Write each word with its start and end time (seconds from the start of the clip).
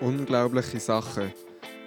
Unglaubliche 0.00 0.80
Sachen. 0.80 1.30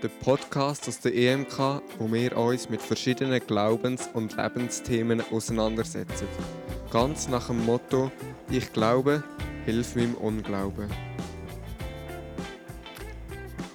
Der 0.03 0.07
Podcast 0.07 0.87
aus 0.87 0.99
der 0.99 1.15
EMK, 1.15 1.81
wo 1.97 2.11
wir 2.13 2.37
uns 2.37 2.69
mit 2.69 2.79
verschiedenen 2.79 3.39
Glaubens- 3.39 4.07
und 4.13 4.37
Lebensthemen 4.37 5.23
auseinandersetzen. 5.31 6.27
Ganz 6.91 7.27
nach 7.27 7.47
dem 7.47 7.65
Motto: 7.65 8.11
Ich 8.51 8.71
glaube, 8.71 9.23
hilf 9.65 9.95
meinem 9.95 10.13
Unglauben. 10.13 10.91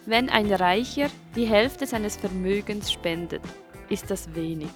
Wenn 0.06 0.28
ein 0.30 0.52
Reicher 0.52 1.08
die 1.34 1.46
Hälfte 1.46 1.88
seines 1.88 2.14
Vermögens 2.14 2.92
spendet, 2.92 3.42
ist 3.88 4.08
das 4.08 4.32
wenig. 4.36 4.70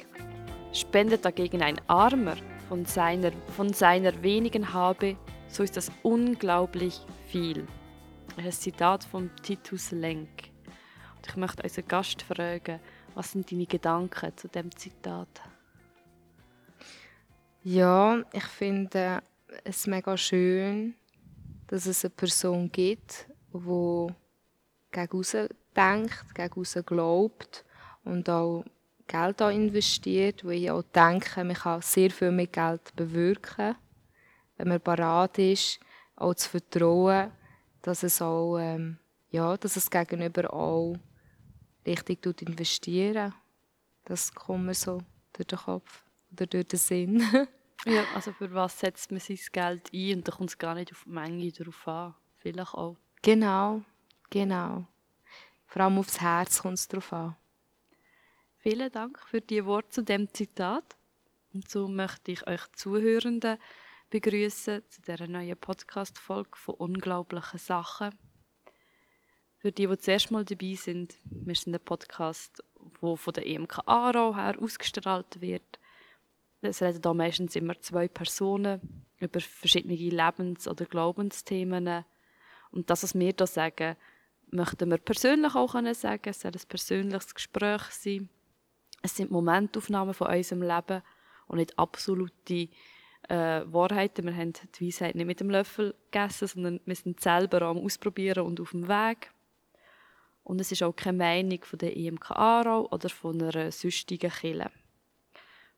Spendet 0.73 1.25
dagegen 1.25 1.63
ein 1.63 1.81
Armer 1.87 2.35
von 2.69 2.85
seiner, 2.85 3.31
von 3.57 3.73
seiner 3.73 4.25
wenigen 4.25 4.73
Habe, 4.73 5.17
so 5.47 5.63
ist 5.63 5.77
das 5.77 5.93
unglaublich 6.03 7.01
viel. 7.29 7.65
Ein 8.35 8.51
Zitat 8.51 9.05
von 9.05 9.31
Titus 9.43 9.91
Lenk. 9.91 10.51
Und 11.17 11.27
ich 11.27 11.37
möchte 11.37 11.63
unseren 11.63 11.87
Gast 11.87 12.23
fragen, 12.23 12.81
was 13.15 13.33
sind 13.33 13.53
deine 13.53 13.67
Gedanken 13.67 14.35
zu 14.37 14.49
dem 14.49 14.75
Zitat? 14.75 15.43
Ja, 17.63 18.23
ich 18.33 18.45
finde 18.45 19.23
es 19.65 19.87
mega 19.87 20.17
schön, 20.17 20.95
dass 21.67 21.85
es 21.85 22.05
eine 22.05 22.11
Person 22.11 22.73
gibt, 22.73 23.27
die 23.53 24.07
gegen 24.91 25.13
raus 25.13 25.37
denkt, 25.77 26.35
gegen 26.35 26.55
raus 26.55 26.79
glaubt 26.87 27.65
und 28.05 28.31
auch 28.31 28.65
Geld 29.07 29.41
investiert, 29.43 30.43
wo 30.43 30.51
ich 30.51 30.71
auch 30.71 30.83
denke, 30.85 31.45
man 31.45 31.55
kann 31.55 31.83
sehr 31.83 32.11
viel 32.11 32.33
mit 32.33 32.53
Geld 32.55 32.97
bewirken, 32.97 33.77
wenn 34.57 34.69
man 34.69 34.81
parat 34.81 35.39
ist, 35.39 35.79
auch 36.17 36.35
zu 36.35 36.49
vertrauen, 36.49 37.31
dass 37.83 38.03
es 38.03 38.23
auch, 38.23 38.59
ähm, 38.59 38.99
ja, 39.31 39.57
dass 39.57 39.77
es 39.77 39.91
gegenüber 39.91 40.53
auch 40.53 40.97
richtig 41.87 42.23
tut 42.23 42.43
investieren. 42.43 43.35
Das 44.05 44.33
kommt 44.35 44.67
mir 44.67 44.75
so 44.75 45.03
durch 45.33 45.49
den 45.49 45.59
Kopf 45.59 46.05
oder 46.33 46.47
durch 46.47 46.69
den 46.69 46.79
Sinn. 46.79 47.21
ja, 47.85 48.05
also 48.15 48.33
für 48.33 48.53
was 48.53 48.79
setzt 48.79 49.11
man 49.11 49.21
sein 49.21 49.39
Geld 49.53 49.91
ein 49.93 50.17
und 50.17 50.29
da 50.29 50.33
kommt 50.33 50.51
es 50.51 50.59
gar 50.59 50.75
nicht 50.75 50.93
auf 50.93 51.03
die 51.05 51.11
Menge 51.11 51.51
drauf 51.53 51.89
an. 51.89 52.15
Vielleicht 52.39 52.75
auch. 52.75 52.97
Genau, 53.23 53.83
genau. 54.31 54.87
Vor 55.67 55.83
allem 55.83 55.99
aufs 55.99 56.21
Herz 56.21 56.63
kommt 56.63 56.79
es 56.79 56.89
drauf 56.89 57.13
an. 57.13 57.37
Vielen 58.59 58.93
Dank 58.93 59.19
für 59.19 59.41
die 59.41 59.65
Worte 59.65 59.91
zu 59.91 60.03
dem 60.03 60.33
Zitat. 60.33 60.97
Und 61.53 61.69
so 61.69 61.89
möchte 61.89 62.33
ich 62.33 62.47
euch 62.47 62.61
Zuhörenden 62.73 63.59
begrüßen 64.13 64.83
zu 64.91 65.01
dieser 65.01 65.27
neuen 65.27 65.57
Podcast-Folge 65.57 66.51
von 66.59 66.75
unglaublichen 66.75 67.59
Sachen. 67.59 68.11
Für 69.57 69.73
die, 69.73 69.87
die 69.87 69.99
zuerst 69.99 70.31
mal 70.31 70.45
dabei 70.45 70.75
sind, 70.75 71.19
wir 71.25 71.55
sind 71.55 71.75
ein 71.75 71.81
Podcast, 71.83 72.63
der 73.01 73.17
von 73.17 73.33
der 73.33 73.47
EMK 73.47 73.79
Aarau 73.87 74.37
her 74.37 74.57
ausgestrahlt 74.61 75.41
wird. 75.41 75.79
Es 76.61 76.83
reden 76.83 77.01
da 77.01 77.15
meistens 77.15 77.57
immer 77.57 77.81
zwei 77.81 78.07
Personen 78.07 79.07
über 79.17 79.41
verschiedene 79.41 79.95
Lebens- 79.95 80.69
oder 80.69 80.85
Glaubensthemen. 80.85 82.05
Und 82.71 82.91
das, 82.91 83.05
was 83.05 83.15
wir 83.15 83.33
hier 83.35 83.47
sagen, 83.47 83.97
möchten 84.51 84.91
wir 84.91 84.99
persönlich 84.99 85.55
auch 85.55 85.73
sagen. 85.73 86.29
Es 86.29 86.43
soll 86.43 86.53
ein 86.53 86.69
persönliches 86.69 87.35
Gespräch 87.35 87.85
sein. 87.85 88.29
Es 89.01 89.17
sind 89.17 89.31
Momentaufnahmen 89.31 90.13
von 90.13 90.27
unserem 90.27 90.61
Leben 90.61 91.03
und 91.47 91.57
nicht 91.57 91.79
absolute 91.79 92.69
äh, 93.33 93.73
Wahrheiten. 93.73 94.27
Wir 94.27 94.37
haben 94.37 94.53
die 94.53 94.87
Weisheit 94.87 95.15
nicht 95.15 95.27
mit 95.27 95.41
dem 95.41 95.49
Löffel 95.49 95.95
gegessen, 96.11 96.49
sondern 96.49 96.81
wir 96.85 96.95
sind 96.95 97.21
selber 97.21 97.63
am 97.63 97.79
Ausprobieren 97.79 98.45
und 98.47 98.61
auf 98.61 98.73
dem 98.73 98.89
Weg. 98.89 99.33
Und 100.45 100.61
es 100.61 100.71
ist 100.71 100.83
auch 100.83 100.93
keine 100.93 101.19
Meinung 101.19 101.65
von 101.65 101.79
der 101.79 101.97
EMK 101.97 102.33
Aarau 102.33 102.89
oder 102.91 103.09
von 103.09 103.41
einer 103.41 103.73
sonstigen 103.73 104.31
Kille. 104.31 104.71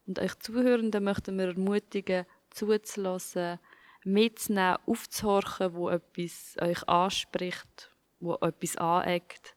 Und 0.06 0.18
euch 0.18 0.36
Zuhörenden 0.40 1.04
möchten 1.04 1.38
wir 1.38 1.48
ermutigen, 1.48 2.26
zuzulassen, 2.50 3.60
mitzunehmen, 4.04 4.78
aufzuhorchen, 4.86 5.74
wo 5.74 5.90
etwas 5.90 6.56
euch 6.60 6.88
anspricht, 6.88 7.92
wo 8.18 8.34
etwas 8.34 8.76
aneckt, 8.76 9.54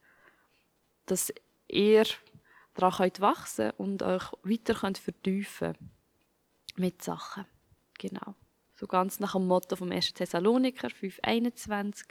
dass 1.08 1.34
ihr 1.68 2.06
daran 2.76 2.94
könnt 2.94 3.22
wachsen 3.22 3.72
und 3.72 4.04
euch 4.04 4.32
weiter 4.44 4.76
könnt 4.76 5.00
vertiefen 5.00 5.74
mit 6.76 7.02
Sachen. 7.02 7.46
Genau. 7.98 8.36
So 8.76 8.88
ganz 8.88 9.20
nach 9.20 9.34
dem 9.34 9.48
Motto 9.48 9.76
vom 9.76 9.92
1. 9.92 10.14
Thessaloniker 10.14 10.90
5,21 10.90 12.06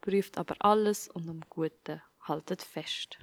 prüft 0.00 0.38
aber 0.38 0.56
alles 0.60 1.08
und 1.08 1.28
am 1.28 1.40
Guten 1.50 2.00
haltet 2.22 2.62
fest. 2.62 3.18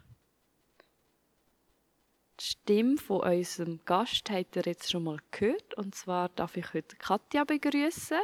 Die 2.40 2.46
Stimme 2.46 2.98
von 2.98 3.22
unserem 3.22 3.80
Gast 3.86 4.30
habt 4.30 4.56
ihr 4.56 4.64
jetzt 4.66 4.92
schon 4.92 5.04
mal 5.04 5.18
gehört. 5.32 5.76
Und 5.76 5.96
zwar 5.96 6.30
darf 6.30 6.58
ich 6.58 6.74
heute 6.74 6.96
Katja 6.98 7.44
begrüßen. 7.44 8.20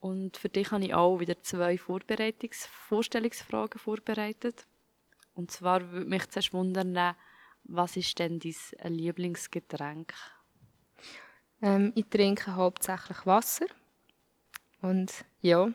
Und 0.00 0.36
für 0.36 0.48
dich 0.48 0.70
habe 0.70 0.84
ich 0.84 0.94
auch 0.94 1.20
wieder 1.20 1.42
zwei 1.42 1.78
Vorbereitungs 1.78 2.66
Vorstellungsfragen 2.66 3.78
vorbereitet. 3.78 4.66
Und 5.34 5.50
zwar 5.50 5.90
würde 5.92 6.06
mich 6.06 6.28
zuerst 6.28 6.52
wundern, 6.52 7.16
was 7.64 7.96
ist 7.96 8.18
denn 8.18 8.40
dein 8.40 8.94
Lieblingsgetränk? 8.94 10.14
Ähm, 11.62 11.92
ich 11.94 12.06
trinke 12.06 12.54
hauptsächlich 12.54 13.26
Wasser. 13.26 13.66
Und 14.80 15.12
ja, 15.40 15.70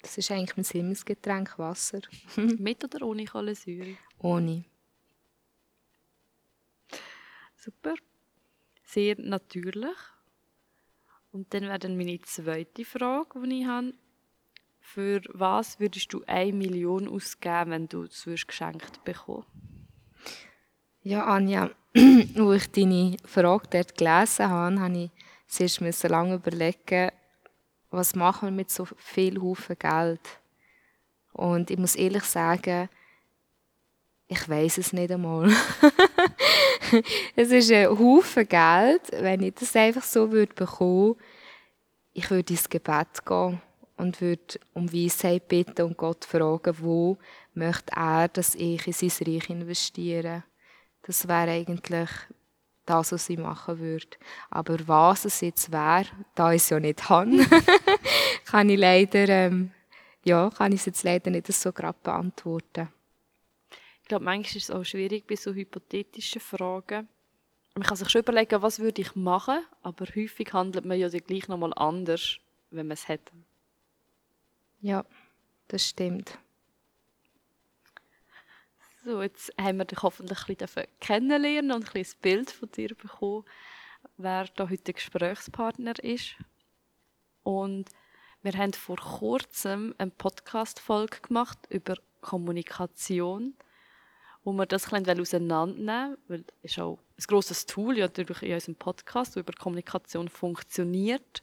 das 0.00 0.16
ist 0.16 0.30
eigentlich 0.30 0.56
mein 0.56 0.64
Himmelsgetränk, 0.64 1.58
Wasser. 1.58 2.00
Mit 2.36 2.82
oder 2.84 3.04
ohne 3.06 3.24
Kohlensäure? 3.26 3.96
Ohne. 4.18 4.64
Super. 7.56 7.94
Sehr 8.82 9.16
natürlich. 9.18 9.96
Und 11.32 11.52
dann 11.52 11.64
wäre 11.64 11.78
dann 11.78 11.96
meine 11.96 12.20
zweite 12.22 12.84
Frage, 12.84 13.40
die 13.46 13.60
ich 13.60 13.66
habe. 13.66 13.92
Für 14.80 15.20
was 15.28 15.78
würdest 15.78 16.12
du 16.12 16.24
eine 16.26 16.52
Million 16.52 17.06
ausgeben, 17.06 17.70
wenn 17.70 17.88
du 17.88 18.04
es 18.04 18.24
geschenkt 18.24 19.04
bekommen 19.04 19.44
Ja, 21.02 21.24
Anja, 21.24 21.70
als 21.96 22.62
ich 22.62 22.70
deine 22.72 23.16
Frage 23.24 23.68
dort 23.70 23.96
gelesen 23.96 24.50
habe, 24.50 24.80
habe 24.80 24.98
ich 24.98 25.10
zuerst 25.46 26.02
lange 26.02 26.34
überlegen, 26.34 27.10
was 27.90 28.14
machen 28.14 28.48
wir 28.48 28.52
mit 28.52 28.70
so 28.70 28.84
viel 28.98 29.40
Haufen 29.40 29.78
Geld? 29.78 30.20
Und 31.32 31.70
ich 31.70 31.78
muss 31.78 31.96
ehrlich 31.96 32.24
sagen, 32.24 32.90
ich 34.28 34.46
weiß 34.46 34.76
es 34.76 34.92
nicht 34.92 35.10
einmal. 35.10 35.50
es 37.34 37.50
ist 37.50 37.72
ein 37.72 37.98
Haufen 37.98 38.46
Geld, 38.46 39.02
wenn 39.12 39.42
ich 39.42 39.54
das 39.54 39.74
einfach 39.74 40.04
so 40.04 40.30
würde 40.30 40.54
bekommen, 40.54 41.16
ich 42.12 42.30
würde 42.30 42.52
ins 42.52 42.68
Gebet 42.68 43.24
gehen 43.24 43.62
und 43.96 44.20
würde 44.20 44.60
um 44.74 44.92
Weisheit 44.92 45.48
bitten 45.48 45.86
und 45.86 45.96
Gott 45.96 46.26
fragen, 46.26 46.76
wo 46.78 47.16
möchte 47.54 47.90
er, 47.96 48.28
dass 48.28 48.54
ich 48.54 48.86
in 48.86 48.92
sein 48.92 49.26
Reich 49.26 49.48
investiere. 49.48 50.44
Das 51.02 51.26
wäre 51.26 51.50
eigentlich 51.50 52.10
das, 52.86 53.12
was 53.12 53.30
ich 53.30 53.38
machen 53.38 53.78
würde. 53.78 54.16
Aber 54.50 54.76
was 54.86 55.24
es 55.24 55.40
jetzt 55.40 55.72
wäre, 55.72 56.06
da 56.34 56.52
ich 56.52 56.62
es 56.62 56.70
ja 56.70 56.80
nicht 56.80 57.08
habe, 57.08 57.30
kann 58.44 58.68
ich 58.68 58.78
leider, 58.78 59.28
ähm, 59.28 59.70
ja, 60.24 60.50
kann 60.50 60.72
ich 60.72 60.80
es 60.80 60.86
jetzt 60.86 61.04
leider 61.04 61.30
nicht 61.30 61.46
so 61.52 61.72
gerade 61.72 61.98
beantworten. 62.02 62.88
Ich 64.02 64.08
glaube, 64.08 64.24
manchmal 64.24 64.56
ist 64.56 64.68
es 64.68 64.70
auch 64.70 64.84
schwierig 64.84 65.26
bei 65.26 65.36
so 65.36 65.52
hypothetischen 65.54 66.40
Fragen. 66.40 67.08
Man 67.74 67.84
kann 67.84 67.96
sich 67.96 68.10
schon 68.10 68.22
überlegen, 68.22 68.60
was 68.60 68.80
würde 68.80 69.00
ich 69.00 69.14
machen, 69.14 69.64
aber 69.82 70.04
häufig 70.06 70.52
handelt 70.52 70.84
man 70.84 70.98
ja 70.98 71.08
gleich 71.08 71.46
nochmal 71.46 71.72
anders, 71.76 72.38
wenn 72.70 72.88
man 72.88 72.94
es 72.94 73.08
hat. 73.08 73.32
Ja, 74.80 75.04
das 75.68 75.86
stimmt. 75.86 76.38
So, 79.02 79.22
jetzt 79.22 79.50
haben 79.58 79.78
wir 79.78 79.86
dich 79.86 80.02
hoffentlich 80.02 80.46
ein 80.46 80.56
bisschen 80.56 80.86
kennenlernen 81.00 81.72
und 81.72 81.94
ein, 81.94 82.02
ein 82.02 82.12
Bild 82.20 82.50
von 82.50 82.70
dir 82.70 82.94
bekommen, 82.94 83.44
wer 84.18 84.44
da 84.56 84.68
heute 84.68 84.84
der 84.84 84.94
Gesprächspartner 84.94 85.98
ist. 86.04 86.34
Und 87.42 87.86
wir 88.42 88.52
haben 88.52 88.74
vor 88.74 88.98
kurzem 88.98 89.94
eine 89.96 90.10
Podcast-Folge 90.10 91.20
gemacht 91.22 91.58
über 91.70 91.94
Kommunikation, 92.20 93.54
wo 94.44 94.52
wir 94.52 94.66
das 94.66 94.92
ein 94.92 95.02
bisschen 95.02 95.20
auseinandernehmen 95.20 96.18
weil 96.28 96.44
es 96.62 96.72
ist 96.72 96.78
auch 96.80 96.98
ein 97.16 97.24
grosses 97.26 97.64
Tool 97.64 97.96
ja, 97.96 98.04
natürlich 98.04 98.42
in 98.42 98.52
unserem 98.52 98.74
Podcast, 98.74 99.34
das 99.34 99.40
über 99.40 99.54
Kommunikation 99.54 100.28
funktioniert. 100.28 101.42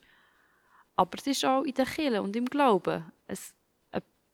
Aber 0.96 1.18
es 1.18 1.26
ist 1.26 1.44
auch 1.44 1.64
in 1.64 1.74
der 1.74 1.88
Kirche 1.88 2.22
und 2.22 2.36
im 2.36 2.46
Glauben 2.46 3.12
ein 3.28 3.38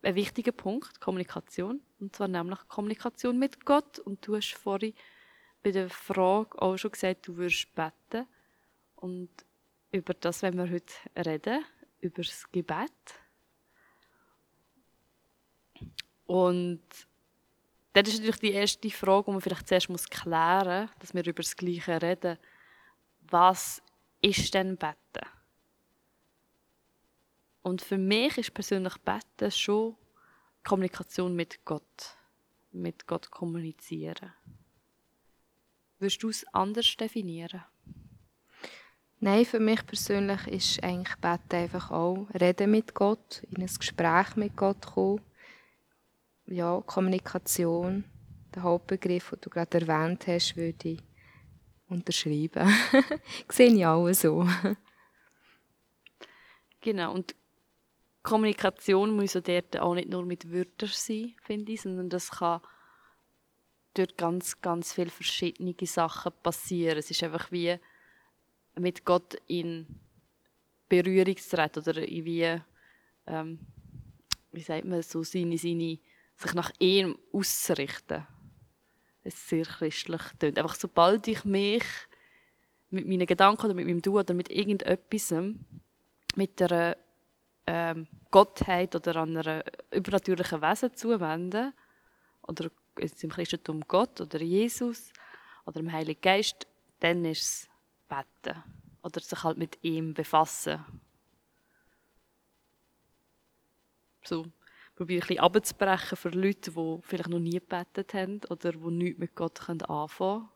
ein 0.03 0.15
wichtiger 0.15 0.51
Punkt, 0.51 0.99
Kommunikation. 0.99 1.81
Und 2.03 2.13
zwar 2.13 2.27
nämlich 2.27 2.59
Kommunikation 2.67 3.39
mit 3.39 3.65
Gott. 3.65 3.97
Und 3.97 4.27
du 4.27 4.35
hast 4.35 4.55
vorhin 4.55 4.93
bei 5.63 5.71
der 5.71 5.89
Frage 5.89 6.61
auch 6.61 6.75
schon 6.75 6.91
gesagt, 6.91 7.29
du 7.29 7.37
würdest 7.37 7.73
beten. 7.73 8.27
Und 8.97 9.29
über 9.89 10.13
das 10.13 10.41
wenn 10.41 10.57
wir 10.57 10.69
heute 10.69 10.93
reden, 11.15 11.63
über 12.01 12.21
das 12.21 12.51
Gebet. 12.51 12.91
Und 16.25 16.83
das 17.93 18.09
ist 18.09 18.19
natürlich 18.19 18.39
die 18.39 18.51
erste 18.51 18.89
Frage, 18.89 19.27
die 19.27 19.31
man 19.31 19.41
vielleicht 19.41 19.69
zuerst 19.69 19.89
muss 19.89 20.09
klären 20.09 20.87
muss, 20.87 20.97
dass 20.99 21.13
wir 21.13 21.25
über 21.25 21.41
das 21.41 21.55
Gleiche 21.55 22.01
reden. 22.01 22.37
Was 23.29 23.81
ist 24.19 24.53
denn 24.53 24.75
Betten? 24.75 25.29
Und 27.61 27.81
für 27.81 27.97
mich 27.97 28.37
ist 28.37 28.53
persönlich 28.53 28.97
Betten 28.97 29.51
schon 29.51 29.95
Kommunikation 30.63 31.35
mit 31.35 31.65
Gott. 31.65 32.17
Mit 32.71 33.05
Gott 33.05 33.29
kommunizieren. 33.29 34.33
Würdest 35.99 36.23
du 36.23 36.29
es 36.29 36.45
anders 36.53 36.95
definieren? 36.97 37.63
Nein, 39.19 39.45
für 39.45 39.59
mich 39.59 39.85
persönlich 39.85 40.47
ist 40.47 40.83
eigentlich 40.83 41.15
Betten 41.17 41.59
einfach 41.59 41.91
auch 41.91 42.27
Reden 42.33 42.71
mit 42.71 42.93
Gott, 42.93 43.43
in 43.51 43.61
ein 43.61 43.67
Gespräch 43.67 44.35
mit 44.35 44.57
Gott 44.57 44.85
kommen. 44.85 45.21
Ja, 46.45 46.81
Kommunikation, 46.85 48.03
der 48.53 48.63
Hauptbegriff, 48.63 49.29
den 49.29 49.39
du 49.41 49.49
gerade 49.49 49.79
erwähnt 49.79 50.27
hast, 50.27 50.57
würde 50.57 50.89
ich 50.89 50.99
unterschreiben. 51.87 52.69
Sehe 53.49 53.73
ich 53.73 53.85
auch 53.85 54.11
so. 54.11 54.45
Genau, 56.81 57.13
und 57.13 57.33
Kommunikation 58.23 59.15
muss 59.15 59.33
ja 59.33 59.41
dort 59.41 59.77
auch 59.77 59.95
nicht 59.95 60.09
nur 60.09 60.25
mit 60.25 60.51
Wörtern 60.51 60.89
sein, 60.91 61.35
finde 61.41 61.73
ich, 61.73 61.81
sondern 61.81 62.09
das 62.09 62.31
kann 62.31 62.61
dort 63.93 64.17
ganz, 64.17 64.59
ganz 64.61 64.93
viele 64.93 65.09
verschiedene 65.09 65.75
Sachen 65.83 66.31
passieren. 66.41 66.97
Es 66.97 67.11
ist 67.11 67.21
einfach 67.21 67.51
wie 67.51 67.77
mit 68.75 69.05
Gott 69.05 69.35
in 69.47 69.85
Berührung 70.89 71.37
zu 71.37 71.55
treten 71.55 71.79
oder 71.79 72.01
wie, 72.01 72.61
ähm, 73.27 73.59
wie 74.51 74.61
sagt 74.61 74.85
man 74.85 75.01
so, 75.01 75.23
seine, 75.23 75.57
seine, 75.57 75.99
sich 76.37 76.53
nach 76.53 76.71
ihm 76.79 77.17
auszurichten. 77.31 78.25
Das 79.23 79.33
ist 79.33 79.49
sehr 79.49 79.65
christlich 79.65 80.21
tönt. 80.39 80.57
Einfach 80.57 80.75
sobald 80.75 81.27
ich 81.27 81.45
mich 81.45 81.83
mit 82.89 83.07
meinen 83.07 83.25
Gedanken 83.27 83.65
oder 83.65 83.73
mit 83.73 83.85
meinem 83.85 84.01
Du 84.01 84.19
oder 84.19 84.33
mit 84.33 84.49
irgendetwas 84.49 85.33
mit 86.35 86.61
einer 86.61 86.97
ähm, 87.67 88.07
Gottheit 88.31 88.95
oder 88.95 89.21
einer 89.21 89.63
übernatürlichen 89.91 90.61
Wesen 90.61 90.95
zuwenden, 90.95 91.73
oder 92.47 92.69
im 92.95 93.29
Christentum 93.29 93.81
Gott 93.87 94.21
oder 94.21 94.41
Jesus 94.41 95.11
oder 95.65 95.79
dem 95.79 95.91
Heiligen 95.91 96.21
Geist, 96.21 96.67
dann 96.99 97.25
ist 97.25 97.41
es 97.41 97.69
Beten. 98.07 98.63
Oder 99.01 99.19
sich 99.19 99.43
halt 99.43 99.57
mit 99.57 99.83
ihm 99.83 100.13
befassen. 100.13 100.83
So 104.23 104.45
probiere 104.95 105.23
ein 105.23 105.27
bisschen 105.27 105.43
abzubrechen 105.43 106.17
für 106.17 106.29
Leute, 106.29 106.71
die 106.71 106.99
vielleicht 107.01 107.29
noch 107.29 107.39
nie 107.39 107.59
gebetet 107.59 108.13
haben 108.13 108.39
oder 108.49 108.71
die 108.71 108.91
nichts 108.91 109.19
mit 109.19 109.35
Gott 109.35 109.69
anfangen 109.69 110.09
können. 110.09 110.49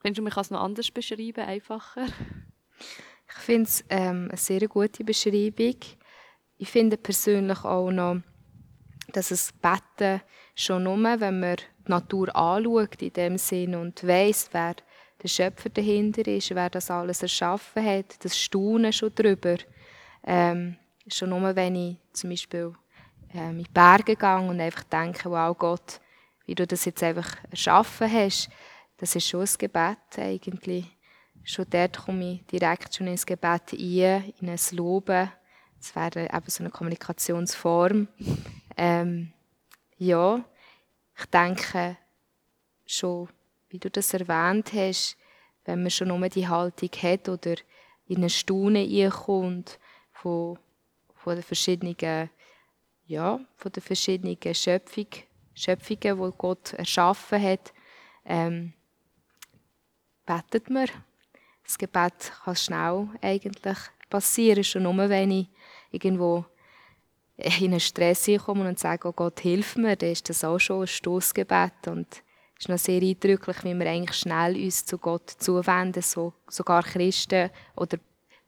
Findest 0.00 0.18
du, 0.18 0.22
mich 0.22 0.36
es 0.36 0.50
noch 0.50 0.60
anders 0.60 0.90
beschreiben, 0.90 1.44
einfacher? 1.44 2.06
Ich 3.28 3.34
finde 3.34 3.68
es 3.68 3.84
ähm, 3.88 4.28
eine 4.28 4.36
sehr 4.36 4.66
gute 4.68 5.04
Beschreibung. 5.04 5.76
Ich 6.58 6.70
finde 6.70 6.96
persönlich 6.96 7.64
auch 7.64 7.90
noch, 7.90 8.18
dass 9.12 9.30
es 9.30 9.52
Betten 9.52 10.20
schon 10.54 10.84
nur, 10.84 11.20
wenn 11.20 11.40
man 11.40 11.56
die 11.56 11.90
Natur 11.90 12.34
anschaut 12.34 13.02
in 13.02 13.12
dem 13.12 13.38
Sinn 13.38 13.74
und 13.74 14.06
weiß, 14.06 14.50
wer 14.52 14.76
der 15.22 15.28
Schöpfer 15.28 15.70
dahinter 15.70 16.26
ist, 16.26 16.54
wer 16.54 16.70
das 16.70 16.90
alles 16.90 17.22
erschaffen 17.22 17.84
hat, 17.84 18.24
das 18.24 18.38
Staunen 18.38 18.92
schon 18.92 19.14
drüber. 19.14 19.56
Ähm, 20.22 20.76
schon 21.08 21.30
nur, 21.30 21.54
wenn 21.56 21.74
ich 21.74 21.96
zum 22.12 22.30
Beispiel 22.30 22.74
ähm, 23.32 23.58
in 23.58 23.64
die 23.64 23.70
Berge 23.70 24.16
gehe 24.16 24.38
und 24.38 24.60
einfach 24.60 24.84
denke, 24.84 25.30
wow 25.30 25.56
Gott, 25.56 26.00
wie 26.46 26.54
du 26.54 26.66
das 26.66 26.84
jetzt 26.84 27.02
einfach 27.02 27.36
erschaffen 27.50 28.10
hast, 28.10 28.50
das 28.98 29.16
ist 29.16 29.28
schon 29.28 29.40
ein 29.40 29.48
Gebet 29.58 29.98
eigentlich. 30.18 30.93
Schon 31.44 31.66
dort 31.68 31.98
komme 31.98 32.32
ich 32.32 32.46
direkt 32.46 32.94
schon 32.94 33.06
ins 33.06 33.26
Gebet 33.26 33.72
ein, 33.72 34.32
in 34.40 34.48
ein 34.48 34.58
Loben. 34.72 35.30
Das 35.78 35.94
wäre 35.94 36.24
eben 36.34 36.48
so 36.48 36.62
eine 36.62 36.70
Kommunikationsform. 36.70 38.08
Ähm, 38.76 39.32
ja, 39.98 40.44
ich 41.16 41.26
denke 41.26 41.96
schon, 42.84 43.28
wie 43.68 43.78
du 43.78 43.88
das 43.88 44.12
erwähnt 44.12 44.72
hast, 44.72 45.16
wenn 45.64 45.82
man 45.82 45.92
schon 45.92 46.08
nur 46.08 46.28
die 46.28 46.48
Haltung 46.48 46.90
hat 47.00 47.28
oder 47.28 47.54
in 48.06 48.16
eine 48.16 48.30
Staunen 48.30 48.90
einkommt 48.90 49.78
von, 50.10 50.58
von 51.14 51.36
den 51.36 51.44
verschiedenen, 51.44 52.30
ja, 53.06 53.38
von 53.56 53.70
den 53.70 53.80
verschiedenen 53.80 54.36
Schöpfung, 54.54 55.06
Schöpfungen, 55.54 56.00
die 56.20 56.36
Gott 56.36 56.72
erschaffen 56.72 57.40
hat, 57.40 57.72
ähm, 58.24 58.72
betet 60.26 60.68
man. 60.68 60.88
Das 61.64 61.78
Gebet 61.78 62.32
kann 62.44 62.56
schnell 62.56 63.08
eigentlich 63.22 63.78
passieren, 64.10 64.64
schon 64.64 64.82
nur 64.82 65.08
wenn 65.08 65.30
ich 65.30 65.48
irgendwo 65.90 66.44
in 67.36 67.72
einen 67.72 67.80
Stress 67.80 68.30
komme 68.44 68.68
und 68.68 68.78
sage, 68.78 69.08
oh 69.08 69.12
Gott, 69.12 69.40
hilf 69.40 69.76
mir, 69.76 69.96
dann 69.96 70.10
ist 70.10 70.28
das 70.28 70.44
auch 70.44 70.58
schon 70.58 70.82
ein 70.82 70.86
Stoßgebet 70.86 71.88
und 71.88 72.06
es 72.56 72.64
ist 72.64 72.68
noch 72.68 72.78
sehr 72.78 73.02
eindrücklich, 73.02 73.64
wie 73.64 73.74
wir 73.74 73.90
eigentlich 73.90 74.16
schnell 74.16 74.56
uns 74.56 74.84
zu 74.84 74.98
Gott 74.98 75.30
zuwenden, 75.30 76.02
so, 76.02 76.34
sogar 76.48 76.84
Christen 76.84 77.50
oder 77.74 77.98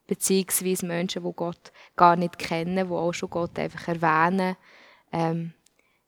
beziehungsweise 0.06 0.86
Menschen, 0.86 1.24
die 1.24 1.32
Gott 1.34 1.72
gar 1.96 2.14
nicht 2.14 2.38
kennen, 2.38 2.86
die 2.88 2.94
auch 2.94 3.12
schon 3.12 3.30
Gott 3.30 3.58
einfach 3.58 3.88
erwähnen. 3.88 4.56
Ähm, 5.12 5.52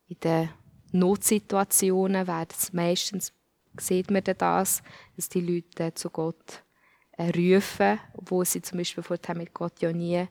in 0.06 0.20
den 0.20 0.48
Notsituationen 0.92 2.26
werden 2.26 2.54
es 2.56 2.72
meistens, 2.72 3.32
sieht 3.78 4.10
man 4.10 4.22
das, 4.22 4.82
dass 5.16 5.28
die 5.28 5.40
Leute 5.40 5.92
zu 5.94 6.10
Gott 6.10 6.62
rufen, 7.18 7.98
obwohl 8.14 8.44
sie 8.44 8.62
zum 8.62 8.78
Beispiel 8.78 9.02
vorher 9.02 9.36
mit 9.36 9.52
Gott 9.52 9.80
ja 9.80 9.92
nie 9.92 10.26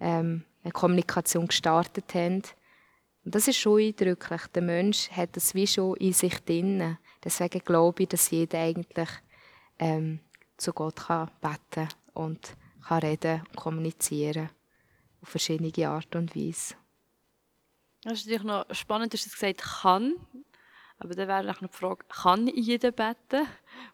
ähm, 0.00 0.44
eine 0.62 0.72
Kommunikation 0.72 1.46
gestartet 1.46 2.14
haben. 2.14 2.42
Und 3.24 3.34
das 3.34 3.48
ist 3.48 3.58
schon 3.58 3.80
eindrücklich. 3.80 4.46
Der 4.54 4.62
Mensch 4.62 5.10
hat 5.10 5.36
das 5.36 5.54
wie 5.54 5.66
schon 5.66 5.96
in 5.96 6.12
sich 6.12 6.38
drin. 6.40 6.96
Deswegen 7.22 7.60
glaube 7.60 8.02
ich, 8.02 8.08
dass 8.08 8.30
jeder 8.30 8.60
eigentlich 8.60 9.08
ähm, 9.78 10.20
zu 10.56 10.72
Gott 10.72 10.96
kann 10.96 11.30
beten 11.40 11.88
und 12.14 12.56
kann 12.86 13.00
reden 13.00 13.42
und 13.48 13.56
kommunizieren 13.56 14.50
auf 15.20 15.28
verschiedene 15.28 15.88
Art 15.88 16.14
und 16.16 16.34
Weise. 16.34 16.74
Das 18.02 18.14
ist 18.14 18.26
natürlich 18.26 18.44
noch 18.44 18.64
spannend, 18.72 19.12
dass 19.12 19.24
du 19.24 19.30
gesagt 19.30 19.62
kann. 19.82 20.14
Aber 20.98 21.14
dann 21.14 21.28
wäre 21.28 21.44
noch 21.44 21.58
die 21.58 21.68
Frage, 21.68 22.04
kann 22.08 22.46
jeder 22.46 22.92
beten? 22.92 23.46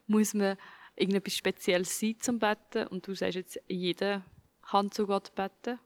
Muss 0.06 0.34
man 0.34 0.56
irgendetwas 0.96 1.34
Spezielles 1.34 2.00
sein 2.00 2.16
zum 2.18 2.38
Beten? 2.38 2.86
Und 2.88 3.06
du 3.06 3.14
sagst 3.14 3.36
jetzt, 3.36 3.60
jeder 3.68 4.24
kann 4.62 4.90
zu 4.90 5.06
Gott 5.06 5.34
beten 5.34 5.78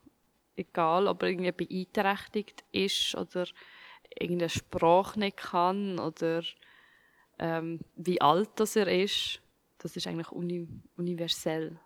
egal, 0.61 1.09
ob 1.09 1.23
er 1.23 1.31
irgendwie 1.31 1.53
beeinträchtigt 1.53 2.65
ist 2.71 3.15
oder 3.15 3.47
irgendeine 4.15 4.49
Sprache 4.49 5.19
nicht 5.19 5.37
kann 5.37 5.99
oder 5.99 6.43
ähm, 7.39 7.81
wie 7.97 8.21
alt 8.21 8.51
das 8.57 8.77
er 8.77 8.87
ist, 8.87 9.41
das 9.79 9.97
ist 9.97 10.07
eigentlich 10.07 10.31
uni 10.31 10.69
universell. 10.97 11.79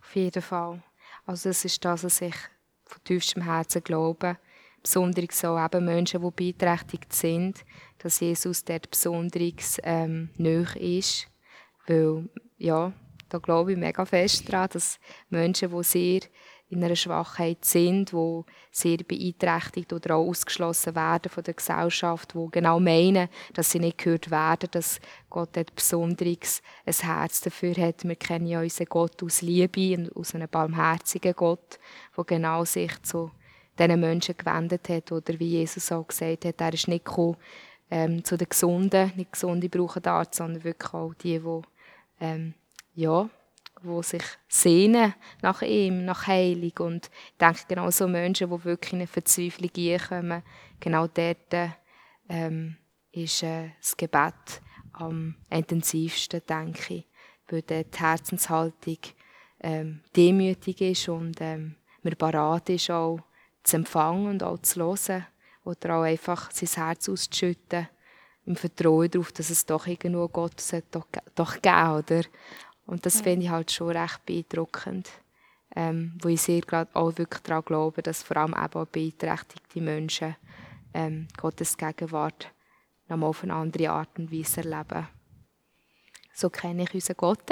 Auf 0.00 0.14
jeden 0.14 0.42
Fall. 0.42 0.82
Also 1.26 1.48
es 1.48 1.64
ist 1.64 1.84
das, 1.84 2.04
was 2.04 2.20
ich 2.20 2.36
von 2.84 3.02
tiefstem 3.04 3.42
Herzen 3.42 3.82
glaube. 3.82 4.38
Besonders 4.82 5.38
so 5.38 5.58
eben 5.58 5.84
Menschen, 5.84 6.22
die 6.22 6.52
beeinträchtigt 6.52 7.12
sind, 7.12 7.64
dass 7.98 8.20
Jesus 8.20 8.64
dort 8.64 8.90
besonders 8.90 9.78
ähm, 9.82 10.30
nahe 10.36 10.78
ist. 10.78 11.28
Weil, 11.86 12.28
ja, 12.58 12.92
da 13.28 13.38
glaube 13.38 13.72
ich 13.72 13.78
mega 13.78 14.04
fest 14.04 14.52
daran, 14.52 14.68
dass 14.72 14.98
Menschen, 15.30 15.70
die 15.70 15.82
sehr 15.82 16.20
in 16.72 16.82
einer 16.82 16.96
Schwachheit 16.96 17.66
sind, 17.66 18.14
wo 18.14 18.46
sehr 18.70 18.96
beeinträchtigt 18.96 19.92
oder 19.92 20.16
auch 20.16 20.26
ausgeschlossen 20.26 20.94
werden 20.94 21.28
von 21.28 21.44
der 21.44 21.52
Gesellschaft, 21.52 22.34
wo 22.34 22.48
genau 22.48 22.80
meinen, 22.80 23.28
dass 23.52 23.70
sie 23.70 23.78
nicht 23.78 23.98
gehört 23.98 24.30
werden, 24.30 24.70
dass 24.72 24.98
Gott 25.28 25.56
ein 25.58 25.66
besonderes 25.76 26.62
ein 26.86 26.94
Herz 26.94 27.42
dafür 27.42 27.74
hat. 27.76 28.04
Wir 28.04 28.16
kennen 28.16 28.46
ja 28.46 28.62
unseren 28.62 28.86
Gott 28.86 29.22
aus 29.22 29.42
Liebe 29.42 29.98
und 29.98 30.16
aus 30.16 30.34
einem 30.34 30.48
barmherzigen 30.48 31.34
Gott, 31.34 31.78
der 32.16 32.24
genau 32.24 32.64
sich 32.64 33.02
zu 33.02 33.30
diesen 33.78 34.00
Menschen 34.00 34.36
gewendet 34.36 34.88
hat 34.88 35.12
oder 35.12 35.38
wie 35.38 35.58
Jesus 35.58 35.92
auch 35.92 36.06
gesagt 36.06 36.46
hat, 36.46 36.60
er 36.60 36.72
ist 36.72 36.88
nicht 36.88 37.04
gekommen, 37.04 37.36
ähm, 37.90 38.24
zu 38.24 38.38
den 38.38 38.48
Gesunden, 38.48 39.12
nicht 39.16 39.32
Gesunde 39.32 39.68
brauchen 39.68 40.06
Arzt, 40.06 40.36
sondern 40.36 40.64
wirklich 40.64 40.94
auch 40.94 41.12
die, 41.14 41.38
die 41.38 41.62
ähm, 42.20 42.54
ja, 42.94 43.28
die 43.82 44.02
sich 44.02 44.22
sehnen 44.48 45.14
nach 45.40 45.62
ihm, 45.62 46.04
nach 46.04 46.26
Heilung. 46.26 46.72
Und 46.78 47.10
ich 47.32 47.38
denke, 47.38 47.60
genau 47.68 47.90
so 47.90 48.06
Menschen, 48.06 48.50
die 48.50 48.64
wirklich 48.64 48.92
in 48.92 49.00
eine 49.00 49.06
Verzweiflung 49.06 49.98
kommen, 50.08 50.42
genau 50.78 51.06
dort 51.06 51.72
ähm, 52.28 52.76
ist 53.12 53.42
äh, 53.42 53.70
das 53.80 53.96
Gebet 53.96 54.62
am 54.92 55.34
intensivsten, 55.50 56.42
denke 56.48 56.94
ich. 56.94 57.06
Weil 57.48 57.62
dort 57.62 57.94
die 57.94 57.98
Herzenshaltung 57.98 58.98
ähm, 59.60 60.00
demütig 60.16 60.80
ist 60.80 61.08
und 61.08 61.40
ähm, 61.40 61.76
man 62.02 62.16
parat 62.16 62.70
ist 62.70 62.90
auch, 62.90 63.20
zu 63.62 63.76
empfangen 63.76 64.26
und 64.26 64.42
auch 64.42 64.58
zu 64.58 64.80
hören. 64.80 65.26
Oder 65.64 65.96
auch 65.96 66.02
einfach 66.02 66.50
sein 66.50 66.68
Herz 66.84 67.08
auszuschütten, 67.08 67.88
im 68.46 68.56
Vertrauen 68.56 69.10
darauf, 69.10 69.32
dass 69.32 69.50
es 69.50 69.66
doch 69.66 69.86
irgendwo 69.86 70.28
Gott 70.28 70.54
doch, 70.90 71.06
doch 71.34 71.60
geben 71.62 71.98
oder? 71.98 72.22
Und 72.86 73.06
das 73.06 73.18
ja. 73.18 73.22
finde 73.22 73.46
ich 73.46 73.50
halt 73.50 73.70
schon 73.70 73.96
recht 73.96 74.24
beeindruckend. 74.26 75.10
Ähm, 75.74 76.18
wo 76.20 76.28
ich 76.28 76.42
sehr 76.42 76.60
gerade 76.60 76.94
auch 76.94 77.16
wirklich 77.16 77.40
daran 77.44 77.64
glaube, 77.64 78.02
dass 78.02 78.22
vor 78.22 78.36
allem 78.36 78.52
eben 78.52 78.74
auch 78.74 78.86
beeinträchtigte 78.86 79.80
Menschen 79.80 80.36
ähm, 80.92 81.28
Gottes 81.38 81.78
Gegenwart 81.78 82.52
nochmal 83.08 83.30
auf 83.30 83.42
eine 83.42 83.54
andere 83.54 83.90
Art 83.90 84.18
und 84.18 84.30
Weise 84.30 84.60
erleben. 84.60 85.08
So 86.34 86.50
kenne 86.50 86.82
ich 86.82 86.94
unseren 86.94 87.16
Gott. 87.16 87.38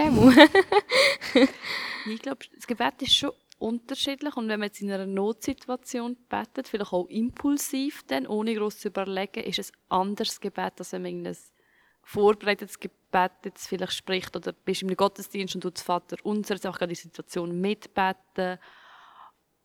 ich 2.07 2.21
glaube, 2.21 2.45
das 2.55 2.67
Gebet 2.67 3.01
ist 3.01 3.15
schon 3.15 3.33
unterschiedlich 3.61 4.37
und 4.37 4.49
wenn 4.49 4.61
man 4.61 4.69
jetzt 4.69 4.81
in 4.81 4.91
einer 4.91 5.07
Notsituation 5.07 6.17
betet, 6.29 6.69
vielleicht 6.69 6.93
auch 6.93 7.07
impulsiv, 7.09 8.03
dann, 8.07 8.27
ohne 8.27 8.55
groß 8.55 8.79
zu 8.79 8.89
überlegen, 8.89 9.45
ist 9.45 9.59
es 9.59 9.73
anderes 9.89 10.41
Gebet, 10.41 10.75
als 10.79 10.93
wenn 10.93 11.03
man 11.03 11.27
ein 11.27 11.37
vorbereitetes 12.03 12.81
Gebet 12.81 13.33
jetzt 13.45 13.69
vielleicht 13.69 13.93
spricht 13.93 14.35
oder 14.35 14.53
bist 14.53 14.83
im 14.83 14.97
Gottesdienst 14.97 15.55
und 15.55 15.65
du 15.65 15.71
das 15.71 15.83
Vater 15.83 16.17
unser 16.23 16.57
auch 16.57 16.79
gerade 16.79 16.89
die 16.89 16.95
Situation 16.95 17.61
mitbeten 17.61 18.59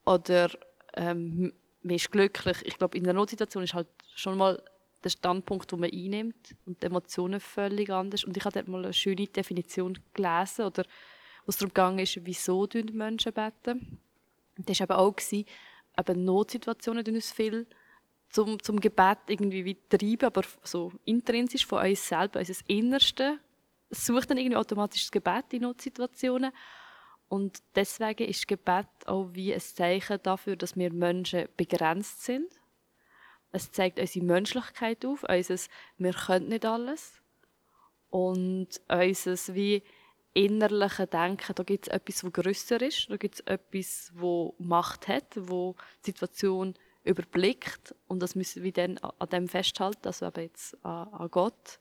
oder 0.05 0.49
ähm, 0.93 1.53
man 1.81 1.95
ist 1.95 2.11
glücklich. 2.11 2.57
Ich 2.63 2.77
glaube, 2.77 2.97
in 2.97 3.05
einer 3.05 3.13
Notsituation 3.13 3.63
ist 3.63 3.73
halt 3.73 3.87
schon 4.15 4.37
mal 4.37 4.61
der 5.03 5.09
Standpunkt, 5.09 5.71
den 5.71 5.79
man 5.79 5.91
einnimmt 5.91 6.55
und 6.65 6.81
die 6.81 6.87
Emotionen 6.87 7.39
völlig 7.39 7.89
anders. 7.91 8.23
Und 8.23 8.35
ich 8.35 8.43
habe 8.43 8.53
dort 8.53 8.67
mal 8.67 8.83
eine 8.83 8.93
schöne 8.93 9.27
Definition 9.27 9.97
gelesen, 10.13 10.65
oder 10.65 10.83
was 11.45 11.57
darum 11.57 11.73
ging, 11.73 11.99
ist, 11.99 12.25
wieso 12.25 12.65
die 12.67 12.83
Menschen 12.83 13.33
beten. 13.33 13.99
Das 14.57 14.79
war 14.79 14.85
eben 14.85 14.93
auch, 14.93 15.15
eben 15.31 16.25
Notsituationen 16.25 17.05
uns 17.07 17.31
viel 17.31 17.67
zum, 18.29 18.61
zum 18.61 18.79
Gebet 18.79 19.19
irgendwie 19.27 19.65
wie 19.65 19.77
treiben, 19.89 20.25
aber 20.25 20.41
so 20.63 20.91
intrinsisch 21.05 21.65
von 21.65 21.85
uns 21.85 22.07
selber, 22.07 22.39
unser 22.39 22.55
Innerste. 22.67 23.39
Es 23.89 24.05
sucht 24.05 24.29
dann 24.29 24.37
irgendwie 24.37 24.57
automatisch 24.57 25.03
das 25.03 25.11
Gebet 25.11 25.53
in 25.53 25.61
Notsituationen. 25.61 26.51
Und 27.27 27.59
deswegen 27.75 28.27
ist 28.27 28.47
Gebet 28.47 28.87
auch 29.05 29.29
wie 29.33 29.53
ein 29.53 29.59
Zeichen 29.59 30.19
dafür, 30.21 30.55
dass 30.55 30.75
wir 30.75 30.91
Menschen 30.91 31.47
begrenzt 31.57 32.23
sind 32.23 32.47
es 33.55 33.71
zeigt 33.71 33.99
unsere 33.99 34.25
Menschlichkeit 34.25 35.05
auf, 35.05 35.23
unser 35.23 35.55
«Wir 35.97 36.13
können 36.13 36.49
nicht 36.49 36.65
alles» 36.65 37.21
und 38.09 38.67
unser 38.89 39.55
wie 39.55 39.81
innerliche 40.35 41.07
Denken, 41.07 41.55
da 41.55 41.63
gibt 41.63 41.87
es 41.87 41.93
etwas, 41.93 42.21
das 42.21 42.33
grösser 42.33 42.81
ist, 42.81 43.09
da 43.09 43.17
gibt 43.17 43.35
es 43.35 43.39
etwas, 43.41 44.11
das 44.13 44.53
Macht 44.59 45.07
hat, 45.07 45.33
wo 45.35 45.75
die 46.01 46.11
Situation 46.11 46.75
überblickt 47.03 47.95
und 48.07 48.21
das 48.21 48.35
müssen 48.35 48.63
wir 48.63 48.73
dann 48.73 48.97
an 48.97 49.29
dem 49.29 49.47
festhalten, 49.47 50.05
also 50.05 50.27
eben 50.27 50.41
jetzt 50.41 50.85
an, 50.85 51.07
an 51.07 51.31
Gott. 51.31 51.79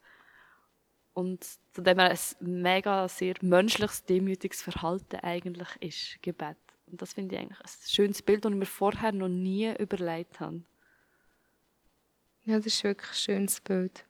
Und 1.14 1.44
zu 1.73 1.82
dem 1.82 1.99
ein 1.99 2.18
mega 2.40 3.08
sehr 3.08 3.34
menschliches, 3.40 4.04
demütiges 4.04 4.62
Verhalten 4.62 5.16
eigentlich 5.16 5.68
ist, 5.80 6.23
Gebet. 6.23 6.56
Und 6.87 7.00
das 7.00 7.12
finde 7.12 7.34
ich 7.34 7.40
eigentlich 7.40 7.61
ein 7.61 7.88
schönes 7.88 8.23
Bild, 8.23 8.44
das 8.44 8.52
ich 8.52 8.58
mir 8.58 8.66
vorher 8.66 9.12
noch 9.12 9.28
nie 9.28 9.73
überlegt 9.78 10.40
habe. 10.40 10.62
Ja, 12.44 12.56
das 12.56 12.66
ist 12.66 12.84
wirklich 12.84 13.11
ein 13.11 13.14
schönes 13.14 13.61
Bild. 13.61 14.04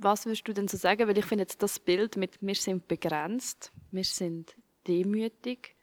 Was 0.00 0.26
würdest 0.26 0.46
du 0.48 0.52
denn 0.52 0.68
so 0.68 0.76
sagen? 0.76 1.06
Weil 1.08 1.18
ich 1.18 1.24
finde 1.24 1.42
jetzt 1.42 1.62
das 1.62 1.78
Bild 1.78 2.16
mit 2.16 2.38
«Wir 2.40 2.54
sind 2.54 2.88
begrenzt», 2.88 3.72
«Wir 3.90 4.04
sind 4.04 4.56
demütig», 4.86 5.76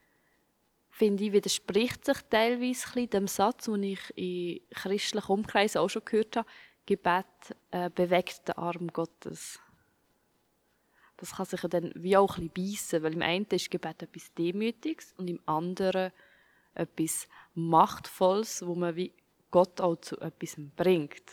finde 0.89 1.23
ich, 1.23 1.31
widerspricht 1.31 2.03
sich 2.03 2.17
teilweise 2.29 2.99
ein 2.99 3.09
dem 3.09 3.27
Satz, 3.27 3.65
den 3.65 3.83
ich 3.83 4.17
in 4.17 4.59
christlichen 4.71 5.31
Umkreisen 5.31 5.79
auch 5.79 5.89
schon 5.89 6.03
gehört 6.03 6.35
habe, 6.35 6.49
Gebet 6.85 7.25
äh, 7.71 7.89
bewegt 7.89 8.47
den 8.47 8.57
Arm 8.57 8.87
Gottes. 8.87 9.59
Das 11.17 11.35
kann 11.35 11.45
sich 11.45 11.61
ja 11.61 11.69
dann 11.69 11.91
wie 11.95 12.17
auch 12.17 12.37
ein 12.37 12.49
bisschen 12.49 12.71
beißen, 12.71 13.03
weil 13.03 13.13
im 13.13 13.21
einen 13.21 13.45
ist 13.45 13.71
Gebet 13.71 14.01
etwas 14.03 14.33
Demütiges 14.33 15.13
und 15.17 15.29
im 15.29 15.39
anderen 15.45 16.11
etwas 16.73 17.27
Machtvolles, 17.53 18.65
wo 18.65 18.75
man 18.75 18.95
wie 18.95 19.13
Gott 19.51 19.81
auch 19.81 19.97
zu 19.97 20.19
etwas 20.19 20.55
bringt? 20.75 21.23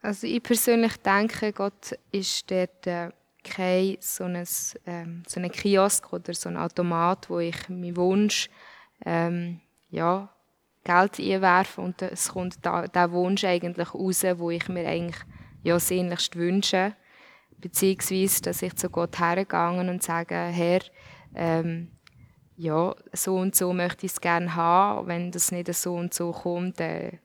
Also 0.00 0.26
ich 0.26 0.42
persönlich 0.42 0.96
denke, 0.98 1.52
Gott 1.52 1.98
ist 2.12 2.50
dort 2.50 2.86
äh, 2.86 3.10
kein 3.42 3.96
so 4.00 4.24
ein, 4.24 4.44
ähm, 4.86 5.22
so 5.26 5.40
ein 5.40 5.50
Kiosk 5.50 6.12
oder 6.12 6.34
so 6.34 6.48
ein 6.48 6.56
Automat, 6.56 7.28
wo 7.30 7.38
ich 7.40 7.68
meinen 7.68 7.96
Wunsch 7.96 8.48
ähm, 9.04 9.60
ja, 9.90 10.28
Geld 10.84 11.18
einwerfe 11.18 11.80
und 11.80 12.00
es 12.02 12.28
kommt 12.28 12.58
da, 12.62 12.86
der 12.86 13.12
Wunsch 13.12 13.44
eigentlich 13.44 13.94
raus, 13.94 14.24
wo 14.36 14.50
ich 14.50 14.68
mir 14.68 14.86
eigentlich 14.86 15.20
ja, 15.62 15.78
sehnlichst 15.78 16.36
wünsche. 16.36 16.94
Beziehungsweise, 17.58 18.42
dass 18.42 18.62
ich 18.62 18.76
zu 18.76 18.88
Gott 18.88 19.18
hergegangen 19.18 19.88
und 19.88 20.02
sage, 20.02 20.34
Herr, 20.34 20.80
ähm, 21.34 21.90
ja, 22.56 22.94
so 23.12 23.36
und 23.36 23.54
so 23.54 23.72
möchte 23.72 24.06
ich 24.06 24.12
es 24.12 24.20
gerne 24.20 24.54
haben. 24.54 25.08
Wenn 25.08 25.30
das 25.30 25.52
nicht 25.52 25.72
so 25.74 25.94
und 25.94 26.14
so 26.14 26.32
kommt, 26.32 26.80
dann 26.80 27.18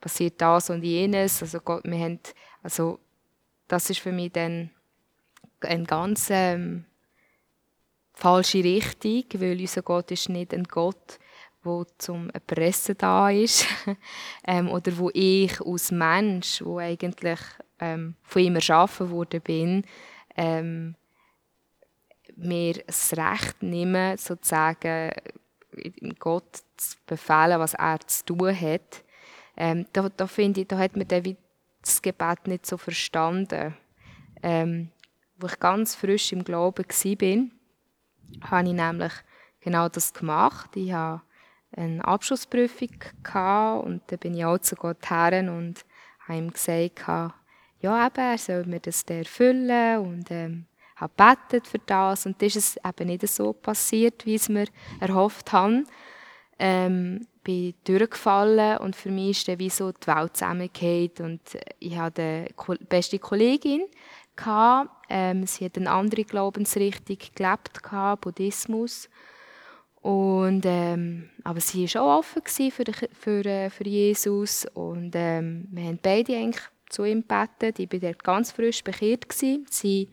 passiert 0.00 0.40
das 0.40 0.70
und 0.70 0.82
jenes. 0.82 1.42
Also 1.42 1.60
Gott, 1.60 1.84
wir 1.84 1.98
haben, 1.98 2.20
also 2.62 2.98
das 3.68 3.90
ist 3.90 4.00
für 4.00 4.12
mich 4.12 4.32
dann 4.32 4.70
eine 5.60 5.84
ganz 5.84 6.28
ähm, 6.30 6.84
falsche 8.14 8.64
Richtung, 8.64 9.24
weil 9.40 9.60
unser 9.60 9.82
Gott 9.82 10.10
ist 10.10 10.28
nicht 10.28 10.54
ein 10.54 10.64
Gott, 10.64 11.18
wo 11.62 11.84
zum 11.98 12.30
Erpressen 12.30 12.96
da 12.98 13.30
ist 13.30 13.66
ähm, 14.46 14.68
oder 14.70 14.96
wo 14.96 15.10
ich 15.12 15.60
als 15.60 15.90
Mensch, 15.90 16.62
wo 16.64 16.78
eigentlich 16.78 17.40
ähm, 17.78 18.14
von 18.22 18.42
ihm 18.42 18.54
erschaffen 18.54 19.10
worden 19.10 19.40
bin, 19.40 19.84
ähm, 20.36 20.94
mir 22.36 22.74
das 22.86 23.14
Recht 23.16 23.62
nehmen, 23.62 24.16
sozusagen 24.16 25.12
Gott 26.18 26.62
zu 26.76 26.96
befehlen, 27.06 27.60
was 27.60 27.74
er 27.74 28.00
zu 28.00 28.24
tun 28.24 28.58
hat. 28.58 29.04
Ähm, 29.62 29.84
da, 29.92 30.08
da 30.08 30.26
finde 30.26 30.62
ich, 30.62 30.68
da 30.68 30.78
hat 30.78 30.96
man 30.96 31.06
das 31.82 32.00
Gebet 32.00 32.46
nicht 32.46 32.64
so 32.64 32.78
verstanden. 32.78 33.76
Ähm, 34.42 34.88
wo 35.36 35.48
ich 35.48 35.60
ganz 35.60 35.94
frisch 35.94 36.32
im 36.32 36.44
Glauben 36.44 36.82
war, 36.82 38.50
habe 38.50 38.68
ich 38.68 38.74
nämlich 38.74 39.12
genau 39.60 39.90
das 39.90 40.14
gemacht. 40.14 40.74
Ich 40.76 40.90
hatte 40.94 41.20
eine 41.76 42.02
Abschlussprüfung 42.02 42.88
und 43.84 44.00
dann 44.06 44.18
bin 44.18 44.34
ich 44.34 44.46
auch 44.46 44.56
zu 44.60 44.76
Gott 44.76 45.10
her 45.10 45.52
und 45.52 45.84
habe 46.26 46.38
ihm 46.38 46.50
gesagt, 46.50 47.06
ja, 47.80 48.06
eben, 48.06 48.16
er 48.16 48.38
soll 48.38 48.64
mir 48.64 48.80
das 48.80 49.02
erfüllen 49.02 49.98
und 49.98 50.30
ähm, 50.30 50.64
habe 50.96 51.12
gebetet 51.14 51.66
für 51.66 51.80
das 51.80 52.24
und 52.24 52.40
dann 52.40 52.46
ist 52.46 52.56
es 52.56 52.76
eben 52.76 53.08
nicht 53.08 53.28
so 53.28 53.52
passiert, 53.52 54.24
wie 54.24 54.36
es 54.36 54.48
mir 54.48 54.68
erhofft 55.00 55.52
haben. 55.52 55.86
Ähm, 56.58 57.26
bin 57.42 57.74
durchgefallen 57.84 58.78
und 58.78 58.96
für 58.96 59.10
mich 59.10 59.38
ist 59.38 59.48
dann 59.48 59.58
wie 59.58 59.70
so 59.70 59.92
die 59.92 60.06
Welt 60.06 60.36
zusammengefallen 60.36 61.12
und 61.20 61.40
ich 61.78 61.96
hatte 61.96 62.48
eine 62.56 62.78
beste 62.88 63.18
Kollegin. 63.18 63.82
Ähm, 65.08 65.46
sie 65.46 65.66
hat 65.66 65.76
eine 65.76 65.90
andere 65.90 66.24
Glaubensrichtung 66.24 67.18
gelebt 67.34 67.82
Buddhismus 68.20 69.08
und 70.00 70.62
ähm, 70.64 71.28
aber 71.44 71.60
sie 71.60 71.92
war 71.94 72.02
auch 72.02 72.18
offen 72.20 72.42
für, 72.46 72.84
für, 73.12 73.44
äh, 73.44 73.68
für 73.68 73.84
Jesus 73.84 74.66
und 74.72 75.12
ähm, 75.14 75.66
wir 75.70 75.84
haben 75.84 75.98
beide 76.02 76.36
eigentlich 76.36 76.64
zu 76.88 77.04
ihm 77.04 77.22
gebetet. 77.22 77.78
Ich 77.78 77.92
war 77.92 77.98
dort 77.98 78.24
ganz 78.24 78.52
frisch 78.52 78.82
bekehrt 78.82 79.28
gewesen. 79.28 79.66
Sie 79.68 80.08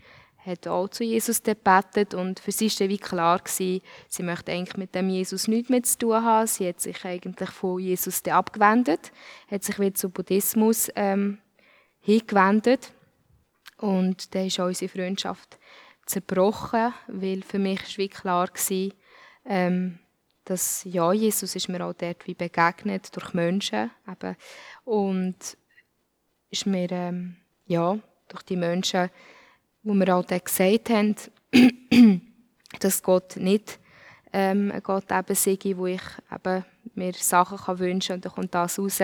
hat 0.48 0.68
auch 0.68 0.88
zu 0.88 1.04
Jesus 1.04 1.44
gebetet 1.44 2.13
und 2.13 2.39
für 2.39 2.51
sie 2.51 2.70
war 2.70 2.89
wie 2.89 2.98
klar, 2.98 3.39
gewesen, 3.39 3.82
sie 4.08 4.24
möchte 4.24 4.51
eigentlich 4.51 4.77
mit 4.77 4.96
dem 4.96 5.10
Jesus 5.10 5.48
nichts 5.48 5.70
mehr 5.70 5.84
zu 5.84 5.98
tun 5.98 6.24
haben. 6.24 6.48
Sie 6.48 6.68
hat 6.68 6.80
sich 6.80 7.04
eigentlich 7.04 7.50
von 7.50 7.80
Jesus 7.80 8.24
abgewendet, 8.25 9.12
hat 9.51 9.63
sich 9.63 9.77
wieder 9.77 9.96
zum 9.96 10.12
Buddhismus 10.12 10.89
ähm, 10.96 11.39
hingewendet 12.00 12.94
und 13.77 14.34
da 14.34 14.42
ist 14.44 14.60
auch 14.60 14.68
unsere 14.68 14.89
Freundschaft 14.89 15.60
zerbrochen, 16.06 16.94
weil 17.08 17.44
für 17.44 17.60
mich 17.60 17.82
war 17.82 17.98
wie 17.98 18.10
klar, 18.10 18.48
gewesen, 18.48 18.94
ähm, 19.46 20.00
dass 20.46 20.86
ja, 20.86 21.12
Jesus 21.12 21.56
ist 21.56 21.68
mir 21.68 21.86
auch 21.86 21.94
dort 21.94 22.25
wie 22.25 22.34
begegnet, 22.34 23.13
durch 23.16 23.34
Menschen 23.34 23.92
eben. 24.10 24.36
und 24.86 25.36
ist 26.50 26.66
mir 26.66 26.89
ähm, 26.92 27.36
ja, 27.66 28.00
durch 28.30 28.44
die 28.44 28.56
Menschen 28.56 29.10
wo 29.88 29.94
wir 29.94 30.15
auch 30.15 30.27
halt 30.29 30.46
gesagt 30.46 30.89
haben, 30.89 31.15
dass 32.79 33.01
Gott 33.01 33.38
nicht 33.38 33.79
ähm, 34.34 34.74
Gott 34.84 35.12
eben 35.12 35.36
sei, 35.36 35.58
wo 35.75 35.88
ich 35.88 36.01
eben 36.34 36.65
mir 36.96 37.13
Sachen 37.13 37.58
kann 37.58 37.79
wünschen 37.79 38.15
und 38.15 38.25
dann 38.25 38.34
kommt 38.34 38.53
das 38.53 38.77
raus. 38.77 39.00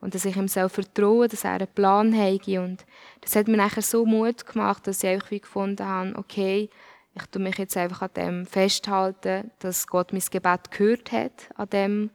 Und 0.00 0.14
dass 0.14 0.24
ich 0.24 0.36
ihm 0.36 0.48
soll 0.48 0.68
vertrauen 0.68 1.28
dass 1.28 1.44
er 1.44 1.54
einen 1.54 1.68
Plan 1.68 2.16
hat. 2.16 2.46
Und 2.48 2.84
das 3.20 3.34
hat 3.34 3.48
mir 3.48 3.56
nachher 3.56 3.82
so 3.82 4.06
Mut 4.06 4.46
gemacht, 4.46 4.86
dass 4.86 5.02
ich 5.02 5.10
einfach 5.10 5.30
wie 5.30 5.40
gefunden 5.40 5.86
habe, 5.86 6.14
okay, 6.16 6.70
ich 7.14 7.26
tue 7.26 7.42
mich 7.42 7.58
jetzt 7.58 7.76
einfach 7.76 8.02
an 8.02 8.10
dem 8.16 8.46
festhalten, 8.46 9.50
dass 9.58 9.86
Gott 9.86 10.12
mein 10.12 10.22
Gebet 10.30 10.70
gehört 10.70 11.10
hat, 11.10 11.48
an 11.56 11.70
dem 11.70 12.10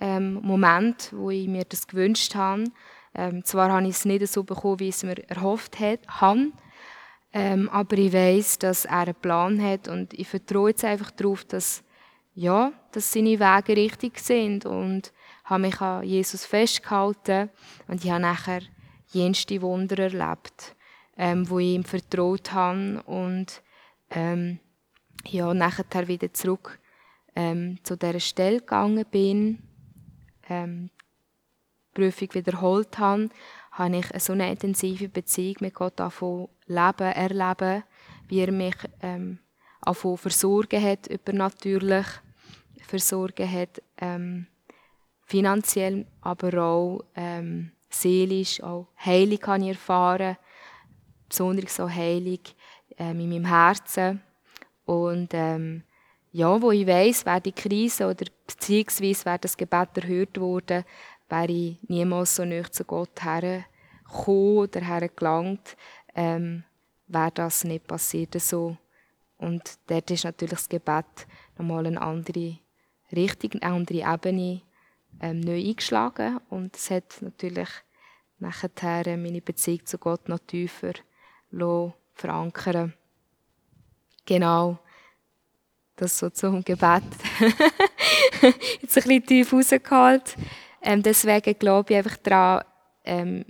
ähm, 0.00 0.34
Moment, 0.42 1.10
wo 1.12 1.30
ich 1.30 1.46
mir 1.46 1.64
das 1.64 1.86
gewünscht 1.86 2.34
habe. 2.34 2.64
Ähm, 3.14 3.44
zwar 3.44 3.70
habe 3.70 3.86
ich 3.86 3.96
es 3.96 4.04
nicht 4.04 4.26
so 4.28 4.44
bekommen, 4.44 4.80
wie 4.80 4.88
ich 4.88 4.94
es 4.94 5.02
mir 5.02 5.18
erhofft 5.28 5.78
habe, 5.80 6.50
ähm, 7.38 7.68
aber 7.68 7.98
ich 7.98 8.14
weiß, 8.14 8.60
dass 8.60 8.86
er 8.86 9.00
einen 9.00 9.14
Plan 9.14 9.62
hat 9.62 9.88
und 9.88 10.14
ich 10.14 10.26
vertraue 10.26 10.70
jetzt 10.70 10.86
einfach 10.86 11.10
darauf, 11.10 11.44
dass 11.44 11.84
ja, 12.32 12.72
dass 12.92 13.12
seine 13.12 13.38
Wege 13.38 13.76
richtig 13.76 14.18
sind 14.20 14.64
und 14.64 15.12
habe 15.44 15.62
mich 15.62 15.78
an 15.82 16.02
Jesus 16.02 16.46
festgehalten 16.46 17.50
und 17.88 18.02
ich 18.02 18.10
habe 18.10 18.22
nachher 18.22 18.62
jenste 19.08 19.60
Wunder 19.60 19.98
erlebt, 19.98 20.74
ähm, 21.18 21.48
wo 21.50 21.58
ich 21.58 21.74
ihm 21.74 21.84
vertraut 21.84 22.54
habe 22.54 23.02
und 23.04 23.60
ähm, 24.08 24.58
ja, 25.26 25.52
nachher 25.52 26.08
wieder 26.08 26.32
zurück 26.32 26.78
ähm, 27.34 27.78
zu 27.82 27.98
dieser 27.98 28.20
Stelle 28.20 28.60
gegangen 28.60 29.04
bin, 29.10 29.62
ähm, 30.48 30.88
die 31.90 32.00
Prüfung 32.00 32.32
wiederholt 32.32 32.98
habe, 32.98 33.28
habe 33.72 33.98
ich 33.98 34.10
eine 34.10 34.20
so 34.20 34.32
eine 34.32 34.50
intensive 34.50 35.10
Beziehung 35.10 35.56
mit 35.60 35.74
Gott 35.74 36.00
angefangen 36.00 36.48
leben, 36.66 37.12
erleben, 37.12 37.84
wie 38.28 38.40
er 38.40 38.52
mich 38.52 38.76
ähm, 39.02 39.38
angefangen 39.80 40.18
versorgen 40.18 40.82
hat, 40.82 41.06
übernatürlich 41.06 42.06
versorgen 42.86 43.50
hat, 43.50 43.82
ähm, 43.98 44.46
finanziell, 45.24 46.06
aber 46.20 46.62
auch 46.62 47.04
ähm, 47.14 47.72
seelisch, 47.90 48.62
auch 48.62 48.88
Heilung 49.04 49.42
habe 49.46 49.62
ich 49.62 49.68
erfahren, 49.68 50.36
besonders 51.28 51.80
auch 51.80 51.90
Heilung 51.90 52.40
ähm, 52.98 53.20
in 53.20 53.28
meinem 53.28 53.44
Herzen. 53.44 54.22
Und 54.84 55.30
ähm, 55.32 55.82
ja, 56.32 56.60
wo 56.60 56.70
ich 56.70 56.86
weiß, 56.86 57.26
wäre 57.26 57.40
die 57.40 57.52
Krise 57.52 58.06
oder 58.06 58.26
beziehungsweise 58.46 59.24
wäre 59.24 59.38
das 59.38 59.56
Gebet 59.56 59.96
erhört 59.96 60.38
worden, 60.38 60.84
wäre 61.28 61.52
ich 61.52 61.78
niemals 61.88 62.36
so 62.36 62.44
nah 62.44 62.70
zu 62.70 62.84
Gott 62.84 63.22
hergekommen 63.22 63.64
oder 64.58 64.80
hergelangt, 64.80 65.76
ähm, 66.16 66.64
wäre 67.06 67.30
das 67.32 67.62
nicht 67.62 67.86
passiert 67.86 68.34
so. 68.40 68.76
Und 69.38 69.78
dort 69.86 70.10
ist 70.10 70.24
natürlich 70.24 70.54
das 70.54 70.68
Gebet 70.68 71.26
nochmal 71.56 71.86
eine 71.86 72.00
andere 72.00 72.58
Richtung, 73.14 73.52
eine 73.60 73.74
andere 73.74 74.14
Ebene 74.14 74.62
ähm, 75.20 75.40
neu 75.40 75.58
eingeschlagen. 75.58 76.40
Und 76.48 76.74
es 76.74 76.90
hat 76.90 77.20
natürlich 77.20 77.68
nachher 78.38 79.16
meine 79.16 79.42
Beziehung 79.42 79.84
zu 79.84 79.98
Gott 79.98 80.28
noch 80.28 80.40
tiefer 80.40 80.94
verankern 82.14 82.94
Genau. 84.24 84.78
Das 85.94 86.18
so 86.18 86.28
zum 86.28 86.62
Gebet. 86.62 87.04
Jetzt 88.82 88.98
ein 88.98 89.02
bisschen 89.04 89.26
tief 89.26 89.52
rausgeholt. 89.52 90.36
Ähm, 90.82 91.02
deswegen 91.02 91.58
glaube 91.58 91.92
ich 91.92 91.98
einfach 91.98 92.16
daran, 92.18 92.64
ähm, 93.04 93.44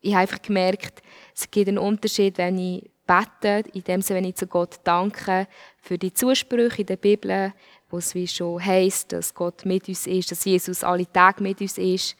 ich 0.00 0.12
habe 0.14 0.22
einfach 0.22 0.40
gemerkt, 0.40 1.02
es 1.34 1.50
gibt 1.50 1.68
einen 1.68 1.78
Unterschied, 1.78 2.38
wenn 2.38 2.58
ich 2.58 2.90
bete, 3.06 3.68
in 3.72 3.82
dem 3.82 4.02
Sinne, 4.02 4.18
wenn 4.18 4.28
ich 4.28 4.36
zu 4.36 4.46
Gott 4.46 4.80
danke 4.84 5.48
für 5.82 5.98
die 5.98 6.12
Zusprüche 6.12 6.82
in 6.82 6.86
der 6.86 6.96
Bibel, 6.96 7.52
wo 7.88 7.98
es 7.98 8.14
wie 8.14 8.28
schon 8.28 8.64
heisst, 8.64 9.12
dass 9.12 9.34
Gott 9.34 9.64
mit 9.64 9.88
uns 9.88 10.06
ist, 10.06 10.30
dass 10.30 10.44
Jesus 10.44 10.84
alle 10.84 11.10
Tage 11.10 11.42
mit 11.42 11.60
uns 11.60 11.76
ist, 11.76 12.16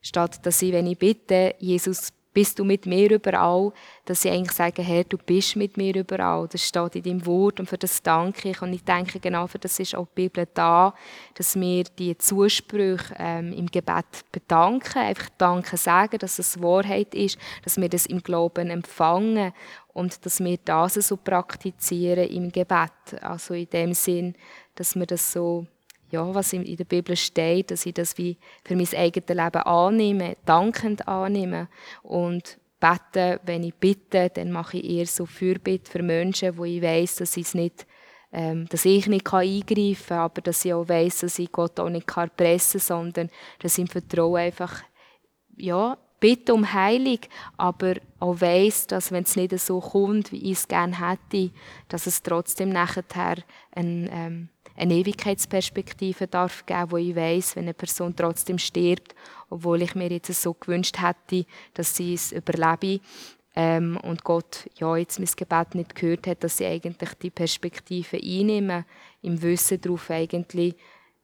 statt 0.00 0.44
dass 0.44 0.60
ich, 0.62 0.72
wenn 0.72 0.86
ich 0.86 0.98
bitte, 0.98 1.54
Jesus 1.58 2.12
bist 2.32 2.58
du 2.58 2.64
mit 2.64 2.86
mir 2.86 3.10
überall, 3.10 3.72
dass 4.04 4.22
sie 4.22 4.30
eigentlich 4.30 4.52
sagen, 4.52 4.82
Herr, 4.82 5.04
du 5.04 5.18
bist 5.18 5.56
mit 5.56 5.76
mir 5.76 5.94
überall. 5.94 6.48
Das 6.48 6.66
steht 6.66 6.96
in 6.96 7.02
deinem 7.02 7.26
Wort 7.26 7.60
und 7.60 7.68
für 7.68 7.78
das 7.78 8.02
danke 8.02 8.50
ich. 8.50 8.62
Und 8.62 8.72
ich 8.72 8.84
denke, 8.84 9.20
genau 9.20 9.46
für 9.46 9.58
das 9.58 9.78
ist 9.78 9.94
auch 9.94 10.06
die 10.06 10.22
Bibel 10.22 10.46
da, 10.54 10.94
dass 11.34 11.54
wir 11.56 11.84
die 11.84 12.16
Zusprüche 12.16 13.14
ähm, 13.18 13.52
im 13.52 13.66
Gebet 13.66 14.06
bedanken, 14.30 14.98
einfach 14.98 15.28
Danke 15.36 15.76
sagen, 15.76 16.18
dass 16.18 16.38
es 16.38 16.60
Wahrheit 16.60 17.14
ist, 17.14 17.38
dass 17.64 17.76
wir 17.76 17.88
das 17.88 18.06
im 18.06 18.22
Glauben 18.22 18.70
empfangen 18.70 19.52
und 19.92 20.24
dass 20.24 20.40
wir 20.40 20.58
das 20.64 20.94
so 20.94 21.16
praktizieren 21.16 22.28
im 22.28 22.50
Gebet. 22.50 22.92
Also 23.20 23.54
in 23.54 23.68
dem 23.68 23.92
Sinn, 23.94 24.34
dass 24.74 24.96
wir 24.96 25.06
das 25.06 25.32
so 25.32 25.66
ja, 26.12 26.34
was 26.34 26.52
in 26.52 26.76
der 26.76 26.84
Bibel 26.84 27.16
steht, 27.16 27.70
dass 27.70 27.86
ich 27.86 27.94
das 27.94 28.16
wie 28.18 28.36
für 28.64 28.76
mein 28.76 28.88
eigenes 28.94 29.28
Leben 29.28 29.62
annehme, 29.62 30.36
dankend 30.44 31.08
annehme 31.08 31.68
und 32.02 32.58
bete, 32.78 33.40
wenn 33.44 33.64
ich 33.64 33.74
bitte, 33.74 34.30
dann 34.30 34.52
mache 34.52 34.78
ich 34.78 34.90
eher 34.90 35.06
so 35.06 35.24
Fürbitte 35.24 35.90
für 35.90 36.02
Menschen, 36.02 36.56
wo 36.58 36.64
ich 36.64 36.82
weiß, 36.82 37.16
dass 37.16 37.36
ich 37.36 37.54
nicht 37.54 37.86
ähm, 38.34 38.66
dass 38.68 38.86
ich 38.86 39.06
nicht 39.08 39.30
eingreifen 39.32 40.06
kann, 40.08 40.18
aber 40.18 40.40
dass 40.40 40.64
ich 40.64 40.72
auch 40.72 40.88
weiß, 40.88 41.20
dass 41.20 41.38
ich 41.38 41.52
Gott 41.52 41.78
auch 41.78 41.90
nicht 41.90 42.06
pressen 42.06 42.80
kann, 42.80 42.86
sondern 42.86 43.30
dass 43.58 43.76
ich 43.76 43.82
im 43.82 43.88
Vertrauen 43.88 44.40
einfach 44.40 44.82
ja, 45.56 45.98
bitte 46.18 46.54
um 46.54 46.72
Heilung, 46.72 47.18
aber 47.58 47.94
auch 48.20 48.40
weiß, 48.40 48.86
dass 48.86 49.12
wenn 49.12 49.24
es 49.24 49.36
nicht 49.36 49.58
so 49.58 49.80
kommt, 49.80 50.32
wie 50.32 50.50
ich 50.50 50.58
es 50.58 50.68
gerne 50.68 50.98
hätte, 50.98 51.50
dass 51.88 52.06
es 52.06 52.22
trotzdem 52.22 52.70
nachher 52.70 53.36
ein 53.72 54.08
ähm, 54.10 54.48
eine 54.76 54.94
Ewigkeitsperspektive 54.94 56.26
darf 56.26 56.64
geben, 56.66 56.90
wo 56.90 56.96
ich 56.96 57.14
weiß, 57.14 57.56
wenn 57.56 57.64
eine 57.64 57.74
Person 57.74 58.14
trotzdem 58.16 58.58
stirbt, 58.58 59.14
obwohl 59.50 59.82
ich 59.82 59.94
mir 59.94 60.10
jetzt 60.10 60.32
so 60.40 60.54
gewünscht 60.54 60.98
hätte, 61.00 61.46
dass 61.74 61.96
sie 61.96 62.14
es 62.14 62.32
überlebe 62.32 63.00
ähm, 63.54 63.98
und 64.02 64.24
Gott 64.24 64.68
ja 64.78 64.96
jetzt 64.96 65.18
mein 65.18 65.28
Gebet 65.36 65.74
nicht 65.74 65.94
gehört 65.94 66.26
hat, 66.26 66.42
dass 66.42 66.56
sie 66.56 66.66
eigentlich 66.66 67.14
die 67.14 67.30
Perspektive 67.30 68.16
einnehmen, 68.16 68.84
im 69.20 69.40
Wissen 69.42 69.80
darauf 69.80 70.10
eigentlich, 70.10 70.74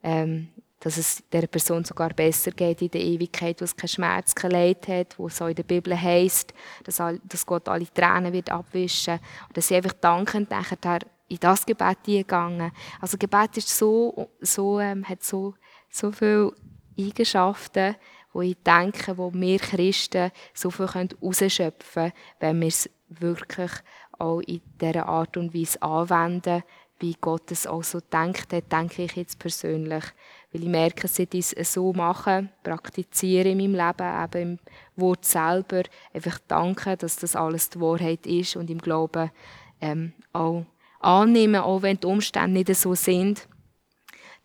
ähm, 0.03 0.49
dass 0.79 0.97
es 0.97 1.23
der 1.31 1.47
Person 1.47 1.83
sogar 1.83 2.13
besser 2.13 2.51
geht 2.51 2.81
in 2.81 2.91
der 2.91 3.01
Ewigkeit, 3.01 3.59
wo 3.59 3.65
es 3.65 3.75
keinen 3.75 3.89
Schmerz, 3.89 4.33
kein 4.33 4.51
Leid 4.51 4.87
hat, 4.87 5.19
wo 5.19 5.27
es 5.27 5.41
auch 5.41 5.47
in 5.47 5.55
der 5.55 5.63
Bibel 5.63 5.99
heißt, 5.99 6.53
dass, 6.85 7.01
dass 7.23 7.45
Gott 7.45 7.67
alle 7.67 7.91
Tränen 7.91 8.31
wird 8.31 8.49
abwischen 8.49 9.19
und 9.47 9.57
dass 9.57 9.67
sie 9.67 9.75
einfach 9.75 9.93
dankend 9.93 10.49
nachher 10.51 10.99
in 11.29 11.39
das 11.39 11.65
Gebet 11.65 12.03
gegangen. 12.03 12.71
Also 12.99 13.17
Gebet 13.17 13.57
ist 13.57 13.69
so, 13.69 14.29
so, 14.41 14.79
ähm, 14.79 15.07
hat 15.07 15.23
so, 15.23 15.53
so 15.89 16.11
viele 16.11 16.53
Eigenschaften, 16.97 17.95
wo 18.33 18.41
ich 18.41 18.57
denke, 18.63 19.17
wo 19.17 19.33
wir 19.33 19.59
Christen 19.59 20.31
so 20.53 20.69
viel 20.69 20.87
herausschöpfen 20.87 22.11
können, 22.11 22.13
wenn 22.39 22.61
wir 22.61 22.67
es 22.67 22.89
wirklich 23.09 23.71
auch 24.17 24.41
in 24.41 24.61
dieser 24.79 25.07
Art 25.07 25.37
und 25.37 25.53
Weise 25.53 25.81
anwenden, 25.81 26.63
wie 26.99 27.15
Gott 27.19 27.49
es 27.51 27.65
auch 27.65 27.83
so 27.83 28.01
denkt 28.01 28.51
hat, 28.51 28.71
denke 28.71 29.03
ich 29.03 29.15
jetzt 29.15 29.39
persönlich. 29.39 30.03
Weil 30.51 30.63
ich 30.63 30.67
merke, 30.67 31.07
seit 31.07 31.33
ich 31.33 31.55
es 31.55 31.73
so 31.73 31.93
mache, 31.93 32.49
praktiziere 32.61 33.49
in 33.49 33.57
meinem 33.57 33.75
Leben, 33.75 34.23
eben 34.23 34.41
im 34.41 34.59
Wort 34.97 35.23
selber, 35.23 35.83
einfach 36.13 36.39
danke, 36.47 36.97
dass 36.97 37.15
das 37.15 37.37
alles 37.37 37.69
die 37.69 37.79
Wahrheit 37.79 38.25
ist 38.25 38.57
und 38.57 38.69
im 38.69 38.79
Glauben 38.79 39.31
ähm, 39.79 40.13
auch 40.33 40.65
annehmen, 40.99 41.61
auch 41.61 41.81
wenn 41.81 41.99
die 41.99 42.07
Umstände 42.07 42.59
nicht 42.59 42.75
so 42.75 42.93
sind, 42.93 43.47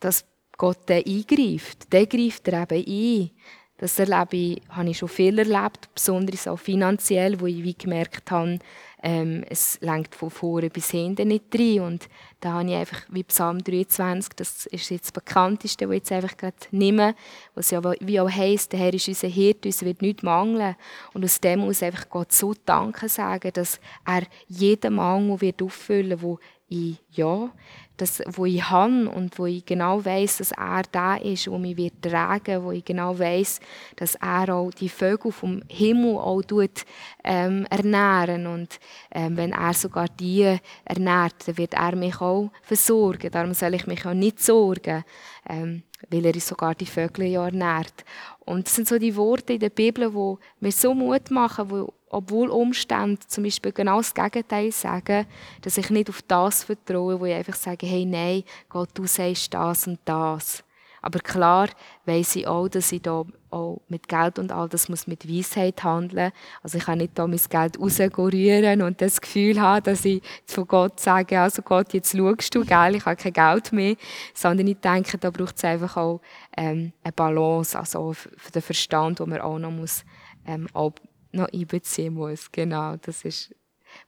dass 0.00 0.24
Gott 0.56 0.78
dann 0.86 1.02
eingreift. 1.04 1.92
Der 1.92 2.06
greift 2.06 2.48
er 2.48 2.70
eben 2.70 2.86
ein. 2.86 3.30
Das 3.76 3.98
erlebe 3.98 4.36
ich, 4.36 4.62
habe 4.68 4.90
ich 4.90 4.98
schon 4.98 5.08
viel 5.08 5.38
erlebt, 5.38 5.92
besonders 5.92 6.46
auch 6.46 6.58
finanziell, 6.58 7.40
wo 7.40 7.46
ich 7.46 7.62
wie 7.62 7.74
gemerkt 7.74 8.30
habe, 8.30 8.60
ähm, 9.04 9.44
es 9.50 9.78
lenkt 9.82 10.14
von 10.14 10.30
vorne 10.30 10.70
bis 10.70 10.90
hinten 10.90 11.28
nicht 11.28 11.44
rein. 11.54 11.80
Und 11.80 12.08
da 12.40 12.54
habe 12.54 12.70
ich 12.70 12.74
einfach, 12.74 13.02
wie 13.10 13.22
Psalm 13.22 13.62
23, 13.62 14.32
das 14.34 14.64
ist 14.66 14.90
jetzt 14.90 15.04
das 15.04 15.12
bekannteste, 15.12 15.86
was 15.86 15.96
ich 15.96 16.00
jetzt 16.00 16.12
einfach 16.12 16.36
gerade 16.38 16.56
nehme, 16.70 17.14
was 17.54 17.70
ja 17.70 17.82
wie 18.00 18.18
auch 18.18 18.30
heisst, 18.30 18.72
der 18.72 18.80
Herr 18.80 18.94
ist 18.94 19.06
unser 19.06 19.28
Hirte, 19.28 19.68
uns 19.68 19.84
wird 19.84 20.00
nichts 20.00 20.22
mangeln. 20.22 20.74
Und 21.12 21.22
aus 21.22 21.38
dem 21.38 21.60
muss 21.60 21.82
einfach 21.82 22.08
Gott 22.08 22.32
so 22.32 22.54
Danke 22.64 23.10
sagen, 23.10 23.50
dass 23.52 23.78
er 24.06 24.22
jeden 24.48 24.94
Mangel 24.94 25.38
wird 25.42 25.62
auffüllen 25.62 26.22
wird, 26.22 26.40
ich, 26.68 26.96
ja, 27.11 27.50
das, 27.96 28.22
wo 28.27 28.44
ich 28.44 28.68
habe 28.70 29.09
und 29.09 29.38
wo 29.38 29.46
ich 29.46 29.64
genau 29.64 30.05
weiß, 30.05 30.38
dass 30.38 30.53
er 30.53 30.83
da 30.90 31.16
ist, 31.16 31.48
wo 31.48 31.59
mich 31.59 31.77
wird 31.77 32.03
tragen, 32.03 32.64
wo 32.64 32.72
ich 32.72 32.85
genau 32.85 33.16
weiß, 33.16 33.61
dass 33.96 34.16
er 34.16 34.55
auch 34.55 34.70
die 34.70 34.88
Vögel 34.88 35.31
vom 35.31 35.62
Himmel 35.68 36.16
auch 36.16 36.42
tut, 36.42 36.85
ähm, 37.22 37.66
ernähren. 37.70 38.46
Und 38.46 38.81
ähm, 39.12 39.37
wenn 39.37 39.53
er 39.53 39.74
sogar 39.74 40.09
die 40.09 40.59
ernährt, 40.85 41.46
dann 41.46 41.59
wird 41.59 41.74
er 41.74 41.94
mich 41.94 42.20
auch 42.20 42.50
versorgen. 42.62 43.31
Darum 43.31 43.55
soll 43.55 43.74
ich 43.74 43.87
mich 43.87 44.05
auch 44.07 44.14
nicht 44.14 44.40
sorgen, 44.40 45.05
ähm, 45.48 45.83
weil 46.10 46.26
er 46.26 46.40
sogar 46.40 46.74
die 46.74 46.86
Vögel 46.86 47.26
ja 47.26 47.44
ernährt. 47.44 48.04
Und 48.40 48.66
das 48.66 48.74
sind 48.74 48.88
so 48.88 48.98
die 48.98 49.16
Worte 49.16 49.54
in 49.54 49.60
der 49.60 49.70
Bibel, 49.70 50.12
wo 50.12 50.38
mir 50.60 50.72
so 50.72 50.94
Mut 50.94 51.30
machen, 51.30 51.70
wo 51.70 51.92
obwohl 52.14 52.48
Umstände 52.48 53.26
zum 53.26 53.42
Beispiel 53.42 53.72
genau 53.72 53.96
das 53.96 54.14
Gegenteil 54.14 54.70
sagen, 54.70 55.26
dass 55.62 55.78
ich 55.78 55.90
nicht 55.90 56.08
auf 56.08 56.22
das 56.22 56.62
vertraue, 56.62 57.18
wo 57.18 57.24
ich 57.24 57.34
einfach 57.34 57.56
sage, 57.56 57.86
hey, 57.86 58.04
nein, 58.04 58.44
Gott, 58.68 58.90
du 58.94 59.04
sagst 59.06 59.52
das 59.52 59.88
und 59.88 59.98
das. 60.04 60.62
Aber 61.02 61.18
klar 61.18 61.68
weiß 62.06 62.36
ich 62.36 62.46
auch, 62.46 62.68
dass 62.68 62.92
ich 62.92 63.02
da 63.02 63.24
auch 63.54 63.80
mit 63.88 64.08
Geld 64.08 64.38
und 64.38 64.52
all 64.52 64.68
das 64.68 64.88
muss 64.88 65.06
mit 65.06 65.28
Weisheit 65.28 65.82
handeln. 65.84 66.32
Also 66.62 66.78
ich 66.78 66.84
kann 66.84 66.98
nicht 66.98 67.18
da 67.18 67.26
mein 67.26 67.40
Geld 67.48 67.78
rausrühren 67.78 68.82
und 68.82 69.00
das 69.00 69.20
Gefühl 69.20 69.60
haben, 69.60 69.84
dass 69.84 70.04
ich 70.04 70.22
von 70.44 70.66
Gott 70.66 71.00
sage, 71.00 71.40
also 71.40 71.62
Gott, 71.62 71.94
jetzt 71.94 72.16
schaust 72.16 72.54
du, 72.54 72.64
gell, 72.64 72.96
ich 72.96 73.06
habe 73.06 73.16
kein 73.16 73.32
Geld 73.32 73.72
mehr. 73.72 73.96
Sondern 74.34 74.66
ich 74.66 74.78
denke, 74.78 75.18
da 75.18 75.30
braucht 75.30 75.56
es 75.56 75.64
einfach 75.64 75.96
auch 75.96 76.20
ähm, 76.56 76.92
eine 77.02 77.12
Balance, 77.12 77.78
also 77.78 78.12
für 78.12 78.52
den 78.52 78.62
Verstand, 78.62 79.20
wo 79.20 79.26
man 79.26 79.40
auch 79.40 79.58
noch 79.58 79.70
muss, 79.70 80.04
ähm, 80.46 80.66
auch 80.72 80.92
noch 81.32 81.48
einbeziehen 81.52 82.14
muss. 82.14 82.50
Genau, 82.50 82.96
das 82.96 83.24
ist, 83.24 83.54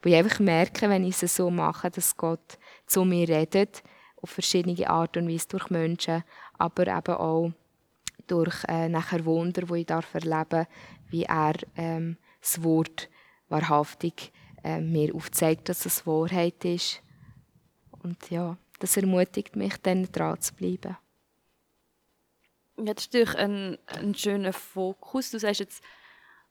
wo 0.02 0.08
ich 0.08 0.16
einfach 0.16 0.40
merke, 0.40 0.88
wenn 0.88 1.04
ich 1.04 1.22
es 1.22 1.36
so 1.36 1.50
mache, 1.50 1.90
dass 1.90 2.16
Gott 2.16 2.58
zu 2.86 3.04
mir 3.04 3.28
redet, 3.28 3.82
auf 4.20 4.30
verschiedene 4.30 4.88
Art 4.88 5.16
und 5.16 5.28
Weise 5.28 5.48
durch 5.48 5.70
Menschen, 5.70 6.24
aber 6.58 6.86
eben 6.86 7.14
auch 7.14 7.52
durch 8.26 8.64
äh, 8.68 8.88
nachher 8.88 9.24
Wunder, 9.24 9.68
wo 9.68 9.74
ich 9.74 9.86
darf 9.86 10.14
erleben, 10.14 10.66
wie 11.08 11.24
er 11.24 11.54
ähm, 11.76 12.16
das 12.40 12.62
Wort 12.62 13.08
wahrhaftig 13.48 14.32
äh, 14.64 14.80
mir 14.80 15.14
aufzeigt, 15.14 15.68
dass 15.68 15.86
es 15.86 16.06
Wahrheit 16.06 16.64
ist. 16.64 17.02
Und 18.02 18.30
ja, 18.30 18.56
das 18.78 18.96
ermutigt 18.96 19.56
mich, 19.56 19.76
dann 19.82 20.10
dran 20.10 20.40
zu 20.40 20.54
bleiben. 20.54 20.96
Das 22.76 22.84
ist 22.84 23.14
natürlich 23.14 23.36
ein, 23.36 23.78
ein 23.86 24.14
schöner 24.14 24.52
Fokus. 24.52 25.30
Du 25.30 25.38
sagst 25.38 25.60
jetzt, 25.60 25.82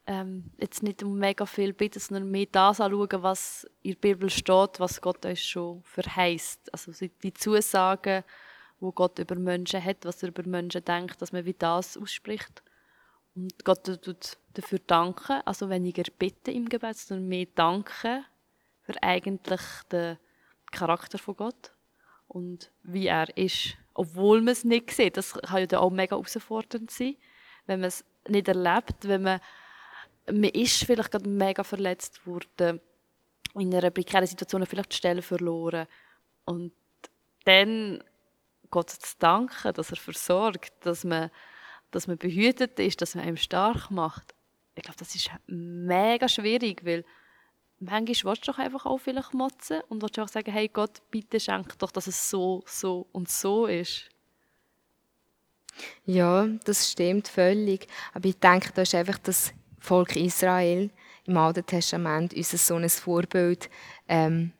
ähm, 0.08 0.52
jetzt 0.58 0.84
nicht 0.84 1.04
um 1.04 1.18
mega 1.18 1.46
viel 1.46 1.74
bitten, 1.74 2.00
sondern 2.00 2.30
mehr 2.30 2.48
das 2.52 2.80
anschauen, 2.80 3.24
was 3.24 3.68
in 3.82 3.92
der 3.92 4.00
Bibel 4.00 4.30
steht, 4.30 4.80
was 4.80 5.02
Gott 5.02 5.26
uns 5.26 5.42
schon 5.42 5.84
verheißt. 5.84 6.74
Also 6.74 6.92
die 7.24 7.34
Zusagen, 7.34 8.24
wo 8.80 8.92
Gott 8.92 9.20
über 9.20 9.36
Menschen 9.36 9.84
hat, 9.84 10.06
was 10.06 10.22
er 10.24 10.30
über 10.30 10.44
Menschen 10.44 10.84
denkt, 10.84 11.22
dass 11.22 11.32
man 11.32 11.46
wie 11.46 11.54
das 11.54 11.98
ausspricht. 11.98 12.64
Und 13.36 13.66
Gott 13.66 13.84
tut 13.84 14.38
dafür 14.54 14.80
danken, 14.86 15.42
also 15.46 15.70
weniger 15.70 16.04
bitten 16.18 16.52
im 16.52 16.70
Gebet, 16.70 16.98
sondern 16.98 17.28
mehr 17.28 17.48
danken 17.56 18.26
für 18.82 19.02
eigentlich 19.02 19.62
den 19.92 20.18
Charakter 20.72 21.18
von 21.18 21.36
Gott 21.36 21.72
und 22.28 22.72
wie 22.84 23.08
er 23.08 23.36
ist. 23.38 23.76
Obwohl 23.94 24.42
man 24.42 24.54
es 24.54 24.64
nicht 24.64 24.92
sieht. 24.92 25.18
Das 25.18 25.34
kann 25.34 25.68
ja 25.70 25.80
auch 25.80 25.90
mega 25.90 26.16
herausfordernd 26.16 26.92
sein, 26.92 27.16
wenn 27.66 27.80
man 27.80 27.88
es 27.88 28.06
nicht 28.28 28.48
erlebt, 28.48 29.08
wenn 29.08 29.24
man 29.24 29.40
man 30.28 30.46
ist 30.46 30.84
vielleicht 30.84 31.12
gerade 31.12 31.30
mega 31.30 31.64
verletzt 31.64 32.26
worden, 32.26 32.82
in 33.54 33.74
einer 33.74 33.92
prekären 33.92 34.28
Situation 34.28 34.66
vielleicht 34.66 34.92
die 34.92 34.98
Stelle 34.98 35.22
verloren 35.22 35.88
und 36.46 36.74
dann 37.46 38.04
Gott 38.76 38.90
zu 38.90 39.16
danken, 39.20 39.74
dass 39.74 39.92
er 39.92 39.96
versorgt, 39.96 40.74
dass 40.82 41.06
man, 41.06 41.32
dass 41.92 42.08
man 42.08 42.18
behütet 42.18 42.78
ist, 42.78 43.02
dass 43.02 43.16
man 43.16 43.24
einem 43.24 43.38
stark 43.38 43.90
macht. 43.90 44.36
Ich 44.76 44.84
glaube, 44.84 45.00
das 45.00 45.16
ist 45.16 45.32
mega 45.48 46.28
schwierig, 46.28 46.84
weil 46.84 47.06
manchmal 47.80 48.34
willst 48.34 48.46
du 48.46 48.52
doch 48.52 48.60
einfach 48.60 48.86
auch 48.86 48.98
vielleicht 48.98 49.34
motzen 49.34 49.80
und 49.88 50.02
willst 50.02 50.20
auch 50.20 50.28
sagen, 50.28 50.52
hey 50.52 50.68
Gott, 50.68 51.00
bitte 51.10 51.40
schenk 51.40 51.80
doch, 51.80 51.90
dass 51.90 52.08
es 52.08 52.30
so, 52.30 52.64
so 52.66 53.08
und 53.14 53.30
so 53.30 53.66
ist. 53.66 54.10
Ja, 56.04 56.46
das 56.66 56.92
stimmt 56.92 57.30
völlig. 57.30 57.88
Aber 58.14 58.28
ich 58.28 58.38
denke, 58.40 58.74
da 58.74 58.82
ist 58.82 58.94
einfach 58.94 59.20
das 59.20 59.54
Volk 59.80 60.18
Israel 60.18 60.92
im 61.24 61.38
Alten 61.38 61.66
Testament 61.66 62.34
unser 62.34 62.58
so 62.58 62.76
ein 62.76 62.90
Vorbild, 62.90 63.70
ähm, 64.10 64.52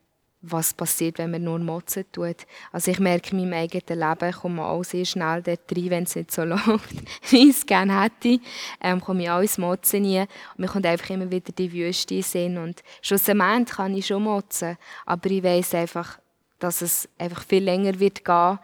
was 0.52 0.74
passiert, 0.74 1.18
wenn 1.18 1.32
man 1.32 1.44
nur 1.44 1.60
motzen 1.60 2.06
tut. 2.12 2.46
Also 2.72 2.92
ich 2.92 3.00
merke 3.00 3.32
in 3.32 3.50
meinem 3.50 3.54
eigenen 3.54 4.00
Leben, 4.00 4.30
ich 4.30 4.36
komme 4.36 4.64
auch 4.64 4.84
sehr 4.84 5.06
schnell 5.06 5.42
dort 5.42 5.72
rein, 5.76 5.90
wenn 5.90 6.04
es 6.04 6.16
nicht 6.16 6.32
so 6.32 6.44
läuft, 6.46 6.96
wie 7.30 7.50
ich 7.50 7.58
es 7.58 7.66
gerne 7.66 8.02
hätte, 8.02 8.40
ähm, 8.82 9.02
komme 9.02 9.24
ich 9.24 9.30
auch 9.30 9.42
ins 9.42 9.58
Motzen 9.58 10.06
rein 10.06 10.28
und 10.54 10.60
mir 10.60 10.68
kommt 10.68 10.86
einfach 10.86 11.10
immer 11.10 11.30
wieder 11.30 11.52
die 11.52 11.72
Wüste 11.72 12.16
in 12.40 12.58
und 12.58 12.84
schlussendlich 13.02 13.76
kann 13.76 13.96
ich 13.96 14.08
schon 14.08 14.24
motzen, 14.24 14.78
aber 15.06 15.30
ich 15.30 15.44
weiß 15.44 15.76
einfach, 15.76 16.20
dass 16.60 16.82
es 16.82 17.10
einfach 17.18 17.44
viel 17.44 17.64
länger 17.64 18.00
wird 18.00 18.24
gehen, 18.24 18.60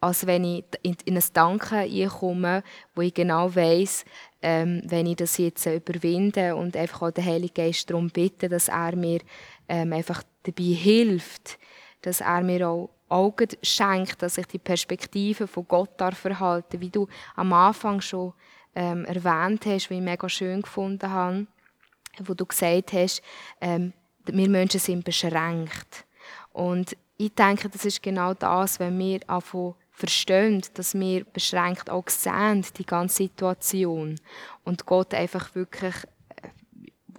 als 0.00 0.26
wenn 0.26 0.44
ich 0.44 0.64
in, 0.82 0.96
in 1.04 1.16
ein 1.16 1.24
Danken 1.32 1.74
reinkomme, 1.74 2.62
wo 2.94 3.02
ich 3.02 3.14
genau 3.14 3.54
weiß, 3.54 4.04
ähm, 4.42 4.82
wenn 4.86 5.06
ich 5.06 5.16
das 5.16 5.36
jetzt 5.36 5.66
überwinde 5.66 6.56
und 6.56 6.76
einfach 6.76 7.02
auch 7.02 7.10
den 7.10 7.24
Heiligen 7.24 7.54
Geist 7.54 7.90
darum 7.90 8.08
bitte, 8.08 8.48
dass 8.48 8.68
er 8.68 8.96
mir 8.96 9.20
ähm, 9.68 9.92
einfach 9.92 10.22
dabei 10.42 10.64
hilft, 10.64 11.58
dass 12.02 12.20
er 12.20 12.42
mir 12.42 12.68
auch 12.68 12.90
Augen 13.08 13.48
schenkt, 13.62 14.22
dass 14.22 14.38
ich 14.38 14.46
die 14.46 14.58
Perspektive 14.58 15.46
von 15.46 15.66
Gott 15.66 15.90
darf 15.96 16.24
erhalten, 16.24 16.80
wie 16.80 16.90
du 16.90 17.08
am 17.34 17.52
Anfang 17.52 18.00
schon 18.00 18.32
ähm, 18.74 19.04
erwähnt 19.04 19.66
hast, 19.66 19.90
wie 19.90 19.96
ich 19.96 20.00
mega 20.00 20.28
schön 20.28 20.62
gefunden 20.62 21.10
habe, 21.10 21.46
wo 22.20 22.34
du 22.34 22.46
gesagt 22.46 22.92
hast, 22.92 23.20
ähm, 23.60 23.92
wir 24.26 24.48
Menschen 24.48 24.80
sind 24.80 25.04
beschränkt. 25.04 26.06
Und 26.52 26.96
ich 27.16 27.34
denke, 27.34 27.68
das 27.68 27.84
ist 27.84 28.02
genau 28.02 28.34
das, 28.34 28.78
wenn 28.78 28.98
wir 28.98 29.20
anfangen 29.28 29.74
verstehen, 29.90 30.62
dass 30.74 30.94
wir 30.94 31.24
beschränkt 31.24 31.90
auch 31.90 32.08
sehen, 32.08 32.64
die 32.78 32.86
ganze 32.86 33.24
Situation. 33.24 34.18
Und 34.64 34.86
Gott 34.86 35.12
einfach 35.12 35.54
wirklich 35.54 35.94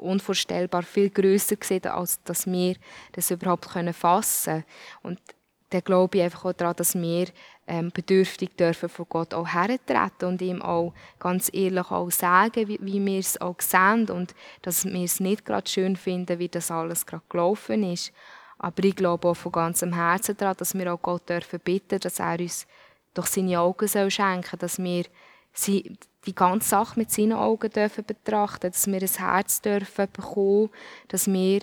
unvorstellbar 0.01 0.83
viel 0.83 1.09
größer 1.09 1.55
sieht, 1.61 1.87
als 1.87 2.21
dass 2.23 2.45
wir 2.47 2.75
das 3.13 3.31
überhaupt 3.31 3.65
fassen 3.65 4.43
können. 4.43 4.63
Und 5.03 5.19
dann 5.69 5.83
glaube 5.83 6.17
ich 6.17 6.23
einfach 6.23 6.45
auch 6.45 6.53
daran, 6.53 6.75
dass 6.75 6.95
wir 6.95 7.27
ähm, 7.67 7.91
bedürftig 7.93 8.57
dürfen 8.57 8.89
von 8.89 9.05
Gott 9.07 9.33
auch 9.33 9.47
hertreten 9.47 10.27
und 10.27 10.41
ihm 10.41 10.61
auch 10.61 10.93
ganz 11.19 11.49
ehrlich 11.53 11.89
auch 11.89 12.11
sagen, 12.11 12.67
wie, 12.67 12.79
wie 12.81 13.03
wir 13.05 13.19
es 13.19 13.39
auch 13.39 13.59
sehen 13.59 14.09
und 14.09 14.35
dass 14.61 14.83
wir 14.85 15.03
es 15.03 15.19
nicht 15.21 15.45
gerade 15.45 15.69
schön 15.69 15.95
finden, 15.95 16.39
wie 16.39 16.49
das 16.49 16.71
alles 16.71 17.05
gerade 17.05 17.23
gelaufen 17.29 17.83
ist. 17.83 18.11
Aber 18.59 18.83
ich 18.83 18.95
glaube 18.95 19.29
auch 19.29 19.35
von 19.35 19.53
ganzem 19.53 19.93
Herzen 19.93 20.35
daran, 20.37 20.57
dass 20.57 20.77
wir 20.77 20.93
auch 20.93 21.01
Gott 21.01 21.29
dürfen 21.29 21.59
bitten, 21.63 21.99
dass 21.99 22.19
er 22.19 22.39
uns 22.39 22.67
doch 23.13 23.25
seine 23.25 23.59
Augen 23.59 23.87
soll 23.87 24.11
schenken, 24.11 24.59
dass 24.59 24.77
wir 24.77 25.05
die 25.67 26.35
ganze 26.35 26.69
Sache 26.69 26.99
mit 26.99 27.11
seinen 27.11 27.33
Augen 27.33 27.69
dürfen 27.69 28.05
betrachten, 28.05 28.71
dass 28.71 28.87
wir 28.87 29.01
ein 29.01 29.07
Herz 29.07 29.61
dürfen 29.61 30.07
bekommen, 30.11 30.69
dass 31.07 31.27
wir 31.27 31.61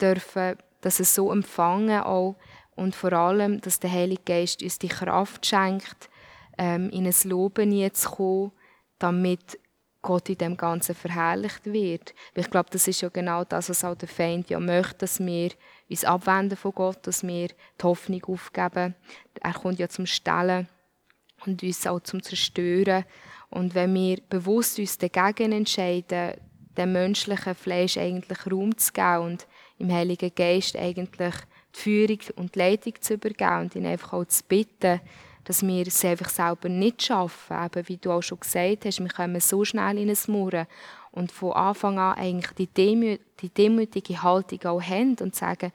dürfen, 0.00 0.56
dass 0.80 1.00
es 1.00 1.14
so 1.14 1.30
empfangen 1.32 2.00
auch 2.00 2.36
und 2.76 2.94
vor 2.94 3.12
allem, 3.12 3.60
dass 3.60 3.80
der 3.80 3.92
Heilige 3.92 4.22
Geist 4.24 4.62
uns 4.62 4.78
die 4.78 4.88
Kraft 4.88 5.44
schenkt, 5.44 6.08
ähm, 6.56 6.88
in 6.90 7.06
ein 7.06 7.14
Loben 7.24 7.92
zu 7.92 8.10
kommen, 8.10 8.52
damit 8.98 9.58
Gott 10.02 10.30
in 10.30 10.38
dem 10.38 10.56
Ganzen 10.56 10.94
verherrlicht 10.94 11.66
wird. 11.66 12.14
Weil 12.34 12.44
ich 12.44 12.50
glaube, 12.50 12.70
das 12.70 12.88
ist 12.88 13.02
ja 13.02 13.10
genau 13.10 13.44
das, 13.44 13.68
was 13.68 13.84
auch 13.84 13.96
der 13.96 14.08
Feind 14.08 14.48
ja 14.48 14.58
möchte, 14.58 14.98
dass 14.98 15.20
wir 15.20 15.50
uns 15.90 16.04
abwenden 16.04 16.56
von 16.56 16.72
Gott, 16.72 17.06
dass 17.06 17.22
wir 17.22 17.48
die 17.48 17.82
Hoffnung 17.82 18.24
aufgeben. 18.24 18.94
Er 19.42 19.52
kommt 19.52 19.78
ja 19.78 19.88
zum 19.88 20.06
Stellen 20.06 20.68
und 21.46 21.62
uns 21.62 21.86
auch 21.86 22.00
zum 22.00 22.22
Zerstören. 22.22 23.04
Und 23.50 23.74
wenn 23.74 23.94
wir 23.94 24.18
bewusst 24.28 24.78
uns 24.78 24.98
dagegen 24.98 25.52
entscheiden, 25.52 26.34
dem 26.76 26.92
menschlichen 26.92 27.54
Fleisch 27.54 27.96
eigentlich 27.96 28.50
Raum 28.50 28.76
zu 28.76 28.92
geben 28.92 29.24
und 29.24 29.46
im 29.78 29.92
Heiligen 29.92 30.32
Geist 30.34 30.76
eigentlich 30.76 31.34
die 31.74 31.80
Führung 31.80 32.20
und 32.36 32.54
die 32.54 32.58
Leitung 32.58 32.94
zu 33.00 33.14
übergeben 33.14 33.60
und 33.60 33.74
ihn 33.74 33.86
einfach 33.86 34.12
auch 34.12 34.24
zu 34.24 34.42
bitten, 34.44 35.00
dass 35.44 35.66
wir 35.66 35.86
es 35.86 36.04
einfach 36.04 36.28
selber 36.28 36.68
nicht 36.68 37.02
schaffen. 37.02 37.56
Eben, 37.64 37.88
wie 37.88 37.96
du 37.96 38.12
auch 38.12 38.22
schon 38.22 38.40
gesagt 38.40 38.84
hast, 38.84 39.00
wir 39.00 39.08
kommen 39.08 39.40
so 39.40 39.64
schnell 39.64 39.98
in 39.98 40.10
ein 40.10 40.18
Murren 40.28 40.66
und 41.12 41.32
von 41.32 41.52
Anfang 41.52 41.98
an 41.98 42.18
eigentlich 42.18 42.54
die, 42.54 42.66
Demü 42.66 43.18
die 43.40 43.48
demütige 43.48 44.22
Haltung 44.22 44.64
auch 44.64 44.82
haben 44.82 45.16
und 45.20 45.34
sagen, 45.34 45.72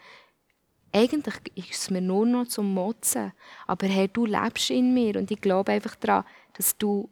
eigentlich 0.96 1.36
ist 1.56 1.82
es 1.82 1.90
mir 1.90 2.02
nur 2.02 2.26
noch 2.26 2.48
zum 2.48 2.74
Motzen, 2.74 3.34
aber 3.68 3.88
Herr, 3.88 4.08
du 4.08 4.26
lebst 4.26 4.70
in 4.70 4.94
mir 4.94 5.18
und 5.18 5.30
ich 5.30 5.42
glaube 5.42 5.74
einfach 5.74 5.96
daran, 5.96 6.24
dass 6.54 6.78
du 6.78 7.10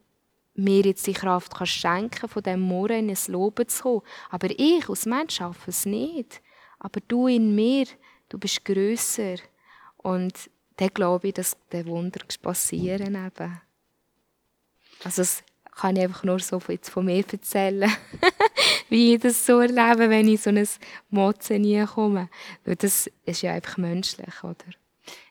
mir 0.55 0.85
jetzt 0.85 1.05
die 1.07 1.13
Kraft 1.13 1.53
kannst 1.53 1.73
schenken 1.73 2.29
von 2.29 2.43
dem 2.43 2.61
Murren 2.61 3.09
in 3.09 3.15
ein 3.15 3.31
Loben 3.31 3.67
zu 3.67 3.83
kommen. 3.83 4.01
Aber 4.29 4.49
ich 4.49 4.87
als 4.87 5.05
Mensch 5.05 5.35
schaffe 5.35 5.71
es 5.71 5.85
nicht. 5.85 6.41
Aber 6.79 6.99
du 7.07 7.27
in 7.27 7.55
mir, 7.55 7.85
du 8.29 8.37
bist 8.37 8.63
grösser. 8.63 9.35
Und 9.97 10.49
dann 10.77 10.89
glaube 10.89 11.29
ich, 11.29 11.33
dass 11.33 11.57
der 11.71 11.85
Wunder 11.87 12.21
passieren 12.41 13.15
eben. 13.15 13.61
Also 15.03 15.21
das 15.21 15.43
kann 15.75 15.95
ich 15.95 16.03
einfach 16.03 16.23
nur 16.23 16.39
so 16.39 16.59
von 16.59 17.05
mir 17.05 17.25
erzählen, 17.29 17.91
wie 18.93 19.15
ich 19.15 19.21
das 19.21 19.43
so 19.43 19.59
erlebe, 19.59 20.11
wenn 20.11 20.27
ich 20.27 20.43
so 20.43 20.51
ein 20.51 20.67
Motzen 21.09 21.63
nie 21.63 21.83
komme. 21.83 22.29
Weil 22.63 22.75
das 22.75 23.09
ist 23.25 23.41
ja 23.41 23.53
einfach 23.53 23.77
menschlich, 23.77 24.43
oder? 24.43 24.53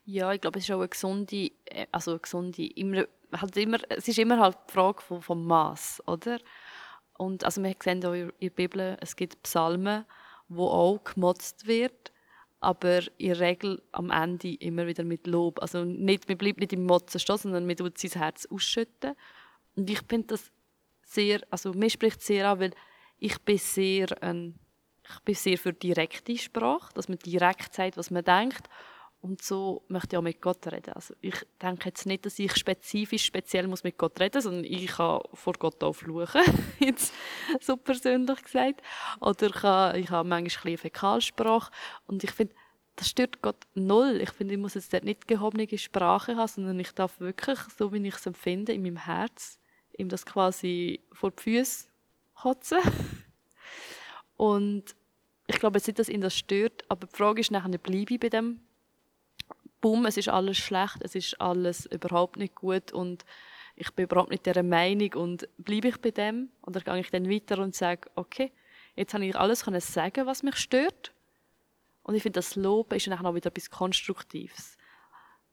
Ja, 0.04 0.32
ich 0.32 0.40
glaube, 0.40 0.58
es 0.58 0.64
ist 0.64 0.72
auch 0.72 0.80
eine 0.80 0.88
gesunde, 0.88 1.52
äh, 1.66 1.86
also 1.92 2.10
eine 2.10 2.20
gesunde, 2.20 2.66
immer, 2.66 3.06
halt 3.30 3.56
immer, 3.56 3.78
es 3.88 4.08
ist 4.08 4.18
immer 4.18 4.40
halt 4.40 4.58
die 4.68 4.72
Frage 4.72 5.00
vom, 5.00 5.22
vom 5.22 5.46
Maß, 5.46 6.02
oder? 6.08 6.40
Und 7.16 7.44
also 7.44 7.62
wir 7.62 7.76
sehen 7.80 8.04
auch 8.04 8.14
in 8.14 8.32
der 8.40 8.50
Bibel, 8.50 8.96
es 9.00 9.14
gibt 9.14 9.40
Psalmen, 9.44 10.06
wo 10.48 10.66
auch 10.66 11.04
gemotzt 11.04 11.68
wird, 11.68 12.10
aber 12.58 13.02
in 13.16 13.28
der 13.28 13.38
Regel 13.38 13.80
am 13.92 14.10
Ende 14.10 14.54
immer 14.54 14.88
wieder 14.88 15.04
mit 15.04 15.28
Lob. 15.28 15.62
Also 15.62 15.84
nicht, 15.84 16.28
man 16.28 16.36
bleibt 16.36 16.58
nicht 16.58 16.72
im 16.72 16.84
Motzen 16.84 17.20
stehen, 17.20 17.38
sondern 17.38 17.66
man 17.66 17.76
tut 17.76 17.96
sein 17.96 18.20
Herz 18.20 18.44
ausschütten. 18.46 19.14
Und 19.76 19.88
ich 19.88 20.00
finde 20.08 20.26
das 20.28 20.50
sehr, 21.04 21.42
also 21.50 21.72
mir 21.74 21.90
spricht 21.90 22.22
sehr 22.22 22.50
an, 22.50 22.58
weil 22.58 22.72
ich 23.22 23.38
bin 23.42 23.58
sehr, 23.58 24.20
ein, 24.20 24.58
ich 25.08 25.20
bin 25.20 25.36
sehr 25.36 25.56
für 25.56 25.72
direkte 25.72 26.36
Sprache, 26.36 26.92
dass 26.94 27.08
man 27.08 27.18
direkt 27.18 27.72
sagt, 27.72 27.96
was 27.96 28.10
man 28.10 28.24
denkt. 28.24 28.68
Und 29.20 29.40
so 29.40 29.84
möchte 29.86 30.16
ich 30.16 30.18
auch 30.18 30.22
mit 30.22 30.42
Gott 30.42 30.66
reden. 30.66 30.94
Also 30.94 31.14
ich 31.20 31.36
denke 31.62 31.90
jetzt 31.90 32.04
nicht, 32.04 32.26
dass 32.26 32.40
ich 32.40 32.56
spezifisch, 32.56 33.24
speziell 33.24 33.68
muss 33.68 33.84
mit 33.84 33.96
Gott 33.96 34.18
reden, 34.20 34.42
sondern 34.42 34.64
ich 34.64 34.88
kann 34.88 35.20
vor 35.34 35.52
Gott 35.52 35.84
auch 35.84 35.92
fluchen, 35.92 36.40
jetzt 36.80 37.14
so 37.60 37.76
persönlich 37.76 38.42
gesagt. 38.42 38.82
Oder 39.20 39.46
ich 39.46 39.62
habe, 39.62 39.98
ich 40.00 40.10
habe 40.10 40.28
manchmal 40.28 40.72
ein 40.72 40.78
Fäkalsprache. 40.78 41.70
Und 42.06 42.24
ich 42.24 42.32
finde, 42.32 42.56
das 42.96 43.08
stört 43.08 43.40
Gott 43.40 43.68
null. 43.74 44.18
Ich 44.20 44.30
finde, 44.30 44.54
ich 44.54 44.60
muss 44.60 44.74
jetzt 44.74 44.92
dort 44.92 45.04
nicht 45.04 45.28
gehobene 45.28 45.68
Sprache 45.78 46.34
haben, 46.34 46.48
sondern 46.48 46.80
ich 46.80 46.90
darf 46.90 47.20
wirklich, 47.20 47.60
so 47.78 47.92
wie 47.92 48.04
ich 48.04 48.16
es 48.16 48.26
empfinde, 48.26 48.72
in 48.72 48.82
meinem 48.82 48.96
Herz, 48.96 49.60
ihm 49.96 50.08
das 50.08 50.26
quasi 50.26 51.04
vor 51.12 51.30
die 51.30 51.42
Füße 51.42 51.91
kotzen. 52.42 52.80
Und 54.36 54.94
ich 55.46 55.58
glaube 55.58 55.78
jetzt 55.78 55.86
nicht, 55.86 55.98
dass 55.98 56.08
ihn 56.08 56.20
das 56.20 56.36
stört, 56.36 56.84
aber 56.88 57.06
die 57.06 57.16
Frage 57.16 57.40
ist 57.40 57.50
nachher, 57.50 57.78
bleibe 57.78 58.14
ich 58.14 58.20
bei 58.20 58.28
dem 58.28 58.60
bumm, 59.82 60.06
es 60.06 60.16
ist 60.16 60.30
alles 60.30 60.56
schlecht, 60.56 60.98
es 61.00 61.14
ist 61.14 61.38
alles 61.40 61.84
überhaupt 61.86 62.38
nicht 62.38 62.54
gut 62.54 62.92
und 62.92 63.26
ich 63.74 63.90
bin 63.92 64.04
überhaupt 64.04 64.30
nicht 64.30 64.46
dieser 64.46 64.62
Meinung 64.62 65.12
und 65.14 65.48
bleibe 65.58 65.88
ich 65.88 66.00
bei 66.00 66.10
dem 66.10 66.48
oder 66.62 66.80
gehe 66.80 67.00
ich 67.00 67.10
dann 67.10 67.28
weiter 67.28 67.58
und 67.58 67.74
sage, 67.74 68.08
okay, 68.14 68.52
jetzt 68.94 69.12
habe 69.12 69.26
ich 69.26 69.36
alles 69.36 69.64
können 69.64 69.80
sagen, 69.80 70.26
was 70.26 70.42
mich 70.42 70.56
stört 70.56 71.12
und 72.04 72.14
ich 72.14 72.22
finde, 72.22 72.38
das 72.38 72.54
Lob 72.54 72.92
ist 72.92 73.06
dann 73.08 73.26
auch 73.26 73.34
wieder 73.34 73.48
etwas 73.48 73.70
Konstruktives. 73.70 74.78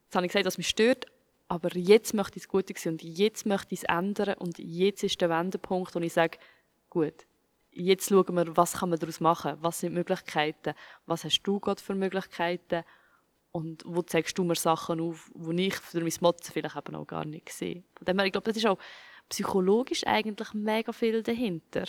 Jetzt 0.04 0.14
habe 0.14 0.26
ich 0.26 0.32
gesagt, 0.32 0.46
was 0.46 0.58
mich 0.58 0.68
stört, 0.68 1.06
aber 1.48 1.76
jetzt 1.76 2.14
möchte 2.14 2.36
ich 2.36 2.44
es 2.44 2.48
gut 2.48 2.66
sehen 2.78 2.92
und 2.92 3.02
jetzt 3.02 3.46
möchte 3.46 3.74
ich 3.74 3.80
es 3.80 3.84
ändern 3.84 4.34
und 4.34 4.58
jetzt 4.58 5.02
ist 5.02 5.20
der 5.20 5.30
Wendepunkt, 5.30 5.94
wo 5.94 5.98
ich 5.98 6.12
sage, 6.12 6.38
gut, 6.90 7.26
jetzt 7.72 8.08
schauen 8.08 8.34
wir, 8.34 8.56
was 8.56 8.74
kann 8.74 8.90
man 8.90 8.98
daraus 8.98 9.20
machen, 9.20 9.56
was 9.60 9.80
sind 9.80 9.94
Möglichkeiten, 9.94 10.74
was 11.06 11.24
hast 11.24 11.42
du 11.42 11.60
Gott 11.60 11.80
für 11.80 11.94
Möglichkeiten 11.94 12.84
und 13.52 13.82
wo 13.86 14.02
zeigst 14.02 14.36
du 14.38 14.44
mir 14.44 14.56
Sachen 14.56 15.00
auf, 15.00 15.30
die 15.34 15.68
ich 15.68 15.76
für 15.76 16.00
mein 16.00 16.12
Motzen 16.20 16.52
vielleicht 16.52 16.76
eben 16.76 16.94
auch 16.94 17.06
gar 17.06 17.24
nicht 17.24 17.50
sehe. 17.50 17.82
Von 17.96 18.04
dem 18.04 18.18
her, 18.18 18.26
ich 18.26 18.32
glaube, 18.32 18.48
das 18.48 18.56
ist 18.56 18.66
auch 18.66 18.78
psychologisch 19.28 20.06
eigentlich 20.06 20.52
mega 20.54 20.92
viel 20.92 21.22
dahinter. 21.22 21.84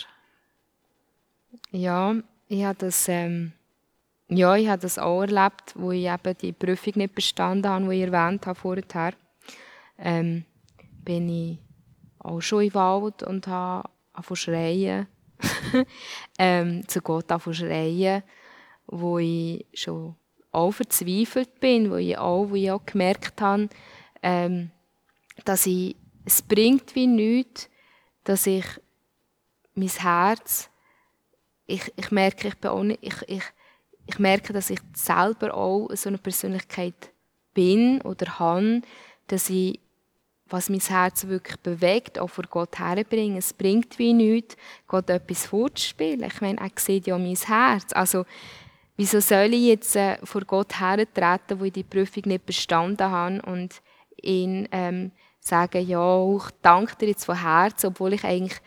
Ja, 1.70 2.16
ich 2.48 2.64
habe 2.64 2.78
das, 2.78 3.08
ähm, 3.08 3.52
ja, 4.28 4.56
ich 4.56 4.68
habe 4.68 4.82
das 4.82 4.98
auch 4.98 5.22
erlebt, 5.22 5.74
wo 5.74 5.92
ich 5.92 6.06
eben 6.06 6.36
die 6.38 6.52
Prüfung 6.52 6.94
nicht 6.96 7.14
bestanden 7.14 7.70
habe, 7.70 7.88
die 7.88 7.96
ich 7.96 8.10
erwähnt 8.10 8.46
habe 8.46 8.58
vorher. 8.58 9.12
Ähm, 9.98 10.44
bin 11.04 11.28
ich 11.28 11.58
auch 12.18 12.40
schon 12.40 12.64
im 12.64 12.74
Wald 12.74 13.22
und 13.22 13.46
habe 13.46 13.88
angefangen 14.12 14.36
schreien. 14.36 15.06
ähm, 16.38 16.86
zu 16.86 17.00
Gott 17.00 17.30
angefangen 17.30 17.54
schreien, 17.54 18.22
wo 18.86 19.18
ich 19.18 19.66
schon 19.74 20.14
auch 20.52 20.72
verzweifelt 20.72 21.58
bin, 21.60 21.90
wo 21.90 21.96
ich 21.96 22.16
auch, 22.16 22.50
wo 22.50 22.54
ich 22.54 22.70
auch 22.70 22.84
gemerkt 22.84 23.40
habe, 23.40 23.68
ähm, 24.22 24.70
dass 25.44 25.66
ich, 25.66 25.96
es 26.24 26.42
bringt 26.42 26.94
wie 26.94 27.06
nichts, 27.06 27.68
dass 28.24 28.46
ich 28.46 28.64
mein 29.74 29.88
Herz, 29.88 30.70
ich, 31.66 31.92
ich 31.96 32.10
merke, 32.10 32.48
ich 32.48 32.56
bin 32.56 32.70
auch 32.70 32.82
nicht, 32.82 33.02
ich, 33.02 33.22
ich, 33.28 33.42
ich 34.06 34.18
merke, 34.18 34.52
dass 34.52 34.70
ich 34.70 34.80
selber 34.94 35.54
auch 35.54 35.88
so 35.94 36.08
eine 36.08 36.18
Persönlichkeit 36.18 37.12
bin 37.54 38.00
oder 38.02 38.38
habe, 38.38 38.82
dass 39.26 39.48
ich, 39.48 39.80
was 40.48 40.68
mein 40.68 40.80
Herz 40.80 41.26
wirklich 41.26 41.58
bewegt, 41.60 42.18
auch 42.18 42.28
vor 42.28 42.44
Gott 42.50 42.78
herbringe. 42.78 43.38
Es 43.38 43.52
bringt 43.52 43.98
wie 43.98 44.12
nichts, 44.12 44.56
Gott 44.86 45.08
etwas 45.08 45.46
vorzuspielen. 45.46 46.24
Ich 46.24 46.40
meine, 46.40 46.60
er 46.60 46.70
sieht 46.76 47.06
ja 47.06 47.16
mein 47.16 47.36
Herz. 47.36 47.92
Also, 47.94 48.24
Wieso 48.96 49.20
soll 49.20 49.54
ich 49.54 49.66
jetzt 49.66 49.96
äh, 49.96 50.18
vor 50.22 50.42
Gott 50.42 50.78
hertreten, 50.78 51.58
wo 51.58 51.64
ich 51.64 51.72
die 51.72 51.82
Prüfung 51.82 52.24
nicht 52.26 52.44
bestanden 52.44 53.10
habe 53.10 53.40
und 53.42 53.80
ihn 54.20 54.68
ähm, 54.70 55.12
sagen, 55.40 55.86
ja, 55.86 56.36
ich 56.36 56.44
danke 56.60 56.96
dir 56.96 57.08
jetzt 57.08 57.24
von 57.24 57.40
Herzen, 57.40 57.88
obwohl 57.88 58.12
ich 58.12 58.22
eigentlich 58.22 58.60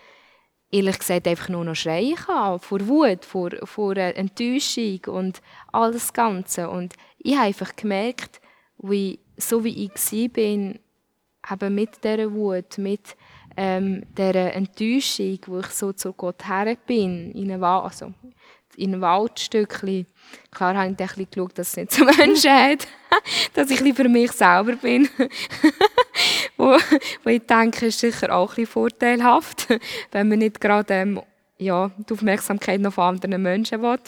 ehrlich 0.71 0.99
gesagt 0.99 1.27
einfach 1.27 1.49
nur 1.49 1.63
noch 1.63 1.75
schreien 1.75 2.15
kann, 2.15 2.59
vor 2.59 2.85
Wut, 2.87 3.23
vor, 3.23 3.51
vor 3.63 3.95
äh, 3.95 4.11
Enttäuschung 4.11 4.99
und 5.07 5.41
alles 5.71 6.11
Ganze. 6.11 6.69
Und 6.69 6.95
ich 7.19 7.35
habe 7.35 7.47
einfach 7.47 7.75
gemerkt, 7.75 8.41
wie, 8.79 9.19
so 9.37 9.63
wie 9.63 9.85
ich 9.85 9.91
war, 10.11 10.79
eben 11.51 11.75
mit 11.75 12.03
dieser 12.03 12.31
Wut, 12.31 12.77
mit 12.77 13.15
ähm, 13.57 14.03
dieser 14.17 14.53
Enttäuschung, 14.53 15.39
wo 15.47 15.59
ich 15.59 15.67
so 15.67 15.93
zu 15.93 16.13
Gott 16.13 16.47
her 16.47 16.75
bin, 16.85 17.31
in 17.31 17.51
einem, 17.51 17.63
also 17.63 18.13
in 18.75 18.93
einem 18.93 19.01
Waldstückchen. 19.01 20.05
Klar 20.51 20.75
habe 20.75 20.91
ich 20.91 20.91
ein 20.91 20.95
bisschen 20.95 21.29
geschaut, 21.29 21.57
dass 21.57 21.69
es 21.69 21.77
nicht 21.77 21.91
zu 21.91 22.03
Menschen 22.17 22.51
hat, 22.51 22.87
dass 23.53 23.69
ich 23.69 23.81
ein 23.81 23.95
für 23.95 24.09
mich 24.09 24.31
selber 24.31 24.75
bin. 24.75 25.07
wo, 26.57 26.77
wo 27.23 27.29
ich 27.29 27.45
denke, 27.45 27.87
ist 27.87 27.99
sicher 27.99 28.35
auch 28.35 28.49
ein 28.49 28.55
bisschen 28.55 28.67
vorteilhaft, 28.67 29.67
wenn 30.11 30.27
man 30.27 30.39
nicht 30.39 30.59
gerade 30.59 30.93
ähm, 30.93 31.21
ja, 31.57 31.91
die 31.97 32.13
Aufmerksamkeit 32.13 32.81
noch 32.81 32.93
von 32.93 33.15
anderen 33.15 33.41
Menschen 33.41 33.81
will. 33.81 33.99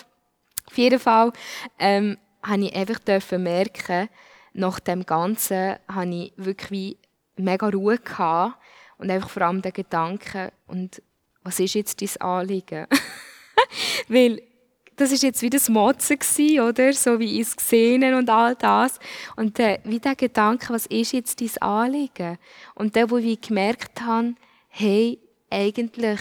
Auf 0.66 0.78
jeden 0.78 1.00
Fall 1.00 1.32
ähm, 1.80 2.18
habe 2.44 2.66
ich 2.66 2.76
einfach 2.76 3.38
merken, 3.38 4.10
nach 4.54 4.80
dem 4.80 5.06
Ganzen 5.06 5.76
habe 5.88 6.14
ich 6.14 6.34
wirklich 6.36 6.98
mega 7.40 7.70
Ruhe 7.70 7.98
gehabt 7.98 8.58
und 8.98 9.10
einfach 9.10 9.30
vor 9.30 9.44
allem 9.44 9.62
den 9.62 9.74
Gedanken, 9.74 10.50
und 10.68 11.02
was 11.44 11.60
ist 11.60 11.76
jetzt 11.76 12.02
dein 12.02 12.22
Anliegen? 12.22 12.88
Weil 14.08 14.42
das 14.98 15.12
ist 15.12 15.24
jetzt 15.24 15.42
wie 15.44 15.50
das 15.50 15.70
Motzen 15.70 16.18
gewesen, 16.18 16.60
oder? 16.62 16.92
So 16.92 17.20
wie 17.20 17.40
ich 17.40 17.48
es 17.48 17.56
gesehen 17.56 18.16
und 18.16 18.30
all 18.30 18.56
das. 18.56 19.00
Und 19.36 19.60
äh, 19.60 19.80
wie 19.84 20.00
der 20.00 20.16
Gedanke, 20.16 20.74
was 20.74 20.88
ist 20.88 21.14
jetzt 21.14 21.40
dein 21.40 21.62
Anliegen? 21.62 22.38
Und 22.74 22.96
der, 22.96 23.10
wo 23.10 23.18
ich 23.18 23.40
gemerkt 23.40 24.02
habe, 24.02 24.34
hey, 24.70 25.20
eigentlich 25.50 26.20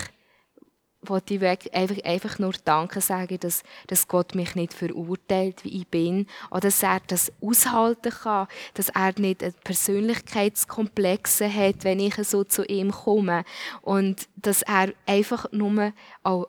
wollte 1.09 1.35
ich 1.35 1.75
einfach, 1.75 2.05
einfach 2.05 2.38
nur 2.38 2.53
Danke 2.64 3.01
sagen, 3.01 3.38
dass, 3.40 3.62
dass 3.87 4.09
Gott 4.09 4.35
mich 4.35 4.55
nicht 4.55 4.75
verurteilt, 4.75 5.64
wie 5.64 5.81
ich 5.81 5.88
bin, 5.88 6.27
oder 6.51 6.61
dass 6.62 6.83
er 6.83 7.01
das 7.07 7.33
aushalten 7.40 8.12
kann, 8.12 8.49
dass 8.75 8.88
er 8.90 9.12
nicht 9.19 9.42
Persönlichkeitskomplexe 9.64 11.53
hat, 11.53 11.85
wenn 11.85 12.01
ich 12.01 12.14
so 12.16 12.45
zu 12.45 12.64
ihm 12.64 12.90
komme 12.90 13.45
und 13.83 14.29
dass 14.37 14.62
er 14.62 14.92
einfach 15.07 15.51
nur 15.53 15.92
auch 16.23 16.49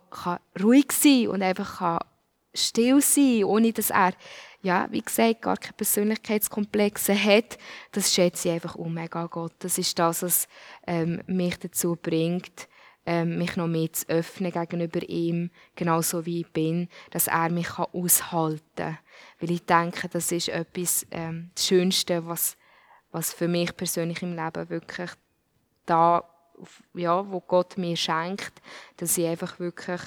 ruhig 0.61 0.91
sein 0.91 1.25
kann 1.25 1.33
und 1.33 1.41
einfach 1.43 1.77
kann 1.79 1.99
still 2.57 3.01
sein, 3.01 3.43
ohne 3.43 3.71
dass 3.71 3.89
er, 3.89 4.13
ja, 4.61 4.87
wie 4.91 5.01
gesagt, 5.01 5.43
gar 5.43 5.57
keine 5.57 5.73
Persönlichkeitskomplexe 5.73 7.13
hat. 7.13 7.57
Das 7.91 8.13
schätze 8.13 8.49
ich 8.49 8.53
einfach 8.55 8.75
um 8.75 8.93
mega 8.93 9.25
Gott. 9.27 9.53
Das 9.59 9.77
ist 9.77 9.97
das, 9.99 10.23
was 10.23 10.47
ähm, 10.85 11.21
mich 11.27 11.57
dazu 11.59 11.97
bringt, 12.01 12.67
ähm, 13.07 13.37
mich 13.37 13.55
noch 13.55 13.67
mehr 13.67 13.91
zu 13.93 14.07
öffnen 14.09 14.51
gegenüber 14.51 15.01
ihm, 15.07 15.49
genauso 15.75 16.25
wie 16.25 16.41
ich 16.41 16.51
bin, 16.51 16.89
dass 17.09 17.27
er 17.27 17.49
mich 17.49 17.79
aushalten 17.79 18.61
kann. 18.75 18.97
Weil 19.39 19.51
ich 19.51 19.65
denke, 19.65 20.09
das 20.09 20.31
ist 20.33 20.49
etwas 20.49 21.07
ähm, 21.11 21.49
das 21.55 21.65
Schönste, 21.65 22.27
was, 22.27 22.57
was 23.11 23.33
für 23.33 23.47
mich 23.47 23.75
persönlich 23.77 24.21
im 24.21 24.35
Leben 24.35 24.69
wirklich 24.69 25.11
da, 25.85 26.21
ja, 26.93 27.31
wo 27.31 27.39
Gott 27.39 27.77
mir 27.77 27.95
schenkt, 27.95 28.61
dass 28.97 29.17
ich 29.17 29.25
einfach 29.25 29.57
wirklich 29.57 30.01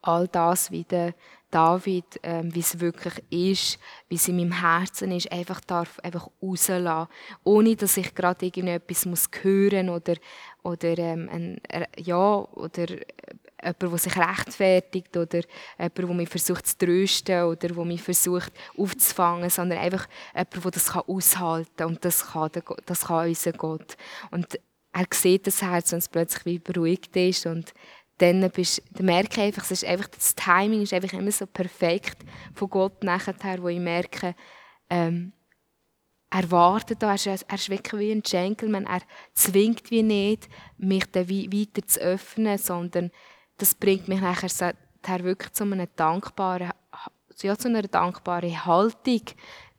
all 0.00 0.26
das 0.26 0.70
wieder 0.70 1.12
David, 1.50 2.04
ähm, 2.22 2.54
wie 2.54 2.60
es 2.60 2.80
wirklich 2.80 3.22
ist, 3.30 3.78
wie 4.08 4.16
es 4.16 4.28
in 4.28 4.36
meinem 4.36 4.60
Herzen 4.60 5.12
ist, 5.12 5.30
einfach 5.30 5.60
darf 5.60 5.98
einfach 6.00 6.28
rauslassen, 6.42 7.08
ohne 7.44 7.76
dass 7.76 7.96
ich 7.96 8.14
gerade 8.14 8.46
irgendetwas 8.46 9.06
muss 9.06 9.28
hören 9.42 9.88
oder 9.88 10.14
oder 10.62 10.98
ähm, 10.98 11.28
ein, 11.30 11.60
ja 11.96 12.38
oder 12.38 12.86
jemand, 12.88 13.82
der 13.82 13.98
sich 13.98 14.16
rechtfertigt 14.16 15.16
oder 15.16 15.40
jemand, 15.78 15.98
der 15.98 16.06
mich 16.08 16.28
versucht 16.28 16.66
zu 16.66 16.78
trösten 16.78 17.44
oder 17.44 17.68
der 17.68 17.84
mich 17.84 18.02
versucht 18.02 18.52
aufzufangen, 18.76 19.48
sondern 19.48 19.78
einfach 19.78 20.08
jemand, 20.34 20.64
der 20.64 20.70
das 20.72 20.94
aushalten 20.94 21.76
kann 21.76 21.86
und 21.86 22.04
das 22.04 22.26
kann, 22.26 22.50
das 22.86 23.06
kann 23.06 23.28
unser 23.28 23.52
Gott. 23.52 23.96
Und 24.30 24.58
er 24.92 25.06
sieht 25.12 25.46
das 25.46 25.62
Herz, 25.62 25.92
wenn 25.92 25.98
es 25.98 26.08
plötzlich 26.08 26.44
wie 26.46 26.58
beruhigt 26.58 27.14
ist 27.16 27.46
und 27.46 27.72
dann, 28.18 28.50
bist, 28.50 28.82
dann 28.92 29.06
merke 29.06 29.40
ich 29.40 29.46
einfach, 29.46 29.64
es 29.64 29.82
ist 29.82 29.84
einfach, 29.84 30.08
das 30.08 30.34
Timing 30.34 30.82
ist 30.82 30.92
einfach 30.92 31.12
immer 31.12 31.30
so 31.30 31.46
perfekt 31.46 32.18
von 32.54 32.70
Gott 32.70 33.04
nachher, 33.04 33.62
wo 33.62 33.68
ich 33.68 33.78
merke, 33.78 34.34
ähm, 34.88 35.32
er 36.30 36.50
wartet 36.50 37.02
da, 37.02 37.10
er 37.10 37.14
ist, 37.14 37.26
er 37.26 37.54
ist 37.54 37.70
wirklich 37.70 38.00
wie 38.00 38.12
ein 38.12 38.22
Gentleman, 38.22 38.86
er 38.86 39.02
zwingt 39.34 39.90
wie 39.90 40.02
nicht, 40.02 40.48
mich 40.76 41.04
dann 41.12 41.28
weiter 41.28 41.86
zu 41.86 42.00
öffnen, 42.00 42.58
sondern 42.58 43.10
das 43.58 43.74
bringt 43.74 44.08
mich 44.08 44.20
nachher 44.20 45.24
wirklich 45.24 45.52
zu 45.52 45.64
einem 45.64 45.86
dankbaren, 45.94 46.72
ja, 47.42 47.56
zu 47.56 47.68
einer 47.68 47.82
dankbaren 47.82 48.64
Haltung, 48.64 49.22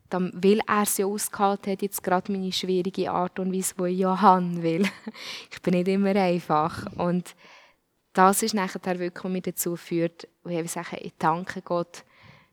dann, 0.10 0.32
weil 0.36 0.62
er 0.68 0.86
ja 0.98 1.06
ausgehalten 1.06 1.74
hat, 1.74 1.82
jetzt 1.82 2.02
gerade 2.02 2.32
meine 2.32 2.52
schwierige 2.52 3.12
Art 3.12 3.40
und 3.40 3.54
Weise, 3.54 3.76
die 3.78 3.92
ich 3.92 4.00
ja 4.00 4.22
habe, 4.22 4.64
weil 4.64 4.84
ich 5.52 5.62
bin 5.62 5.74
nicht 5.74 5.88
immer 5.90 6.16
einfach. 6.16 6.86
Und 6.96 7.36
das 8.18 8.42
ist 8.42 8.56
nachher 8.56 9.00
wirklich, 9.00 9.24
was 9.24 9.32
mich 9.32 9.44
dazu 9.44 9.76
führt, 9.76 10.28
wo 10.44 10.50
ich 10.50 10.72
sage, 10.72 10.98
ich 10.98 11.14
danke 11.20 11.62
Gott, 11.62 12.04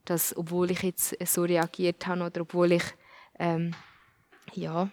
dass, 0.05 0.37
obwohl 0.37 0.71
ich 0.71 0.83
jetzt 0.83 1.17
so 1.27 1.43
reagiert 1.43 2.07
habe 2.07 2.25
oder 2.25 2.43
obwohl 2.43 2.73
ich 2.73 2.85
ähm, 3.39 3.75
ja, 4.53 4.91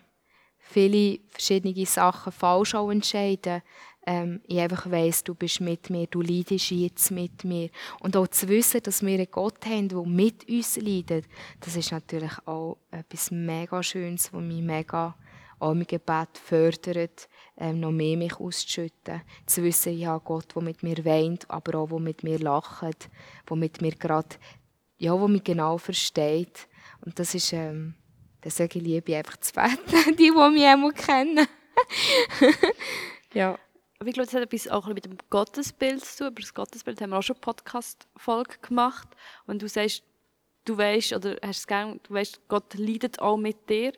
viele 0.60 1.19
verschiedene 1.27 1.86
Sachen 1.86 2.31
falsch 2.31 2.75
auch 2.75 2.89
entscheide, 2.89 3.63
ähm, 4.07 4.41
ich 4.47 4.60
einfach 4.60 4.89
weiss, 4.89 5.23
du 5.23 5.36
bist 5.36 5.60
mit 5.60 5.89
mir, 5.89 6.07
du 6.07 6.21
leidest 6.21 6.71
jetzt 6.71 7.12
mit 7.12 7.43
mir. 7.43 7.69
Und 7.99 8.15
auch 8.15 8.27
zu 8.27 8.47
wissen, 8.47 8.81
dass 8.81 9.05
wir 9.05 9.13
einen 9.15 9.29
Gott 9.29 9.65
haben, 9.65 9.89
der 9.89 10.03
mit 10.03 10.47
uns 10.47 10.77
leidet, 10.77 11.25
das 11.60 11.75
ist 11.75 11.91
natürlich 11.91 12.31
auch 12.45 12.77
etwas 12.89 13.29
mega 13.29 13.84
Schönes, 13.84 14.34
was 14.34 14.41
mich 14.41 14.63
mega 14.63 15.15
auch 15.60 15.73
mein 15.73 15.86
Gebet 15.86 16.38
fördert, 16.41 17.27
ähm, 17.62 17.80
noch 17.80 17.91
mehr 17.91 18.17
mich 18.17 18.39
auszuschütten. 18.39 19.21
Zu 19.45 19.63
wissen, 19.63 19.93
ich 19.93 20.06
habe 20.08 20.24
Gott, 20.26 20.56
der 20.56 20.63
mit 20.63 20.82
mir 20.82 21.06
weint, 21.06 21.50
aber 21.50 21.80
auch 21.80 21.89
der 21.89 22.00
mit 22.00 22.24
mir 22.24 22.39
lacht, 22.39 23.10
der 23.50 23.56
mit 23.56 23.82
mir 23.82 23.91
gerade, 23.91 24.36
ja, 24.97 25.15
der 25.15 25.28
mich 25.28 25.43
genau 25.43 25.78
versteht. 25.78 26.67
Und 27.06 27.19
das 27.19 27.36
ist, 27.36 27.54
ähm, 27.54 27.93
deswegen 28.43 28.80
liebe 28.80 29.12
ich 29.12 29.17
einfach 29.17 29.38
zu 29.38 29.54
beten, 29.54 30.15
die, 30.17 30.32
die 30.32 30.32
mich 30.32 30.65
einmal 30.65 30.91
kennen. 30.91 31.47
ja. 33.34 33.58
Aber 34.00 34.08
ich 34.08 34.15
glaube, 34.15 34.26
das 34.26 34.34
hat 34.34 34.41
etwas 34.41 34.67
auch 34.67 34.88
mit 34.88 35.06
dem 35.06 35.15
Gottesbild 35.30 36.04
zu 36.04 36.17
tun. 36.17 36.28
Über 36.30 36.41
das 36.41 36.56
Gottesbild 36.56 37.00
haben 37.00 37.12
wir 37.12 37.19
auch 37.19 37.21
schon 37.21 37.36
eine 37.36 37.41
Podcast-Folge 37.41 38.58
gemacht. 38.63 39.08
Und 39.45 39.62
du 39.62 39.69
sagst, 39.69 40.02
du 40.65 40.76
weißt, 40.76 41.13
oder 41.13 41.38
hast 41.43 41.60
es 41.60 41.67
gern, 41.67 42.00
du 42.02 42.15
weißt, 42.15 42.47
Gott 42.47 42.74
leidet 42.74 43.19
auch 43.19 43.38
mit 43.38 43.69
dir. 43.69 43.93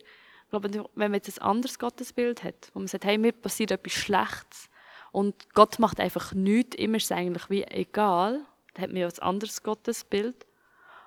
Glaube, 0.50 0.70
wenn 0.94 1.10
man 1.10 1.14
jetzt 1.14 1.40
ein 1.40 1.46
anderes 1.46 1.78
Gottesbild 1.78 2.44
hat, 2.44 2.70
wo 2.72 2.78
man 2.78 2.88
sagt, 2.88 3.04
hey, 3.04 3.18
mir 3.18 3.32
passiert 3.32 3.70
etwas 3.70 3.92
Schlechtes 3.92 4.68
und 5.12 5.52
Gott 5.54 5.78
macht 5.78 6.00
einfach 6.00 6.32
nichts, 6.32 6.76
immer 6.76 6.96
ist 6.96 7.04
es 7.04 7.12
eigentlich 7.12 7.48
wie 7.50 7.64
egal, 7.64 8.44
dann 8.74 8.82
hat 8.82 8.90
man 8.90 9.00
ja 9.00 9.06
ein 9.06 9.18
anderes 9.20 9.62
Gottesbild. 9.62 10.46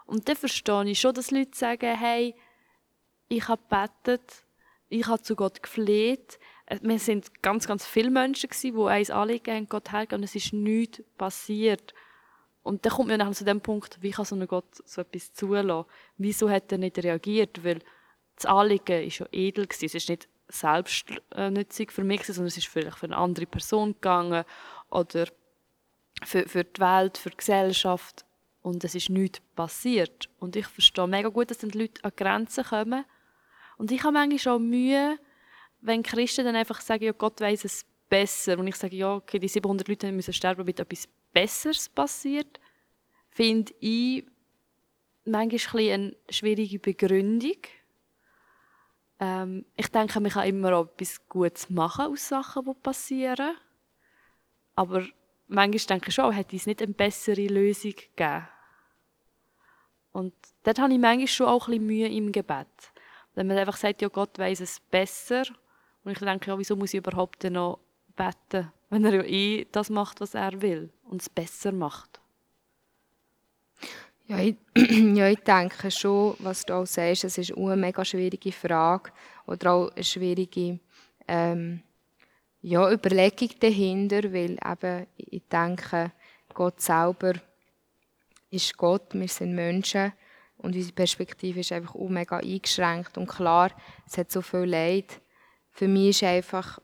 Und 0.06 0.30
dann 0.30 0.38
verstehe 0.38 0.90
ich 0.90 1.00
schon, 1.00 1.14
dass 1.14 1.32
Leute 1.32 1.58
sagen, 1.58 1.98
hey, 1.98 2.34
ich 3.28 3.48
habe 3.48 3.62
gebetet, 3.70 4.46
ich 4.90 5.06
habe 5.08 5.22
zu 5.22 5.36
Gott 5.36 5.62
gefleht, 5.62 6.40
äh, 6.68 6.80
wir 6.82 7.00
sind 7.00 7.42
ganz, 7.42 7.68
ganz 7.68 7.86
viele 7.86 8.10
Menschen 8.10 8.50
die 8.62 8.72
ein 8.72 9.12
Anliegen 9.12 9.56
haben, 9.56 9.70
Gott 9.70 9.92
hergehen 9.92 10.20
und 10.20 10.24
es 10.24 10.36
ist 10.36 10.54
nichts 10.54 11.04
passiert. 11.18 11.94
Und 12.64 12.86
dann 12.86 12.94
kommt 12.94 13.10
man 13.10 13.20
dann 13.20 13.34
zu 13.34 13.46
dem 13.46 13.62
Punkt, 13.62 13.98
wie 14.02 14.12
kann 14.12 14.26
so 14.26 14.36
ein 14.36 14.48
Gott 14.48 14.84
so 14.86 15.02
etwas 15.02 15.34
zulassen? 15.34 15.86
Wieso 16.18 16.50
hat 16.50 16.72
er 16.72 16.78
nicht 16.78 16.98
reagiert? 16.98 17.64
Weil 17.64 17.80
das 18.38 18.46
Anliegen 18.46 19.04
ist 19.04 19.20
ja 19.20 19.28
edel. 19.32 19.68
Es 19.70 19.82
ist 19.82 20.10
nicht 20.10 20.30
selbstnützig 20.48 21.92
für 21.92 22.04
mich, 22.04 22.24
sondern 22.24 22.46
es 22.46 22.58
ist 22.58 22.68
vielleicht 22.68 22.98
für 22.98 23.08
eine 23.08 23.18
andere 23.18 23.46
Person 23.46 23.94
gegangen 23.94 24.46
oder 24.90 25.28
für, 26.24 26.48
für 26.48 26.64
die 26.64 26.80
Welt, 26.80 27.18
für 27.18 27.32
die 27.32 27.38
Gesellschaft. 27.38 28.26
Und 28.62 28.84
es 28.84 28.96
ist 28.96 29.10
nichts 29.10 29.42
passiert. 29.56 30.30
Und 30.40 30.56
ich 30.56 30.68
verstehe 30.68 31.08
mega 31.08 31.30
gut, 31.30 31.52
dass 31.52 31.60
dann 31.60 31.72
die 31.72 31.80
Leute 31.80 32.04
an 32.04 32.12
Grenzen 32.16 32.64
kommen. 32.64 33.06
Und 33.78 33.92
ich 33.92 34.04
habe 34.04 34.14
manchmal 34.14 34.40
schon 34.40 34.70
Mühe, 34.70 35.18
wenn 35.82 36.04
Christen 36.04 36.46
dann 36.46 36.56
einfach 36.56 36.82
sagen, 36.82 37.04
ja, 37.04 37.12
Gott 37.12 37.40
weiß 37.40 37.66
es 37.66 37.86
besser, 38.10 38.58
und 38.58 38.68
ich 38.68 38.76
sage, 38.76 38.96
ja, 38.96 39.16
okay, 39.16 39.40
die 39.40 39.48
700 39.48 39.88
Leute 39.88 40.12
müssen 40.12 40.34
sterben, 40.34 40.60
damit 40.60 40.80
etwas 40.80 41.08
Besseres 41.34 41.90
passiert, 41.90 42.60
finde 43.30 43.74
ich 43.80 44.26
manchmal 45.26 45.90
eine 45.92 46.16
schwierige 46.30 46.80
Begründung. 46.80 47.58
Ähm, 49.20 49.66
ich 49.76 49.90
denke, 49.90 50.20
man 50.20 50.32
kann 50.32 50.48
immer 50.48 50.74
auch 50.76 50.88
etwas 50.88 51.28
Gutes 51.28 51.70
machen 51.70 52.06
aus 52.06 52.28
Sachen, 52.28 52.66
die 52.66 52.74
passieren. 52.74 53.56
Aber 54.76 55.06
manchmal 55.48 55.98
denke 55.98 56.10
ich 56.10 56.16
schon, 56.16 56.32
hätte 56.32 56.56
es 56.56 56.68
nicht 56.68 56.82
eine 56.82 56.94
bessere 56.94 57.48
Lösung 57.48 57.94
gegeben. 57.96 58.48
Und 60.12 60.34
dort 60.64 60.80
habe 60.80 60.94
ich 60.94 61.00
manchmal 61.00 61.28
schon 61.28 61.48
auch 61.48 61.68
ein 61.68 61.72
bisschen 61.72 61.86
Mühe 61.88 62.08
im 62.08 62.32
Gebet. 62.32 62.68
Wenn 63.34 63.48
man 63.48 63.58
einfach 63.58 63.78
sagt, 63.78 64.02
ja, 64.02 64.08
Gott 64.08 64.38
weiß 64.40 64.62
es 64.62 64.80
besser 64.80 65.44
und 66.04 66.12
ich 66.12 66.20
denke, 66.20 66.50
ja, 66.50 66.58
wieso 66.58 66.76
muss 66.76 66.94
ich 66.94 67.00
überhaupt 67.00 67.44
noch 67.44 67.80
beten, 68.16 68.72
wenn 68.90 69.06
er 69.06 69.16
ja 69.16 69.24
eh 69.24 69.68
das 69.72 69.90
macht, 69.90 70.22
was 70.22 70.34
er 70.34 70.62
will 70.62 70.92
und 71.04 71.22
es 71.22 71.30
besser 71.30 71.72
macht? 71.72 72.20
Ja 74.28 74.40
ich, 74.40 74.58
ja, 75.16 75.30
ich 75.30 75.40
denke 75.40 75.90
schon, 75.90 76.36
was 76.40 76.66
du 76.66 76.74
auch 76.74 76.86
sagst, 76.86 77.24
es 77.24 77.38
ist 77.38 77.56
eine 77.56 77.78
mega 77.78 78.04
schwierige 78.04 78.52
Frage 78.52 79.12
oder 79.46 79.72
auch 79.72 79.92
eine 79.96 80.04
schwierige 80.04 80.80
ähm, 81.30 81.82
ja, 82.62 82.92
Überlegung 82.92 83.50
dahinter, 83.62 84.24
weil 84.34 84.58
eben, 84.58 85.08
ich 85.16 85.44
denke, 85.50 86.12
Gott 86.54 86.82
selber 86.82 87.36
ist 88.50 88.76
Gott, 88.76 89.14
wir 89.14 89.30
sind 89.30 89.56
Menschen 89.56 90.12
und 90.58 90.76
unsere 90.76 90.94
Perspektive 90.94 91.62
ist 91.62 91.72
einfach 91.72 91.96
auch 91.96 92.10
mega 92.10 92.38
eingeschränkt 92.38 93.18
und 93.18 93.28
klar, 93.28 93.72
es 94.06 94.18
hat 94.18 94.30
so 94.30 94.42
viel 94.42 94.66
Leid, 94.66 95.22
für 95.72 95.88
mich 95.88 96.10
ist 96.10 96.24
einfach 96.24 96.80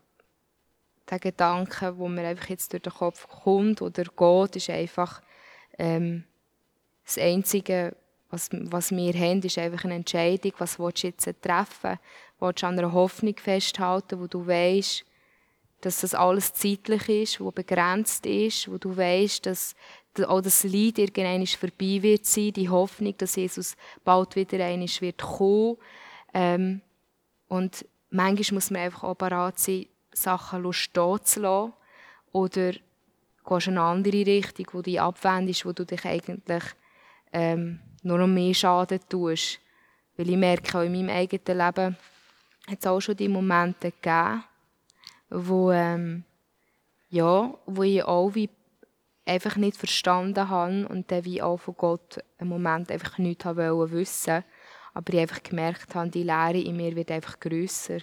der 1.10 1.20
Gedanke, 1.20 1.98
wo 1.98 2.08
mir 2.08 2.26
einfach 2.26 2.48
jetzt 2.48 2.72
durch 2.72 2.84
den 2.84 2.94
Kopf 2.94 3.28
kommt 3.28 3.82
oder 3.82 4.04
geht, 4.04 4.56
ist 4.56 4.70
einfach 4.70 5.22
ähm, 5.78 6.24
das 7.06 7.18
Einzige, 7.18 7.96
was, 8.30 8.50
was 8.52 8.92
wir 8.92 9.14
haben, 9.14 9.42
ist 9.42 9.58
einfach 9.58 9.84
eine 9.86 9.96
Entscheidung, 9.96 10.54
was 10.58 10.80
willst 10.80 11.04
du 11.04 11.08
jetzt 11.08 11.30
treffen? 11.42 12.00
Willst 12.40 12.64
du 12.64 12.68
an 12.68 12.80
einer 12.80 12.92
Hoffnung 12.92 13.36
festhalten, 13.38 14.20
wo 14.20 14.28
du 14.28 14.46
weißt, 14.46 15.06
dass 15.82 16.02
das 16.02 16.16
alles 16.16 16.54
zeitlich 16.54 17.10
ist, 17.10 17.42
wo 17.42 17.52
begrenzt 17.52 18.26
ist, 18.26 18.72
wo 18.72 18.78
du 18.78 18.96
weißt, 18.96 19.46
dass 19.46 19.76
auch 20.28 20.42
das 20.42 20.64
Leid 20.64 20.98
irgendwann 20.98 21.46
vorbei 21.46 22.02
wird 22.02 22.26
sein, 22.26 22.54
die 22.54 22.70
Hoffnung, 22.70 23.16
dass 23.18 23.36
Jesus 23.36 23.76
bald 24.04 24.36
wieder 24.36 24.64
einmal 24.64 24.88
wird 24.88 25.22
kommen. 25.22 25.78
Ähm, 26.34 26.82
und 27.48 27.86
manchmal 28.10 28.56
muss 28.56 28.72
man 28.72 28.84
einfach 28.84 29.04
auch 29.04 29.16
bereit 29.16 29.60
sein, 29.60 29.88
Sachen 30.14 30.72
stehen 30.74 31.20
zu 31.24 31.42
lassen. 31.42 31.74
Oder 32.32 32.72
gehst 32.72 33.68
in 33.68 33.78
eine 33.78 33.82
andere 33.82 34.26
Richtung, 34.26 34.68
wo 34.72 34.78
du 34.78 34.84
dich 34.84 35.02
abwendest, 35.02 35.66
wo 35.66 35.74
du 35.74 35.86
dich 35.86 36.06
eigentlich 36.06 36.64
ähm, 37.34 37.80
nur 38.04 38.18
noch 38.18 38.28
mehr 38.28 38.54
Schaden 38.54 39.00
tust. 39.10 39.60
Weil 40.16 40.30
ich 40.30 40.38
merke, 40.38 40.78
auch 40.78 40.84
in 40.84 40.94
meinem 40.94 41.10
eigenen 41.10 41.58
Leben 41.58 41.98
hat 42.68 42.80
es 42.80 42.88
auch 42.88 43.02
schon 43.02 43.18
die 43.18 43.28
Momente 43.28 43.92
gegeben, 43.92 44.44
wo, 45.30 45.72
ähm, 45.72 46.24
ja, 47.10 47.54
wo 47.66 47.84
ich 47.84 48.04
auch 48.04 48.34
wie 48.36 48.50
einfach 49.26 49.56
nicht 49.56 49.78
verstanden 49.78 50.50
habe 50.50 50.88
und 50.88 51.12
dann 51.12 51.26
wie 51.26 51.42
auch 51.42 51.58
von 51.58 51.76
Gott 51.76 52.24
einen 52.38 52.50
Moment 52.50 52.92
einfach 52.92 53.18
nichts 53.18 53.46
wissen 53.46 53.92
wollte 53.92 54.44
aber 54.94 55.14
ich 55.14 55.20
einfach 55.20 55.44
gemerkt 55.44 55.96
habe, 55.96 56.10
die 56.10 56.24
Leere 56.24 56.60
in 56.60 56.78
mir 56.78 56.96
wird 56.96 57.12
einfach 57.12 57.40
grösser. 57.40 58.00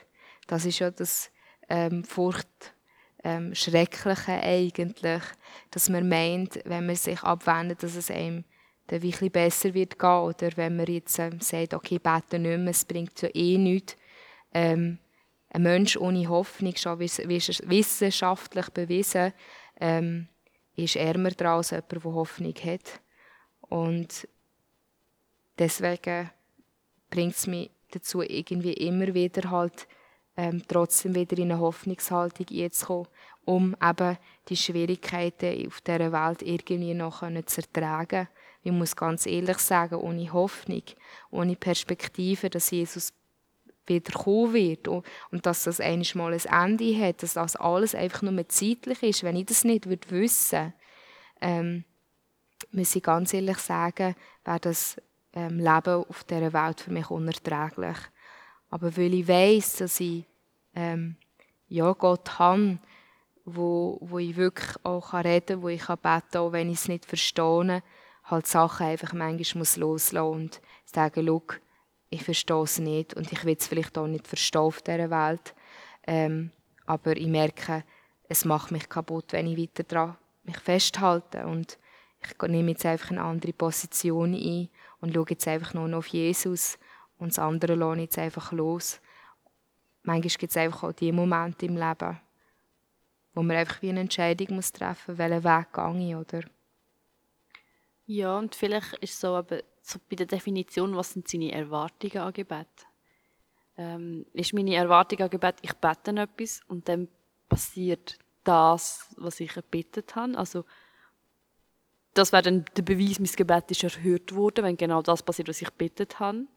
Das 0.46 0.64
ist 0.64 0.80
ja 0.80 0.90
das 0.90 1.30
ähm, 1.68 2.04
Furcht, 2.04 2.74
ähm, 3.22 3.54
Schreckliche 3.54 4.32
eigentlich, 4.32 5.22
dass 5.70 5.88
man 5.88 6.08
meint, 6.08 6.60
wenn 6.64 6.86
man 6.86 6.96
sich 6.96 7.22
abwendet, 7.22 7.82
dass 7.82 7.94
es 7.94 8.10
einem 8.10 8.44
dann 8.90 9.02
wirklich 9.02 9.30
besser 9.30 9.72
wird 9.72 9.98
gehen 9.98 10.20
oder 10.20 10.50
wenn 10.56 10.76
man 10.76 10.86
jetzt 10.86 11.18
ähm, 11.18 11.40
sagt, 11.40 11.74
okay, 11.74 11.98
bete 11.98 12.38
nicht 12.38 12.58
mehr, 12.58 12.70
es 12.70 12.84
bringt 12.84 13.22
ja 13.22 13.28
eh 13.32 13.56
nichts. 13.56 13.96
Ähm, 14.52 14.98
ein 15.50 15.62
Mensch 15.62 15.96
ohne 15.96 16.28
Hoffnung, 16.28 16.74
schon 16.76 16.98
wissenschaftlich 16.98 18.68
bewiesen, 18.70 19.32
ähm, 19.80 20.28
ist 20.76 20.96
ärmer 20.96 21.30
dran 21.30 21.58
als 21.58 21.70
jemand, 21.70 21.92
der 21.92 22.02
Hoffnung 22.04 22.54
hat. 22.54 23.00
Und 23.60 24.28
deswegen 25.58 26.30
bringt 27.10 27.34
es 27.34 27.46
mich 27.46 27.70
dazu, 27.92 28.22
irgendwie 28.22 28.74
immer 28.74 29.14
wieder 29.14 29.50
halt 29.50 29.86
ähm, 30.36 30.62
trotzdem 30.66 31.14
wieder 31.14 31.38
in 31.38 31.52
eine 31.52 31.60
Hoffnungshaltung 31.60 32.46
zu 32.70 32.86
kommen, 32.86 33.08
um 33.44 33.76
eben 33.82 34.18
die 34.48 34.56
Schwierigkeiten 34.56 35.66
auf 35.66 35.80
dieser 35.80 36.12
Welt 36.12 36.42
irgendwie 36.42 36.94
noch 36.94 37.20
zu 37.46 37.60
ertragen. 37.60 38.28
Ich 38.62 38.72
muss 38.72 38.96
ganz 38.96 39.26
ehrlich 39.26 39.58
sagen, 39.58 39.96
ohne 39.96 40.32
Hoffnung, 40.32 40.82
ohne 41.30 41.56
Perspektive, 41.56 42.50
dass 42.50 42.70
Jesus 42.70 43.12
wieder 43.86 44.12
kommen 44.12 44.52
wird 44.54 44.86
und, 44.86 45.04
dass 45.42 45.64
das 45.64 45.80
eigentlich 45.80 46.14
mal 46.14 46.32
ein 46.32 46.70
Ende 46.70 46.96
hat, 46.98 47.22
dass 47.22 47.34
das 47.34 47.56
alles 47.56 47.94
einfach 47.94 48.22
nur 48.22 48.48
zeitlich 48.48 49.02
ist. 49.02 49.22
Wenn 49.22 49.36
ich 49.36 49.46
das 49.46 49.64
nicht 49.64 49.88
würde 49.88 50.10
wissen 50.10 50.74
ähm, 51.40 51.84
muss 52.72 52.94
ich 52.94 53.02
ganz 53.02 53.32
ehrlich 53.34 53.58
sagen, 53.58 54.14
wäre 54.44 54.60
das 54.60 54.96
ähm, 55.32 55.58
Leben 55.58 56.04
auf 56.08 56.24
dieser 56.24 56.52
Welt 56.52 56.80
für 56.80 56.92
mich 56.92 57.10
unerträglich. 57.10 57.96
Aber 58.68 58.96
weil 58.96 59.14
ich 59.14 59.26
weiß, 59.26 59.76
dass 59.76 60.00
ich 60.00 60.24
ähm, 60.74 61.16
ja, 61.68 61.92
Gott 61.92 62.38
habe, 62.38 62.78
wo, 63.44 63.98
wo 64.00 64.18
ich 64.18 64.36
wirklich 64.36 64.76
auch 64.84 65.14
reden 65.14 65.46
kann, 65.46 65.62
wo 65.62 65.68
ich 65.68 65.86
beten 65.86 66.02
kann, 66.02 66.40
auch 66.40 66.52
wenn 66.52 66.70
ich 66.70 66.78
es 66.78 66.88
nicht 66.88 67.06
verstehe, 67.06 67.82
halt 68.30 68.46
Sachen 68.46 68.86
einfach 68.86 69.12
manchmal 69.12 69.60
muss 69.60 69.76
loslassen 69.76 70.32
und 70.32 70.60
sagen, 70.84 71.26
schau, 71.26 71.42
ich 72.10 72.24
verstehe 72.24 72.62
es 72.62 72.78
nicht 72.78 73.14
und 73.14 73.32
ich 73.32 73.44
will 73.44 73.56
es 73.58 73.66
vielleicht 73.66 73.96
auch 73.96 74.06
nicht 74.06 74.26
verstehen 74.26 74.62
auf 74.62 74.82
dieser 74.82 75.10
Welt. 75.10 75.54
Ähm, 76.06 76.50
aber 76.86 77.16
ich 77.16 77.28
merke, 77.28 77.84
es 78.28 78.44
macht 78.44 78.72
mich 78.72 78.88
kaputt, 78.88 79.32
wenn 79.32 79.46
ich 79.46 79.58
weiter 79.58 79.84
daran 79.84 80.16
mich 80.44 80.58
festhalte 80.58 81.46
und 81.46 81.78
ich 82.20 82.48
nehme 82.48 82.72
jetzt 82.72 82.84
einfach 82.84 83.10
eine 83.10 83.22
andere 83.22 83.52
Position 83.52 84.34
ein 84.34 84.68
und 85.00 85.14
schaue 85.14 85.26
jetzt 85.30 85.48
einfach 85.48 85.74
nur 85.74 85.88
noch 85.88 85.98
auf 85.98 86.06
Jesus 86.08 86.78
und 87.18 87.30
das 87.30 87.38
andere 87.38 87.74
lasse 87.74 88.00
jetzt 88.00 88.18
einfach 88.18 88.52
los. 88.52 89.00
Manchmal 90.02 90.38
gibt 90.38 90.50
es 90.50 90.56
einfach 90.56 90.84
auch 90.84 90.92
diese 90.92 91.12
Momente 91.12 91.66
im 91.66 91.76
Leben, 91.76 92.20
wo 93.34 93.42
man 93.42 93.56
einfach 93.56 93.82
wie 93.82 93.90
eine 93.90 94.00
Entscheidung 94.00 94.48
treffen 94.48 94.56
muss, 94.56 95.18
welchen 95.18 95.44
Weg 95.44 95.72
gehe 95.72 96.08
ich, 96.08 96.16
oder? 96.16 96.40
Ja, 98.12 98.38
und 98.38 98.56
vielleicht 98.56 98.94
ist 98.94 99.20
so, 99.20 99.36
aber 99.36 99.62
so 99.82 100.00
bei 100.10 100.16
der 100.16 100.26
Definition, 100.26 100.96
was 100.96 101.12
sind 101.12 101.28
seine 101.28 101.52
Erwartungen 101.52 102.18
an 102.18 102.32
Gebet? 102.32 102.66
Ähm, 103.76 104.26
ist 104.32 104.52
meine 104.52 104.74
Erwartung 104.74 105.20
an 105.20 105.30
Gebet, 105.30 105.58
ich 105.62 105.72
bete 105.74 106.10
etwas 106.20 106.60
und 106.66 106.88
dann 106.88 107.06
passiert 107.48 108.18
das, 108.42 109.14
was 109.16 109.38
ich 109.38 109.54
erbittet 109.54 110.16
habe. 110.16 110.36
Also, 110.36 110.64
das 112.12 112.32
wäre 112.32 112.42
dann 112.42 112.64
der 112.76 112.82
Beweis, 112.82 113.20
mein 113.20 113.30
Gebet 113.30 113.70
ist 113.70 113.84
erhört 113.84 114.34
worden, 114.34 114.64
wenn 114.64 114.76
genau 114.76 115.02
das 115.02 115.22
passiert, 115.22 115.46
was 115.46 115.62
ich 115.62 115.68
erbittet 115.68 116.18
habe. 116.18 116.48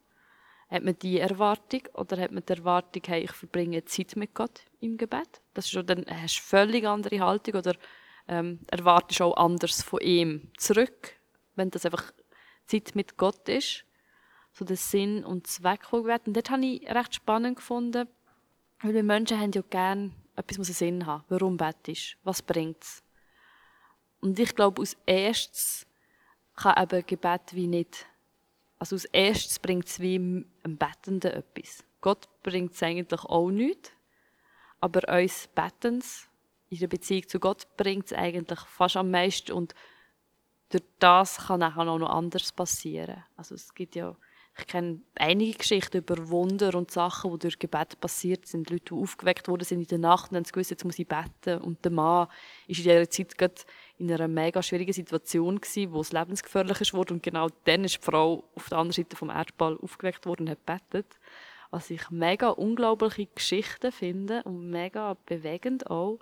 Hat 0.69 0.83
man 0.83 0.97
die 0.97 1.19
Erwartung 1.19 1.81
oder 1.93 2.19
hat 2.19 2.31
man 2.31 2.43
die 2.43 2.53
Erwartung, 2.53 3.03
hey, 3.05 3.25
ich 3.25 3.31
verbringe 3.31 3.85
Zeit 3.85 4.15
mit 4.15 4.33
Gott 4.33 4.61
im 4.79 4.97
Gebet? 4.97 5.43
Das 5.53 5.65
ist 5.65 5.71
schon 5.71 5.85
dann 5.85 6.03
hast 6.09 6.37
du 6.37 6.41
völlig 6.41 6.87
andere 6.87 7.19
Haltung 7.19 7.53
oder 7.53 7.75
ähm, 8.27 8.61
erwartest 8.71 9.21
auch 9.21 9.37
anders 9.37 9.83
von 9.83 9.99
ihm 10.01 10.49
zurück, 10.57 11.19
wenn 11.55 11.69
das 11.69 11.85
einfach 11.85 12.11
Zeit 12.65 12.95
mit 12.95 13.17
Gott 13.17 13.47
ist. 13.49 13.85
So 14.53 14.65
der 14.65 14.77
Sinn 14.77 15.23
und 15.23 15.47
Zweck 15.47 15.85
von 15.85 16.03
Gebet. 16.03 16.27
Und 16.27 16.35
dort 16.35 16.51
habe 16.51 16.65
ich 16.65 16.87
recht 16.87 17.15
spannend 17.15 17.57
gefunden, 17.57 18.07
weil 18.81 18.93
wir 18.93 19.03
Menschen 19.03 19.39
haben 19.39 19.51
ja 19.51 19.61
gerne 19.61 20.11
etwas 20.35 20.57
muss 20.57 20.67
einen 20.69 20.75
Sinn 20.75 21.05
haben. 21.05 21.23
Warum 21.29 21.57
betest 21.57 22.17
Was 22.23 22.41
bringt 22.41 22.81
es? 22.81 23.03
Und 24.19 24.39
ich 24.39 24.55
glaube, 24.55 24.81
aus 24.81 24.95
erstes 25.05 25.85
kann 26.55 26.81
eben 26.81 27.05
Gebet 27.05 27.53
wie 27.53 27.67
nicht, 27.67 28.05
also 28.79 28.95
aus 28.95 29.05
erstes 29.05 29.59
bringt 29.59 29.87
es 29.87 29.99
wie 29.99 30.15
einem 30.15 30.77
Bettenden 30.77 31.31
etwas. 31.31 31.83
Gott 32.01 32.27
bringt 32.41 32.73
es 32.73 32.83
eigentlich 32.83 33.23
auch 33.25 33.49
nicht, 33.49 33.91
aber 34.79 35.01
uns 35.13 35.47
Bettens 35.53 36.27
in 36.69 36.79
der 36.79 36.87
Beziehung 36.87 37.27
zu 37.27 37.39
Gott 37.39 37.67
bringt 37.77 38.07
es 38.07 38.13
eigentlich 38.13 38.59
fast 38.59 38.97
am 38.97 39.11
meisten 39.11 39.51
und 39.51 39.73
durch 40.73 40.83
das 40.99 41.47
kann 41.47 41.63
auch 41.63 41.97
noch 41.97 42.09
anders 42.09 42.51
passieren. 42.51 43.23
Also 43.37 43.55
es 43.55 43.73
gibt 43.73 43.95
ja 43.95 44.15
ich 44.55 44.67
kenne 44.67 45.01
einige 45.15 45.57
Geschichten 45.57 45.97
über 45.97 46.29
Wunder 46.29 46.75
und 46.75 46.91
Sachen, 46.91 47.31
die 47.31 47.39
durch 47.39 47.57
Gebet 47.57 47.99
passiert 47.99 48.45
sind. 48.45 48.69
Leute, 48.69 48.85
die 48.85 48.93
aufgeweckt 48.93 49.47
worden 49.47 49.63
sind 49.63 49.81
in 49.81 49.87
der 49.87 49.97
Nacht 49.97 50.29
und 50.29 50.37
haben 50.37 50.43
gewusst, 50.43 50.69
jetzt 50.69 50.85
muss 50.85 50.99
ich 50.99 51.07
beten. 51.07 51.57
Und 51.59 51.83
der 51.83 51.91
Mann 51.91 52.27
ist 52.67 52.77
in 52.77 52.83
dieser 52.83 53.09
Zeit 53.09 53.35
gerade 53.35 53.55
in 53.97 54.11
einer 54.11 54.27
mega 54.27 54.61
schwierigen 54.61 54.93
Situation 54.93 55.59
gewesen, 55.59 55.91
wo 55.91 56.01
es 56.01 56.11
lebensgefährlich 56.11 56.93
wurde. 56.93 57.15
Und 57.15 57.23
genau 57.23 57.47
dann 57.63 57.83
ist 57.83 57.97
die 57.97 58.03
Frau 58.03 58.43
auf 58.53 58.69
der 58.69 58.77
anderen 58.77 59.03
Seite 59.03 59.15
vom 59.15 59.31
Erdball 59.31 59.75
aufgeweckt 59.81 60.27
worden 60.27 60.43
und 60.43 60.51
hat 60.51 60.63
betet. 60.67 61.19
Was 61.71 61.89
ich 61.89 62.11
mega 62.11 62.49
unglaubliche 62.49 63.25
Geschichten 63.25 63.91
finde 63.91 64.43
und 64.43 64.69
mega 64.69 65.17
bewegend 65.25 65.89
auch. 65.89 66.19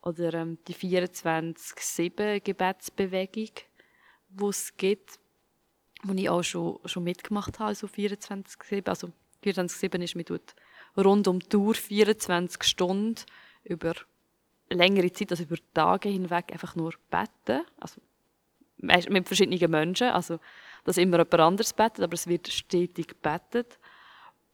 Oder 0.00 0.32
ähm, 0.32 0.56
die 0.66 0.74
24-7-Gebetsbewegung, 0.74 3.50
die 4.28 4.44
es 4.44 4.76
gibt 4.76 5.18
wo 6.02 6.12
ich 6.12 6.28
auch 6.28 6.42
schon, 6.42 6.78
schon 6.84 7.04
mitgemacht 7.04 7.58
habe, 7.58 7.74
so 7.74 7.86
24-7. 7.86 8.88
Also 8.88 9.10
24-7 9.44 10.02
ist, 10.02 10.14
man 10.14 10.24
tut 10.24 10.54
rund 10.96 11.28
um 11.28 11.40
die 11.40 11.48
Tour 11.48 11.74
24 11.74 12.62
Stunden 12.62 13.16
über 13.64 13.94
längere 14.70 15.12
Zeit, 15.12 15.30
also 15.30 15.44
über 15.44 15.56
Tage 15.74 16.08
hinweg 16.08 16.52
einfach 16.52 16.76
nur 16.76 16.94
beten. 17.10 17.64
Also 17.80 18.00
mit 18.76 19.26
verschiedenen 19.26 19.70
Menschen, 19.70 20.08
also 20.08 20.38
dass 20.84 20.98
immer 20.98 21.18
jemand 21.18 21.34
anderes 21.34 21.72
betet, 21.72 22.04
aber 22.04 22.14
es 22.14 22.26
wird 22.26 22.48
stetig 22.48 23.20
betet. 23.20 23.78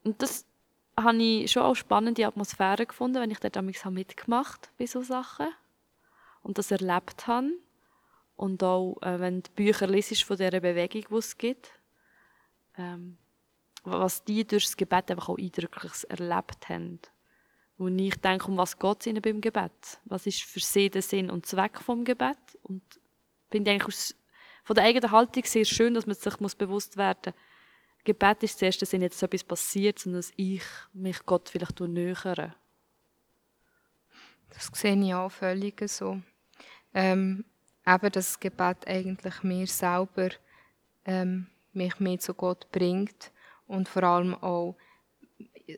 Und 0.02 0.20
das 0.22 0.46
habe 0.96 1.22
ich 1.22 1.50
schon 1.50 1.62
auch 1.62 1.74
spannende 1.74 2.26
Atmosphäre 2.26 2.86
gefunden, 2.86 3.20
wenn 3.20 3.30
ich 3.30 3.40
dort 3.40 3.60
mitgemacht 3.90 4.66
habe 4.66 4.74
bei 4.78 4.86
solchen 4.86 5.08
Sachen 5.08 5.48
und 6.42 6.56
das 6.56 6.70
erlebt 6.70 7.26
habe. 7.26 7.52
Und 8.36 8.62
auch, 8.62 8.98
äh, 9.02 9.20
wenn 9.20 9.42
du 9.42 9.50
Bücher 9.52 9.86
liest 9.86 10.22
von 10.24 10.36
dieser 10.36 10.60
Bewegung, 10.60 11.04
die 11.08 11.14
es 11.14 11.38
gibt, 11.38 11.70
ähm, 12.76 13.16
was 13.84 14.24
die 14.24 14.46
durch 14.46 14.64
das 14.64 14.76
Gebet 14.76 15.10
einfach 15.10 15.28
auch 15.28 15.38
Eindrückliches 15.38 16.04
erlebt 16.04 16.68
haben. 16.68 17.00
Und 17.76 17.98
ich 17.98 18.16
denke, 18.16 18.46
um 18.46 18.56
was 18.56 18.78
geht 18.78 19.00
es 19.00 19.06
ihnen 19.06 19.22
beim 19.22 19.40
Gebet? 19.40 20.00
Was 20.04 20.26
ist 20.26 20.42
für 20.42 20.60
sie 20.60 20.90
der 20.90 21.02
Sinn 21.02 21.30
und 21.30 21.46
Zweck 21.46 21.80
vom 21.80 22.04
Gebet? 22.04 22.38
Und 22.62 22.82
finde 23.50 23.70
eigentlich 23.70 24.14
von 24.64 24.74
der 24.74 24.84
eigenen 24.84 25.10
Haltung 25.10 25.44
sehr 25.44 25.64
schön, 25.64 25.94
dass 25.94 26.06
man 26.06 26.16
sich 26.16 26.40
muss 26.40 26.54
bewusst 26.54 26.96
werden 26.96 27.34
muss, 27.34 27.42
Gebet 28.04 28.42
ist 28.42 28.58
zuerst 28.58 28.80
der 28.82 28.86
Sinn, 28.86 29.00
jetzt 29.00 29.22
etwas 29.22 29.42
passiert, 29.42 29.98
sondern 29.98 30.20
dass 30.20 30.32
ich 30.36 30.62
mich 30.92 31.24
Gott 31.24 31.48
vielleicht 31.48 31.80
nähere. 31.80 32.54
Das 34.50 34.70
sehe 34.74 34.94
ich 34.94 35.14
auch 35.14 35.30
völlig 35.30 35.88
so. 35.88 36.20
Ähm, 36.92 37.44
eben 37.86 38.12
das 38.12 38.40
Gebet 38.40 38.86
eigentlich 38.86 39.42
mir 39.42 39.66
selber 39.66 40.30
ähm, 41.04 41.48
mich 41.72 41.98
mehr 42.00 42.18
zu 42.18 42.34
Gott 42.34 42.70
bringt 42.70 43.32
und 43.66 43.88
vor 43.88 44.02
allem 44.04 44.34
auch, 44.34 44.76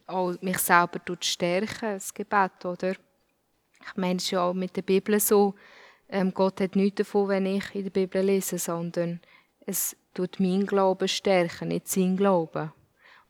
auch 0.07 0.34
mich 0.40 0.59
selber 0.59 1.00
stärken, 1.20 1.94
das 1.94 2.12
Gebet, 2.12 2.64
oder? 2.64 2.92
Ich 2.92 3.96
meine, 3.96 4.16
es 4.16 4.24
ist 4.24 4.30
ja 4.30 4.42
auch 4.42 4.54
mit 4.54 4.76
der 4.76 4.82
Bibel 4.82 5.18
so, 5.20 5.54
ähm, 6.09 6.32
Gott 6.32 6.61
hat 6.61 6.76
nichts 6.76 6.98
davon, 6.98 7.28
wenn 7.28 7.46
ich 7.46 7.74
in 7.74 7.84
der 7.84 7.90
Bibel 7.90 8.22
lese, 8.22 8.59
sondern 8.59 9.20
es 9.61 9.96
tut 10.14 10.40
meinen 10.40 10.66
Glauben 10.66 11.09
stärken, 11.09 11.68
nicht 11.68 11.88
sein 11.88 12.16
Glauben. 12.16 12.72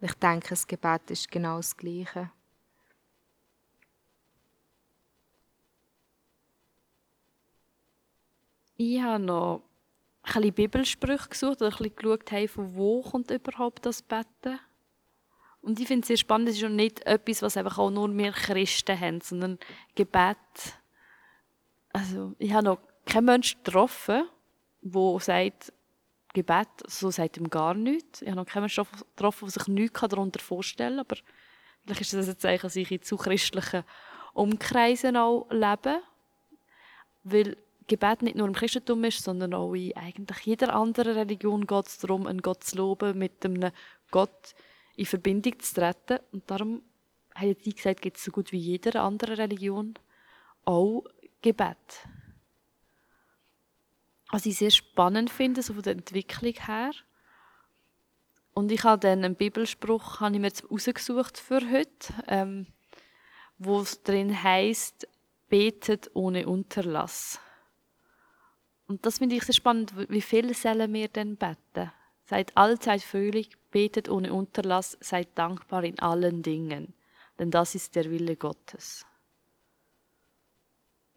Und 0.00 0.10
ich 0.10 0.14
denke, 0.14 0.50
das 0.50 0.66
Gebet 0.66 1.10
ist 1.10 1.30
genau 1.30 1.56
das 1.56 1.76
Gleiche. 1.76 2.30
Ich 8.76 9.00
habe 9.00 9.22
noch 9.22 9.62
ein 10.22 10.32
bisschen 10.34 10.54
Bibelsprüche 10.54 11.28
gesucht 11.28 11.62
oder 11.62 11.66
ein 11.66 11.76
bisschen 11.76 11.96
geschaut, 11.96 12.30
hey, 12.30 12.48
von 12.48 12.74
wo 12.74 13.02
kommt 13.02 13.30
überhaupt 13.30 13.86
das 13.86 14.02
Betten? 14.02 14.58
Und 15.62 15.80
ich 15.80 15.86
finde 15.86 16.02
es 16.02 16.08
sehr 16.08 16.16
spannend, 16.16 16.48
es 16.48 16.56
ist 16.56 16.60
schon 16.60 16.76
nicht 16.76 17.04
etwas, 17.06 17.42
was 17.42 17.56
einfach 17.56 17.78
auch 17.78 17.90
nur 17.90 18.14
wir 18.16 18.32
Christen 18.32 18.98
haben, 18.98 19.20
sondern 19.20 19.58
Gebet. 19.94 20.36
Also, 21.92 22.34
ich 22.38 22.52
habe 22.52 22.66
noch 22.66 22.78
keinen 23.04 23.24
Menschen 23.24 23.62
getroffen, 23.64 24.28
der 24.82 25.20
sagt, 25.20 25.72
Gebet, 26.34 26.68
so 26.86 27.10
sagt 27.10 27.38
ihm 27.38 27.48
gar 27.48 27.72
nichts. 27.72 28.20
Ich 28.20 28.28
habe 28.28 28.36
noch 28.36 28.46
keinen 28.46 28.64
Menschen 28.64 28.86
getroffen, 29.16 29.46
der 29.46 29.50
sich 29.50 29.68
nichts 29.68 30.00
darunter 30.00 30.40
vorstellen 30.40 30.98
kann, 30.98 31.06
aber 31.06 31.16
vielleicht 31.82 32.02
ist 32.02 32.12
das 32.12 32.28
ein 32.28 32.38
Zeichen, 32.38 32.62
dass 32.62 32.76
ich 32.76 32.90
in 32.90 33.02
zu 33.02 33.16
christlichen 33.16 33.84
Umkreisen 34.34 35.16
auch 35.16 35.46
lebe. 35.50 36.02
Weil 37.24 37.56
Gebet 37.86 38.22
nicht 38.22 38.36
nur 38.36 38.48
im 38.48 38.54
Christentum 38.54 39.04
ist, 39.04 39.22
sondern 39.22 39.54
auch 39.54 39.74
in 39.74 39.96
eigentlich 39.96 40.38
jeder 40.40 40.74
anderen 40.74 41.14
Religion 41.14 41.66
geht 41.66 41.86
es 41.86 41.98
darum, 41.98 42.26
einen 42.26 42.42
Gott 42.42 42.64
zu 42.64 42.76
loben, 42.76 43.18
mit 43.18 43.44
einem 43.44 43.70
Gott 44.10 44.54
in 44.96 45.06
Verbindung 45.06 45.58
zu 45.60 45.74
treten. 45.74 46.18
Und 46.32 46.50
darum 46.50 46.82
haben 47.34 47.56
die 47.64 47.74
gesagt, 47.74 48.02
gibt 48.02 48.16
es 48.16 48.24
so 48.24 48.32
gut 48.32 48.50
wie 48.52 48.58
jeder 48.58 49.02
anderen 49.02 49.36
Religion 49.36 49.94
auch 50.64 51.04
Gebet. 51.42 51.76
Was 54.30 54.46
ich 54.46 54.56
sehr 54.56 54.70
spannend 54.70 55.30
finde, 55.30 55.62
so 55.62 55.74
von 55.74 55.82
der 55.82 55.92
Entwicklung 55.92 56.54
her. 56.54 56.90
Und 58.52 58.72
ich 58.72 58.82
habe 58.82 59.00
dann 59.00 59.24
einen 59.24 59.36
Bibelspruch 59.36 60.20
habe 60.20 60.34
ich 60.34 60.40
mir 60.40 60.48
jetzt 60.48 60.68
rausgesucht 60.70 61.38
für 61.38 61.60
heute, 61.70 62.14
ähm, 62.26 62.66
wo 63.58 63.80
es 63.80 64.02
drin 64.02 64.42
heißt, 64.42 65.06
betet 65.48 66.10
ohne 66.14 66.48
Unterlass. 66.48 67.38
Und 68.88 69.04
das 69.04 69.18
finde 69.18 69.36
ich 69.36 69.44
sehr 69.44 69.54
spannend. 69.54 69.92
Wie 70.08 70.22
viel 70.22 70.54
sollen 70.54 70.92
wir 70.92 71.08
denn 71.08 71.36
beten? 71.36 71.92
Seid 72.24 72.56
allzeit 72.56 73.02
fröhlich, 73.02 73.50
betet 73.70 74.08
ohne 74.08 74.32
Unterlass, 74.32 74.96
seid 75.00 75.28
dankbar 75.36 75.84
in 75.84 75.98
allen 76.00 76.42
Dingen, 76.42 76.92
denn 77.38 77.50
das 77.50 77.74
ist 77.74 77.94
der 77.94 78.10
Wille 78.10 78.36
Gottes. 78.36 79.06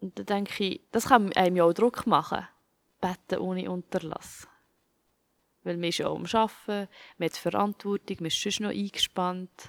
Und 0.00 0.18
da 0.18 0.22
denke 0.22 0.64
ich, 0.64 0.80
das 0.92 1.06
kann 1.06 1.32
einem 1.32 1.56
ja 1.56 1.64
auch 1.64 1.72
Druck 1.72 2.06
machen. 2.06 2.46
Beten 3.00 3.40
ohne 3.40 3.70
Unterlass. 3.70 4.48
Weil 5.62 5.76
man 5.76 5.88
ist 5.88 5.98
ja 5.98 6.08
am 6.08 6.24
Arbeiten, 6.24 6.88
man 7.18 7.26
hat 7.28 7.36
Verantwortung, 7.36 8.16
man 8.20 8.26
ist 8.26 8.40
sonst 8.40 8.60
noch 8.60 8.70
eingespannt. 8.70 9.68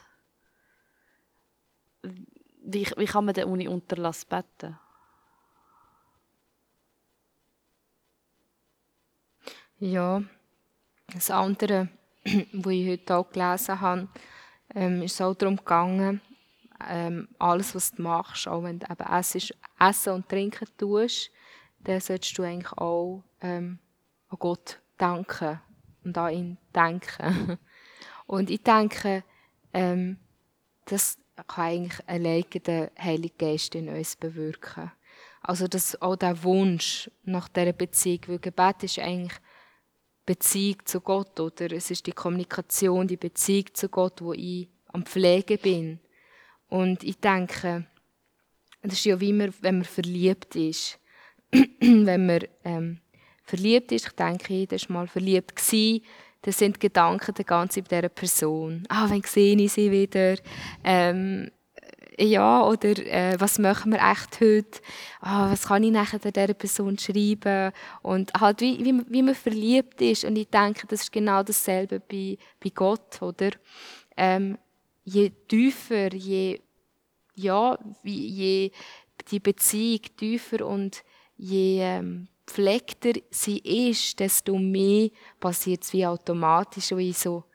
Wie, 2.04 2.88
wie 2.96 3.06
kann 3.06 3.26
man 3.26 3.34
denn 3.34 3.48
ohne 3.48 3.70
Unterlass 3.70 4.26
beten? 4.26 4.78
Ja, 9.84 10.22
das 11.12 11.32
andere, 11.32 11.90
was 12.54 12.72
ich 12.72 12.88
heute 12.88 13.16
auch 13.18 13.32
gelesen 13.32 13.82
habe, 13.82 14.08
ähm, 14.76 15.02
ist 15.02 15.20
auch 15.20 15.34
darum 15.34 15.56
gegangen, 15.56 16.22
ähm, 16.88 17.28
alles, 17.40 17.74
was 17.74 17.92
du 17.92 18.04
machst, 18.04 18.48
auch 18.48 18.62
wenn 18.62 18.78
du 18.78 18.86
eben 18.88 19.52
Essen, 19.80 20.14
und 20.14 20.30
Trinken 20.30 20.68
tust, 20.78 21.32
dann 21.80 22.00
solltest 22.00 22.38
du 22.38 22.44
eigentlich 22.44 22.72
auch 22.74 23.24
ähm, 23.42 23.80
an 24.30 24.38
Gott 24.38 24.80
danken 25.00 25.60
und 26.04 26.16
an 26.16 26.32
ihn 26.32 26.58
denken. 26.76 27.58
Und 28.28 28.52
ich 28.52 28.62
denke, 28.62 29.24
ähm, 29.74 30.18
das 30.86 31.18
kann 31.48 31.66
eigentlich 31.66 32.08
alleine 32.08 32.44
der 32.44 32.92
Heilige 33.00 33.34
Geist 33.36 33.74
in 33.74 33.90
uns 33.90 34.16
bewirken. 34.16 34.92
Also 35.42 35.68
dass 35.68 36.00
auch 36.04 36.16
der 36.16 36.44
Wunsch 36.44 37.10
nach 37.24 37.50
dieser 37.50 37.74
Beziehung, 37.74 38.22
weil 38.28 38.40
Gebet 38.40 38.84
ist 38.84 39.00
eigentlich 39.00 39.42
Beziehung 40.26 40.78
zu 40.86 41.02
Gott, 41.02 41.40
oder? 41.40 41.72
Es 41.72 41.92
ist 41.92 42.06
die 42.08 42.12
Kommunikation, 42.12 43.08
die 43.08 43.18
Beziehung 43.18 43.66
zu 43.74 43.90
Gott, 43.90 44.22
wo 44.22 44.34
ich 44.34 44.70
am 44.88 45.06
Pflegen 45.06 45.58
bin. 45.58 46.00
Und 46.70 47.04
ich 47.04 47.20
denke, 47.20 47.88
das 48.82 48.94
ist 48.94 49.06
ja 49.06 49.20
wie 49.20 49.34
man, 49.34 49.54
wenn 49.62 49.76
man 49.76 49.86
verliebt 49.86 50.56
ist. 50.56 51.00
wenn 51.52 52.26
man 52.26 52.42
ähm, 52.64 53.00
verliebt 53.44 53.92
ist, 53.92 54.08
ich 54.08 54.14
denke, 54.14 54.54
jeder 54.54 54.78
war 54.78 54.92
mal 54.92 55.08
verliebt 55.08 55.56
gewesen, 55.56 56.04
dann 56.44 56.54
sind 56.54 56.80
Gedanken 56.80 57.36
die 57.36 57.44
ganze 57.44 57.82
bei 57.82 57.98
dieser 57.98 58.10
Person. 58.10 58.84
Ah, 58.90 59.08
wann 59.10 59.22
sehe 59.24 59.56
ich 59.56 59.74
sie 59.74 59.92
wieder? 59.92 60.38
Ähm, 60.84 61.52
ja, 62.24 62.68
oder 62.68 62.98
äh, 62.98 63.36
was 63.40 63.60
machen 63.60 63.92
wir 63.92 64.00
echt 64.00 64.40
heute? 64.40 64.82
Ah, 65.22 65.52
was 65.52 65.68
kann 65.68 65.84
ich 65.84 65.92
nachher 65.92 66.20
dieser 66.20 66.54
Person 66.54 66.98
schreiben? 66.98 67.72
Und 68.02 68.32
halt, 68.40 68.62
wie, 68.62 68.84
wie, 68.84 69.04
wie 69.08 69.24
man 69.24 69.36
verliebt 69.36 70.02
ist. 70.02 70.26
Und 70.26 70.36
ich 70.36 70.50
denke, 70.50 70.88
das 70.88 71.02
ist 71.02 71.12
genau 71.12 71.44
dasselbe 71.44 72.00
bei, 72.00 72.38
bei 72.64 72.70
Gott, 72.70 73.22
oder? 73.22 73.52
Ähm, 74.16 74.58
je 75.04 75.32
tiefer, 75.48 76.14
je, 76.14 76.60
ja, 77.36 77.78
je 78.04 78.72
die 79.30 79.40
Beziehung 79.40 80.02
tiefer 80.18 80.66
und 80.66 81.04
je 81.38 81.80
ähm, 81.82 82.28
pflegter 82.46 83.14
sie 83.30 83.60
ist, 83.60 84.20
desto 84.20 84.58
mehr 84.58 85.10
passiert 85.40 85.84
es 85.84 85.94
wie 85.94 86.06
automatisch, 86.06 86.92
ich 86.92 87.18
so, 87.18 87.46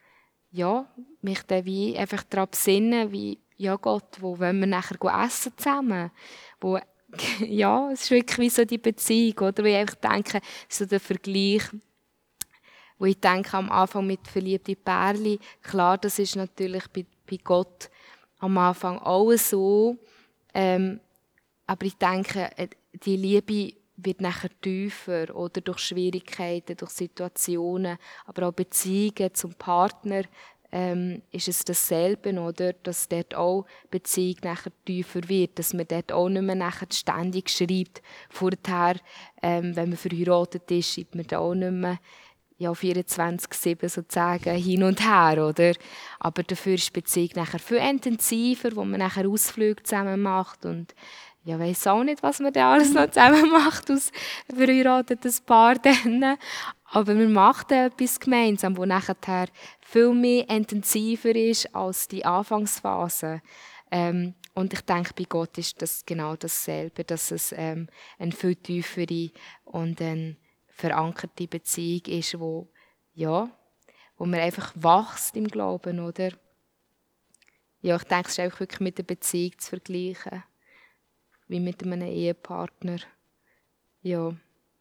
ja, 0.50 0.90
mich 1.20 1.42
dann 1.42 1.64
wie 1.64 1.96
einfach 1.96 2.22
daran 2.24 2.48
besinnen, 2.50 3.12
wie, 3.12 3.38
ja 3.56 3.76
Gott, 3.76 4.20
wo 4.20 4.38
wollen 4.38 4.60
wir 4.60 4.66
nachher 4.66 4.98
essen 5.24 5.52
zusammen? 5.56 6.10
Wo, 6.60 6.78
ja, 7.40 7.90
es 7.90 8.02
ist 8.02 8.10
wirklich 8.10 8.38
wie 8.38 8.50
so 8.50 8.64
die 8.64 8.78
Beziehung, 8.78 9.38
oder? 9.38 9.62
Wo 9.62 9.66
ich 9.66 9.76
einfach 9.76 9.96
denke, 9.96 10.40
so 10.68 10.84
der 10.86 11.00
Vergleich, 11.00 11.62
wo 12.98 13.06
ich 13.06 13.20
denke 13.20 13.56
am 13.56 13.70
Anfang 13.70 14.06
mit 14.06 14.26
verliebten 14.26 14.76
Pärchen, 14.76 15.38
klar, 15.62 15.98
das 15.98 16.18
ist 16.18 16.36
natürlich 16.36 16.86
bei, 16.88 17.06
bei 17.28 17.38
Gott 17.42 17.90
am 18.38 18.58
Anfang 18.58 18.98
auch 18.98 19.32
so, 19.32 19.96
ähm, 20.54 21.00
aber 21.66 21.86
ich 21.86 21.96
denke, 21.96 22.50
äh, 22.56 22.68
die 22.92 23.16
Liebe 23.16 23.74
wird 23.96 24.20
nachher 24.20 24.50
tiefer 24.60 25.34
oder 25.34 25.60
durch 25.60 25.78
Schwierigkeiten, 25.78 26.76
durch 26.76 26.90
Situationen, 26.90 27.98
aber 28.26 28.48
auch 28.48 28.52
Beziehungen 28.52 29.34
zum 29.34 29.54
Partner 29.54 30.22
ähm, 30.72 31.22
ist 31.32 31.48
es 31.48 31.64
dasselbe, 31.64 32.32
oder? 32.40 32.72
Dass 32.72 33.08
dort 33.08 33.34
auch 33.34 33.66
Beziehung 33.90 34.36
nachher 34.42 34.72
tiefer 34.84 35.28
wird, 35.28 35.58
dass 35.58 35.74
man 35.74 35.86
dort 35.88 36.12
auch 36.12 36.28
nicht 36.28 36.42
mehr 36.42 36.54
nachher 36.54 36.88
ständig 36.92 37.50
schreibt. 37.50 38.02
Vorher, 38.28 38.96
ähm, 39.42 39.76
wenn 39.76 39.90
man 39.90 39.98
verheiratet 39.98 40.70
ist, 40.70 40.94
schreibt 40.94 41.14
man 41.14 41.26
da 41.26 41.38
auch 41.38 41.54
nicht 41.54 41.72
mehr 41.72 41.98
ja, 42.58 42.70
24-7 42.70 43.88
sozusagen 43.88 44.56
hin 44.56 44.82
und 44.82 45.00
her, 45.00 45.46
oder? 45.46 45.72
Aber 46.18 46.42
dafür 46.42 46.74
ist 46.74 46.88
die 46.88 47.00
Beziehung 47.00 47.30
nachher 47.34 47.58
viel 47.58 47.76
intensiver, 47.76 48.74
wo 48.74 48.84
man 48.84 49.00
nachher 49.00 49.28
Ausflüge 49.28 49.82
zusammen 49.82 50.22
macht 50.22 50.64
und 50.64 50.94
ja, 51.44 51.60
weiß 51.60 51.86
auch 51.86 52.02
nicht, 52.02 52.24
was 52.24 52.40
man 52.40 52.52
da 52.52 52.72
alles 52.72 52.92
noch 52.92 53.08
zusammen 53.08 53.50
macht 53.50 53.88
aus 53.90 54.10
verheiratetes 54.52 55.40
Paar 55.40 55.74
dann. 55.82 56.36
Aber 56.90 57.14
man 57.14 57.32
macht 57.32 57.70
etwas 57.72 58.18
gemeinsam, 58.18 58.76
wo 58.76 58.84
nachher 58.84 59.46
viel 59.86 60.12
mehr 60.12 60.48
intensiver 60.48 61.34
ist 61.34 61.72
als 61.74 62.08
die 62.08 62.24
Anfangsphase. 62.24 63.40
Ähm, 63.90 64.34
und 64.54 64.72
ich 64.72 64.80
denke, 64.80 65.14
bei 65.14 65.24
Gott 65.24 65.56
ist 65.58 65.80
das 65.80 66.04
genau 66.04 66.34
dasselbe, 66.34 67.04
dass 67.04 67.30
es 67.30 67.54
ähm, 67.56 67.88
eine 68.18 68.32
viel 68.32 68.56
tiefere 68.56 69.30
und 69.64 70.00
eine 70.00 70.36
verankerte 70.66 71.46
Beziehung 71.46 72.02
ist, 72.06 72.38
wo, 72.40 72.68
ja, 73.14 73.48
wo 74.16 74.26
man 74.26 74.40
einfach 74.40 74.74
wächst 74.74 75.36
im 75.36 75.46
Glauben, 75.46 76.00
oder? 76.00 76.30
Ja, 77.80 77.96
ich 77.96 78.04
denke, 78.04 78.26
es 78.26 78.32
ist 78.32 78.40
einfach 78.40 78.60
wirklich 78.60 78.80
mit 78.80 78.98
der 78.98 79.04
Beziehung 79.04 79.56
zu 79.58 79.68
vergleichen 79.68 80.42
wie 81.46 81.60
mit 81.60 81.84
einem 81.84 82.02
Ehepartner. 82.02 82.98
Ja, 84.02 84.34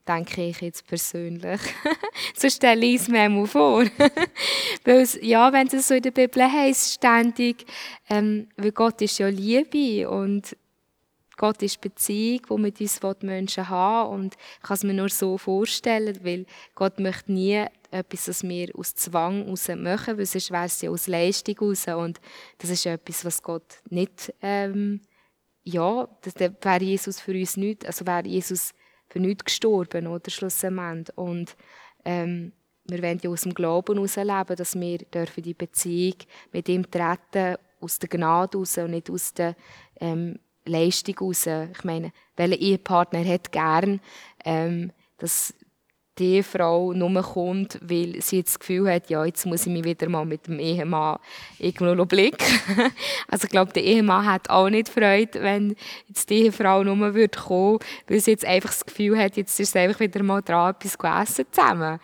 denke 0.07 0.45
ich 0.45 0.61
jetzt 0.61 0.85
persönlich. 0.87 1.61
so 2.35 2.49
stelle 2.49 2.85
ich 2.85 3.01
es 3.01 3.07
mir 3.07 3.29
mal 3.29 3.47
vor. 3.47 3.83
weil 4.83 5.01
es, 5.01 5.17
ja, 5.21 5.51
wenn 5.51 5.67
es 5.67 5.87
so 5.87 5.95
in 5.95 6.03
der 6.03 6.11
Bibel 6.11 6.43
heißt, 6.43 6.93
ständig, 6.93 7.65
ähm, 8.09 8.47
weil 8.57 8.71
Gott 8.71 9.01
ist 9.01 9.17
ja 9.17 9.27
Liebe 9.27 10.09
und 10.09 10.55
Gott 11.37 11.61
ist 11.63 11.81
Beziehung, 11.81 12.41
wo 12.47 12.57
mit 12.57 12.79
uns 12.79 12.99
Menschen 13.21 13.67
haben 13.67 14.13
und 14.13 14.35
ich 14.35 14.67
kann 14.67 14.75
es 14.75 14.83
mir 14.83 14.93
nur 14.93 15.09
so 15.09 15.37
vorstellen, 15.37 16.17
weil 16.23 16.45
Gott 16.75 16.99
möchte 16.99 17.33
nie 17.33 17.65
etwas, 17.91 18.25
das 18.25 18.43
wir 18.43 18.69
aus 18.73 18.95
Zwang 18.95 19.43
heraus 19.43 19.67
machen, 19.67 20.17
weil 20.17 20.25
sonst 20.25 20.51
wäre 20.51 20.65
es 20.65 20.81
ja 20.81 20.89
aus 20.89 21.07
Leistung 21.07 21.55
heraus 21.55 21.87
und 21.87 22.21
das 22.59 22.69
ist 22.69 22.85
etwas, 22.85 23.25
was 23.25 23.43
Gott 23.43 23.81
nicht 23.89 24.33
ähm, 24.41 25.01
ja, 25.65 26.07
das 26.21 26.35
wäre 26.35 26.83
Jesus 26.83 27.19
für 27.19 27.31
uns 27.31 27.57
nicht, 27.57 27.85
also 27.85 28.05
wäre 28.05 28.27
Jesus 28.27 28.71
für 29.15 29.21
nichts 29.21 29.45
gestorben, 29.45 30.07
oder 30.07 30.29
schlussendlich. 30.29 31.17
Und 31.17 31.55
ähm, 32.03 32.51
wir 32.83 33.01
wollen 33.01 33.19
ja 33.23 33.29
aus 33.29 33.43
dem 33.43 33.53
Glauben 33.53 33.95
heraus 33.95 34.17
leben, 34.17 34.55
dass 34.57 34.77
wir 34.77 34.97
dürfen 34.97 35.41
die 35.41 35.53
Beziehung 35.53 36.15
mit 36.51 36.67
ihm 36.67 36.91
treten 36.91 37.55
aus 37.79 37.97
der 37.99 38.09
Gnade 38.09 38.57
heraus 38.57 38.77
und 38.77 38.91
nicht 38.91 39.09
aus 39.09 39.33
der 39.33 39.55
ähm, 40.01 40.37
Leistung 40.65 41.15
heraus. 41.17 41.47
Ich 41.47 41.83
meine, 41.85 42.11
welcher 42.35 42.59
Ehepartner 42.59 43.23
hat 43.23 43.53
gern, 43.53 44.01
ähm, 44.43 44.91
dass 45.17 45.53
die 46.17 46.43
Frau 46.43 46.93
nur 46.93 47.21
kommt, 47.21 47.77
weil 47.81 48.21
sie 48.21 48.41
das 48.41 48.57
Gefühl 48.57 48.89
hat, 48.89 49.09
ja, 49.09 49.25
jetzt 49.25 49.45
muss 49.45 49.65
ich 49.65 49.71
mich 49.71 49.83
wieder 49.83 50.07
mal 50.07 50.25
mit 50.25 50.47
dem 50.47 50.59
Ehemann 50.59 51.19
irgendwo 51.59 52.05
blicken. 52.05 52.59
also 53.27 53.45
ich 53.45 53.49
glaube, 53.49 53.73
der 53.73 53.83
Ehemann 53.83 54.25
hat 54.25 54.49
auch 54.49 54.69
nicht 54.69 54.89
Freude, 54.89 55.41
wenn 55.41 55.75
jetzt 56.07 56.29
die 56.29 56.43
Ehefrau 56.43 56.83
nur 56.83 57.13
würde 57.13 57.37
kommen, 57.37 57.79
weil 58.07 58.19
sie 58.19 58.31
jetzt 58.31 58.45
einfach 58.45 58.69
das 58.69 58.85
Gefühl 58.85 59.17
hat, 59.17 59.35
jetzt 59.35 59.59
ist 59.59 59.73
sie 59.73 59.79
einfach 59.79 59.99
wieder 59.99 60.23
mal 60.23 60.41
dran, 60.41 60.73
etwas 60.73 60.97
zu 60.97 61.07
essen 61.07 61.45
zusammen. 61.51 61.99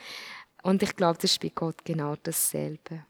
Und 0.64 0.84
ich 0.84 0.95
glaube, 0.95 1.18
das 1.22 1.32
ist 1.32 1.41
bei 1.41 1.51
Gott 1.53 1.84
genau 1.86 2.16
dasselbe. 2.22 3.05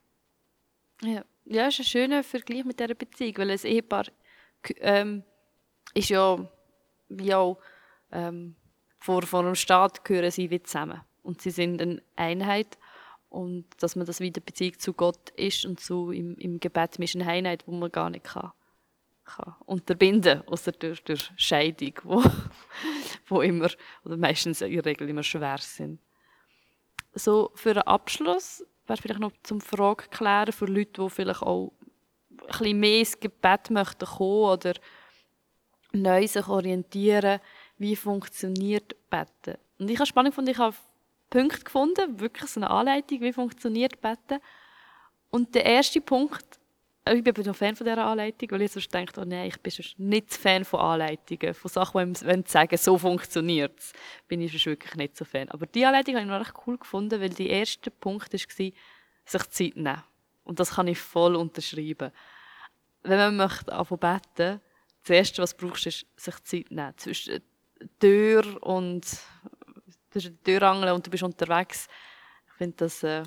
Ja, 1.02 1.24
ja 1.46 1.68
ist 1.68 1.80
ein 1.80 1.86
schöner 1.86 2.24
Vergleich 2.24 2.64
mit 2.64 2.80
dieser 2.80 2.94
Beziehung, 2.94 3.38
weil 3.38 3.52
ein 3.52 3.60
Ehepaar 3.64 4.06
ähm, 4.78 5.24
ist 5.94 6.10
ja 6.10 6.48
wie 7.10 7.34
auch 7.34 7.58
ähm, 8.12 8.56
vor, 9.02 9.24
vor 9.24 9.40
einem 9.42 9.56
Staat 9.56 10.06
gehören 10.06 10.32
sie 10.32 10.50
wie 10.52 10.62
zusammen. 10.62 11.02
Und 11.24 11.42
sie 11.42 11.50
sind 11.50 11.82
eine 11.82 12.02
Einheit. 12.16 12.78
Und 13.30 13.66
dass 13.80 13.96
man 13.96 14.06
das 14.06 14.20
wieder 14.20 14.42
Beziehung 14.42 14.78
zu 14.78 14.94
Gott 14.94 15.32
ist 15.32 15.66
und 15.66 15.80
zu 15.80 16.12
im, 16.12 16.36
im 16.38 16.60
Gebet 16.60 17.00
ist 17.00 17.16
eine 17.16 17.28
Einheit, 17.28 17.64
wo 17.66 17.72
man 17.72 17.92
gar 17.92 18.10
nicht 18.10 18.26
kann, 18.26 18.52
kann 19.24 19.56
unterbinden, 19.66 20.46
außer 20.48 20.74
durch, 20.74 21.04
durch 21.04 21.32
Scheidung, 21.38 21.94
wo, 22.04 22.24
wo 23.28 23.42
immer, 23.42 23.70
oder 24.04 24.18
meistens 24.18 24.62
in 24.62 24.74
der 24.74 24.86
Regel 24.86 25.10
immer 25.10 25.24
schwer 25.24 25.58
sind. 25.60 26.00
So, 27.14 27.52
für 27.56 27.72
einen 27.72 27.84
Abschluss 27.84 28.66
wäre 28.86 29.02
vielleicht 29.02 29.22
noch 29.22 29.34
zum 29.44 29.62
Frage 29.62 30.10
klären 30.10 30.52
für 30.52 30.66
Leute, 30.66 31.02
die 31.02 31.10
vielleicht 31.10 31.42
auch 31.42 31.72
ein 32.30 32.48
bisschen 32.48 32.80
mehr 32.80 33.00
ins 33.00 33.20
Gebet 33.20 33.70
möchten 33.70 34.06
kommen 34.06 34.52
oder 34.52 34.74
neu 35.94 36.28
sich 36.28 36.48
orientieren 36.48 37.40
wie 37.82 37.96
funktioniert 37.96 38.96
Betten. 39.10 39.58
Und 39.80 39.90
ich 39.90 39.98
habe 39.98 40.06
spannend 40.06 40.34
gefunden, 40.34 40.52
ich 40.52 40.58
habe 40.60 40.76
Punkte 41.32 41.64
gefunden, 41.64 42.20
wirklich 42.20 42.50
so 42.52 42.60
eine 42.60 42.70
Anleitung, 42.70 43.22
wie 43.22 43.34
funktioniert 43.34 44.00
Betten. 44.00 44.40
Und 45.32 45.56
der 45.56 45.66
erste 45.66 46.00
Punkt, 46.00 46.46
äh, 47.06 47.16
ich 47.16 47.24
bin 47.24 47.34
noch 47.44 47.56
Fan 47.56 47.76
von 47.76 47.88
dieser 47.88 48.06
Anleitung, 48.06 48.52
weil 48.52 48.62
ich 48.62 48.72
sonst 48.72 48.94
denke, 48.94 49.20
oh 49.20 49.26
nein, 49.26 49.48
ich 49.48 49.60
bin 49.60 49.74
nicht 49.98 50.32
Fan 50.32 50.64
von 50.64 50.80
Anleitungen, 50.80 51.56
von 51.56 51.72
Sachen, 51.72 52.14
die 52.14 52.26
wenn 52.26 52.46
sagen, 52.46 52.78
so 52.78 53.00
funktioniert 53.00 53.80
es, 53.80 53.94
bin 54.28 54.42
ich 54.42 54.64
wirklich 54.64 54.96
nicht 54.96 55.18
so 55.18 55.26
Fan. 55.26 55.50
Aber 55.50 55.66
die 55.66 55.84
Anleitung 55.84 56.14
habe 56.16 56.26
ich 56.26 56.30
noch 56.30 56.40
recht 56.40 56.54
cool 56.68 56.78
gefunden, 56.78 57.20
weil 57.20 57.30
der 57.30 57.48
erste 57.48 57.90
Punkt 57.90 58.32
war, 58.32 58.40
sich 58.40 59.50
Zeit 59.50 59.76
nehmen. 59.76 60.04
Und 60.44 60.60
das 60.60 60.76
kann 60.76 60.88
ich 60.88 61.00
voll 61.00 61.36
unterschreiben. 61.36 62.12
Wenn 63.02 63.18
man 63.18 63.38
möchte 63.38 63.74
anfangen 63.74 64.00
beten, 64.00 64.62
das 65.04 65.10
Erste, 65.10 65.42
was 65.42 65.58
du 65.58 65.66
brauchst, 65.66 65.88
ist 65.88 66.06
sich 66.16 66.44
Zeit 66.44 66.70
nehmen. 66.70 66.94
Tür 68.00 68.62
und 68.64 69.06
zwischen 70.12 70.38
der 70.44 70.60
Tür 70.60 70.68
angeln 70.68 70.94
und 70.94 71.06
du 71.06 71.12
bist 71.12 71.24
unterwegs, 71.24 71.88
finde 72.62 72.76
das 72.78 73.02
äh, 73.02 73.24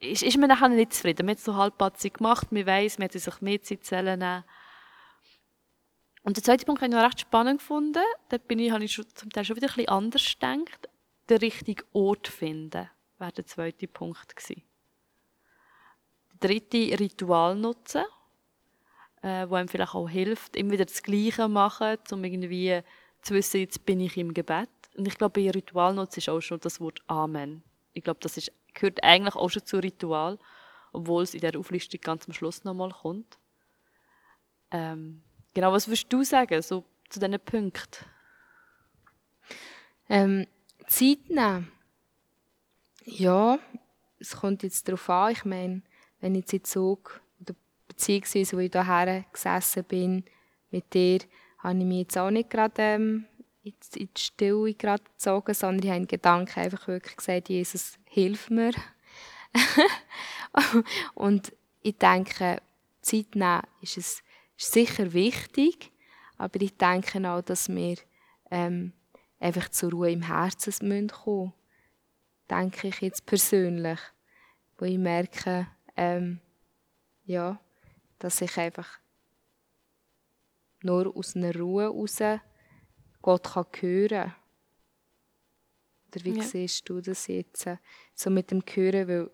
ist, 0.00 0.22
ist 0.22 0.36
man 0.36 0.48
nachher 0.48 0.68
nicht 0.68 0.92
zufrieden. 0.92 1.24
Man 1.24 1.32
hat 1.32 1.38
es 1.38 1.44
so 1.44 1.54
halbpatzig 1.54 2.14
gemacht, 2.14 2.52
man 2.52 2.66
weiss, 2.66 2.98
man 2.98 3.04
hätte 3.04 3.18
sich 3.18 3.40
mehr 3.40 3.62
Zeit 3.62 3.90
nehmen 3.90 4.44
Und 6.22 6.36
der 6.36 6.44
zweite 6.44 6.66
Punkt 6.66 6.82
habe 6.82 6.90
ich 6.90 6.96
noch 6.96 7.06
recht 7.06 7.20
spannend 7.20 7.60
gefunden. 7.60 8.02
Da 8.28 8.36
bin 8.36 8.58
ich, 8.58 8.70
habe 8.70 8.84
ich 8.84 8.92
schon, 8.92 9.06
zum 9.14 9.30
Teil 9.30 9.46
schon 9.46 9.56
wieder 9.56 9.70
ein 9.74 9.88
anders 9.88 10.30
gedacht. 10.30 10.88
Den 11.30 11.38
richtigen 11.38 11.82
Ort 11.92 12.28
finden 12.28 12.90
wäre 13.18 13.32
der 13.32 13.46
zweite 13.46 13.88
Punkt 13.88 14.36
gewesen. 14.36 14.62
Der 16.32 16.48
dritte, 16.48 16.98
Ritual 17.00 17.56
nutzen, 17.56 18.04
äh, 19.22 19.48
wo 19.48 19.54
einem 19.54 19.68
vielleicht 19.68 19.94
auch 19.94 20.08
hilft, 20.08 20.56
immer 20.56 20.72
wieder 20.72 20.84
das 20.86 21.02
Gleiche 21.02 21.48
machen, 21.48 21.98
um 22.10 22.24
irgendwie 22.24 22.80
zu 23.22 23.34
wissen, 23.34 23.60
jetzt 23.60 23.84
bin 23.84 24.00
ich 24.00 24.16
im 24.16 24.34
Gebet. 24.34 24.68
Und 24.96 25.06
ich 25.06 25.16
glaube, 25.16 25.40
bei 25.40 25.50
Ritual 25.50 25.94
nutzen 25.94 26.18
ist 26.18 26.28
auch 26.28 26.40
schon 26.40 26.60
das 26.60 26.80
Wort 26.80 27.00
Amen. 27.06 27.62
Ich 27.92 28.02
glaube, 28.02 28.20
das 28.20 28.36
ist 28.36 28.52
gehört 28.74 29.02
eigentlich 29.02 29.34
auch 29.34 29.48
schon 29.48 29.64
zu 29.64 29.78
Ritual, 29.78 30.38
obwohl 30.92 31.22
es 31.22 31.34
in 31.34 31.40
der 31.40 31.58
Auflistung 31.58 32.00
ganz 32.00 32.26
am 32.26 32.34
Schluss 32.34 32.64
nochmal 32.64 32.90
kommt. 32.90 33.38
Ähm, 34.70 35.22
genau, 35.54 35.72
was 35.72 35.88
würdest 35.88 36.12
du 36.12 36.22
sagen 36.22 36.62
so 36.62 36.84
zu 37.08 37.20
diesen 37.20 37.40
Punkten? 37.40 38.04
Ähm, 40.08 40.46
Zeit 40.86 41.28
nehmen. 41.28 41.70
Ja, 43.04 43.58
es 44.18 44.36
kommt 44.36 44.62
jetzt 44.62 44.86
darauf 44.88 45.08
an. 45.08 45.32
Ich 45.32 45.44
meine, 45.44 45.82
wenn 46.20 46.34
ich 46.34 46.42
jetzt 46.42 46.52
in 46.52 46.64
Zug 46.64 47.20
beziehungsweise 48.00 48.56
wo 48.56 48.60
ich 48.60 48.72
hierher 48.72 49.24
gesessen 49.30 49.84
bin 49.84 50.24
mit 50.70 50.94
dir, 50.94 51.20
habe 51.58 51.78
ich 51.78 51.84
mich 51.84 51.98
jetzt 51.98 52.16
auch 52.16 52.30
nicht 52.30 52.48
gerade 52.48 52.82
ähm, 52.82 53.26
in 53.62 53.74
die 53.94 54.08
Stille 54.16 54.74
gezogen, 54.74 55.54
sondern 55.54 55.84
ich 55.84 55.90
habe 55.90 56.00
in 56.00 56.06
Gedanken 56.08 56.60
einfach 56.60 56.88
wirklich 56.88 57.16
gesagt, 57.16 57.50
Jesus, 57.50 57.98
hilf 58.06 58.48
mir. 58.48 58.72
und 61.14 61.52
ich 61.82 61.98
denke, 61.98 62.62
Zeit 63.02 63.34
nehmen 63.34 63.62
ist, 63.82 63.98
es, 63.98 64.22
ist 64.56 64.72
sicher 64.72 65.12
wichtig, 65.12 65.92
aber 66.38 66.60
ich 66.62 66.76
denke 66.78 67.28
auch, 67.28 67.42
dass 67.42 67.68
wir 67.68 67.96
ähm, 68.50 68.94
einfach 69.38 69.68
zur 69.68 69.90
Ruhe 69.90 70.10
im 70.10 70.22
Herzen 70.22 70.72
kommen 70.72 71.06
müssen. 71.06 71.52
Denke 72.48 72.88
ich 72.88 73.00
jetzt 73.02 73.26
persönlich. 73.26 74.00
Wo 74.78 74.86
ich 74.86 74.98
merke, 74.98 75.66
ähm, 75.96 76.40
ja, 77.24 77.60
dass 78.20 78.40
ich 78.40 78.56
einfach 78.56 79.00
nur 80.82 81.14
aus 81.16 81.34
einer 81.34 81.54
Ruhe 81.54 81.84
heraus 81.84 82.40
Gott 83.22 83.52
kann 83.52 83.66
hören 83.80 84.34
Oder 86.08 86.24
wie 86.24 86.38
ja. 86.38 86.42
siehst 86.42 86.88
du 86.88 87.00
das 87.00 87.26
jetzt? 87.26 87.68
So 88.14 88.30
mit 88.30 88.50
dem 88.50 88.62
Hören, 88.62 89.08
weil 89.08 89.30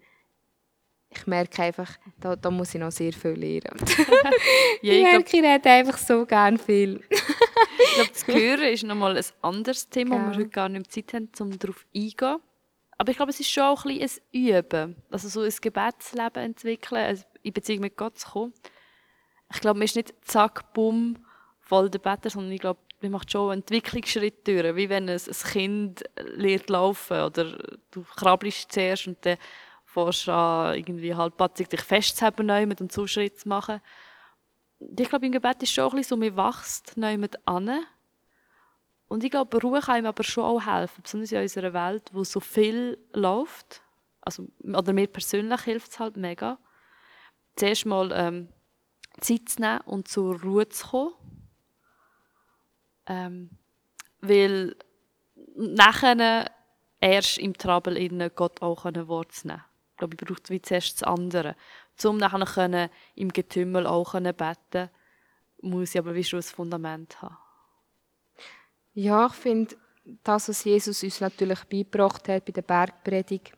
ich 1.11 1.27
merke 1.27 1.63
einfach, 1.63 1.97
da, 2.19 2.35
da 2.35 2.51
muss 2.51 2.75
ich 2.75 2.81
noch 2.81 2.91
sehr 2.91 3.13
viel 3.13 3.31
lernen. 3.31 3.79
ja, 4.83 4.93
ich, 4.93 4.99
ich 4.99 5.03
merke, 5.03 5.37
ich 5.37 5.43
rede 5.43 5.71
einfach 5.71 5.99
so 5.99 6.27
gerne 6.27 6.59
viel. 6.59 7.01
ich 7.11 7.95
glaube, 7.95 8.11
das 8.13 8.27
Hören 8.27 8.73
ist 8.73 8.83
nochmal 8.83 9.17
ein 9.17 9.25
anderes 9.43 9.89
Thema, 9.89 10.17
ja. 10.17 10.27
wo 10.27 10.31
wir 10.31 10.37
heute 10.39 10.49
gar 10.49 10.69
nicht 10.69 10.81
mehr 10.81 11.07
Zeit 11.07 11.15
haben, 11.15 11.31
um 11.39 11.59
darauf 11.59 11.87
einzugehen. 11.95 12.41
Aber 12.99 13.11
ich 13.11 13.17
glaube, 13.17 13.31
es 13.31 13.41
ist 13.41 13.51
schon 13.51 13.65
auch 13.65 13.85
ein, 13.85 13.99
bisschen 13.99 14.23
ein 14.35 14.57
Üben. 14.59 14.97
Also 15.11 15.29
so 15.29 15.43
ein 15.43 15.55
Gebetsleben 15.61 16.43
entwickeln, 16.43 17.03
also 17.03 17.25
in 17.43 17.53
Beziehung 17.53 17.81
mit 17.81 17.97
Gott 17.97 18.19
zu 18.19 18.29
kommen. 18.29 18.55
Ich 19.53 19.61
glaube, 19.61 19.79
man 19.79 19.85
ist 19.85 19.97
nicht 19.97 20.15
zack, 20.23 20.73
bumm, 20.73 21.17
voll 21.61 21.91
der 21.91 21.99
Better, 21.99 22.31
sondern 22.31 22.53
ich 22.53 22.61
glaube, 22.61 22.81
man 23.01 23.13
macht 23.13 23.31
schon 23.31 23.51
einen 23.51 23.61
Entwicklungsschritt 23.61 24.47
durch, 24.47 24.77
wie 24.77 24.89
wenn 24.89 25.09
ein, 25.09 25.21
ein 25.21 25.51
Kind 25.51 26.05
lernt 26.17 26.71
laufen 26.71 27.21
oder 27.21 27.59
du 27.91 28.05
krabbelst 28.17 28.73
zuerst 28.73 29.07
und 29.07 29.25
dann 29.25 29.39
fährst 29.85 30.29
an, 30.29 30.75
irgendwie 30.75 31.15
halbpatzig 31.15 31.69
dich 31.69 31.81
festzuhalten 31.81 32.43
und 32.43 32.51
einen 32.51 32.91
Zuschritt 32.91 33.41
zu 33.41 33.49
machen. 33.49 33.81
Ich 34.79 35.09
glaube, 35.09 35.27
im 35.27 35.33
Gebet 35.33 35.63
ist 35.63 35.73
schon 35.73 35.85
ein 35.85 35.97
bisschen 35.97 36.21
so, 36.21 36.31
man 36.31 36.37
wächst 36.37 36.97
mit 36.97 37.37
an. 37.47 37.85
Und 39.09 39.25
ich 39.25 39.31
glaube, 39.31 39.61
Ruhe 39.61 39.81
kann 39.81 40.01
ihm 40.01 40.07
aber 40.07 40.25
schon 40.25 40.45
auch 40.45 40.67
helfen, 40.67 41.03
besonders 41.03 41.33
in 41.33 41.41
unserer 41.41 41.73
Welt, 41.73 42.11
wo 42.13 42.25
so 42.25 42.41
viel 42.41 42.99
läuft. 43.13 43.83
Also, 44.21 44.49
oder 44.63 44.93
mir 44.93 45.07
persönlich 45.07 45.61
hilft 45.63 45.93
es 45.93 45.99
halt 46.01 46.17
mega. 46.17 46.59
Zuerst 47.55 47.87
mal 47.87 48.11
ähm, 48.13 48.49
Zeit 49.21 49.49
zu 49.49 49.61
nehmen 49.61 49.81
und 49.87 50.09
zur 50.09 50.41
Ruhe 50.41 50.69
zu 50.69 50.87
kommen 50.89 51.15
ähm, 53.07 53.51
weil 54.21 54.77
nachher 55.55 56.51
erst 57.01 57.39
im 57.39 57.57
Trouble 57.57 57.99
innen 57.99 58.31
Gott 58.35 58.63
auch 58.63 58.85
ein 58.85 59.09
Wort 59.09 59.33
zu 59.33 59.49
nehmen. 59.49 59.63
Ich 59.93 59.97
glaube, 59.99 60.17
ich 60.19 60.27
brauche 60.27 60.49
wie 60.49 60.61
zuerst 60.61 61.01
das 61.01 61.09
andere. 61.09 61.57
Um 62.05 62.19
nachher 62.19 62.45
können, 62.45 62.91
im 63.15 63.33
Getümmel 63.33 63.87
auch 63.87 64.13
beten 64.13 64.91
muss 65.63 65.95
ich 65.95 65.99
aber 65.99 66.15
wie 66.15 66.23
schon 66.23 66.41
ein 66.41 66.43
Fundament 66.43 67.21
haben. 67.23 67.39
Ja, 68.93 69.27
ich 69.27 69.33
finde, 69.33 69.77
das, 70.23 70.49
was 70.49 70.65
Jesus 70.65 71.03
uns 71.03 71.21
natürlich 71.21 71.65
beigebracht 71.65 72.29
hat 72.29 72.45
bei 72.45 72.53
der 72.53 72.63
Bergpredigt, 72.63 73.53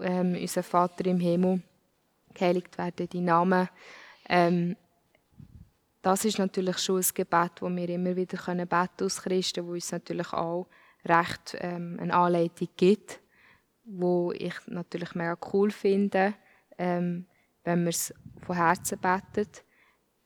ähm, 0.00 0.36
unser 0.40 0.62
Vater 0.62 1.04
im 1.06 1.18
Himmel, 1.18 1.62
geheiligt 2.32 2.78
werden 2.78 3.08
die 3.08 3.20
Namen, 3.20 3.68
ähm, 4.28 4.76
das 6.02 6.24
ist 6.24 6.38
natürlich 6.38 6.78
schon 6.78 6.98
ein 6.98 7.06
Gebet, 7.14 7.52
das 7.60 7.76
wir 7.76 7.88
immer 7.88 8.16
wieder 8.16 8.36
können 8.36 8.68
beten 8.68 9.04
als 9.04 9.22
Christen, 9.22 9.66
wo 9.66 9.72
uns 9.72 9.92
natürlich 9.92 10.32
auch 10.32 10.68
recht 11.04 11.56
ähm, 11.60 11.96
eine 12.00 12.14
Anleitung 12.14 12.68
gibt, 12.76 13.20
wo 13.84 14.32
ich 14.32 14.54
natürlich 14.66 15.14
mega 15.14 15.36
cool 15.52 15.70
finde, 15.70 16.34
ähm, 16.78 17.26
wenn 17.64 17.80
man 17.80 17.88
es 17.88 18.12
von 18.44 18.56
Herzen 18.56 18.98
betet. 18.98 19.64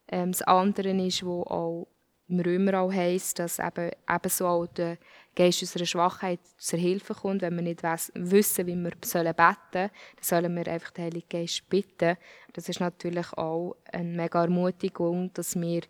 Ähm, 0.09 0.33
das 0.33 0.43
andere 0.43 0.91
ist, 0.91 1.25
wo 1.25 1.43
auch 1.43 1.89
im 2.29 2.41
Römer 2.41 2.81
auch 2.81 2.93
heisst, 2.93 3.39
dass 3.39 3.59
eben, 3.59 3.91
ebenso 4.09 4.47
auch 4.47 4.67
der 4.67 4.99
Geist 5.37 5.63
unserer 5.63 5.87
Schwachheit 5.87 6.41
zur 6.57 6.79
Hilfe 6.79 7.15
kommt. 7.15 7.43
Wenn 7.43 7.55
wir 7.55 7.63
nicht 7.63 7.83
wissen, 7.83 8.67
wie 8.67 8.75
wir 8.75 8.91
beten 8.91 9.05
sollen, 9.05 9.35
dann 9.37 9.91
sollen 10.21 10.57
wir 10.57 10.67
einfach 10.67 10.91
den 10.91 11.05
Heiligen 11.05 11.29
Geist 11.29 11.69
bitten. 11.69 12.17
Das 12.55 12.69
ist 12.69 12.81
natürlich 12.81 13.33
auch 13.35 13.77
eine 13.93 14.09
mega 14.09 14.43
Ermutigung, 14.43 15.33
dass 15.35 15.55
wir 15.55 15.83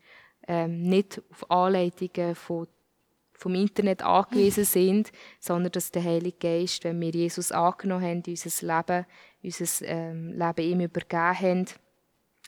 ähm, 0.48 0.82
nicht 0.82 1.22
auf 1.30 1.50
Anleitungen 1.50 2.34
von, 2.34 2.66
vom 3.32 3.54
Internet 3.54 4.02
angewiesen 4.02 4.64
sind, 4.66 5.12
sondern 5.38 5.72
dass 5.72 5.92
der 5.92 6.04
Heilige 6.04 6.36
Geist, 6.38 6.84
wenn 6.84 7.00
wir 7.00 7.10
Jesus 7.10 7.52
angenommen 7.52 8.04
haben, 8.04 8.22
unser 8.26 8.66
Leben, 8.66 9.06
unser 9.42 9.86
ähm, 9.86 10.32
Leben 10.32 10.70
ihm 10.70 10.80
übergeben 10.80 11.40
haben, 11.40 11.66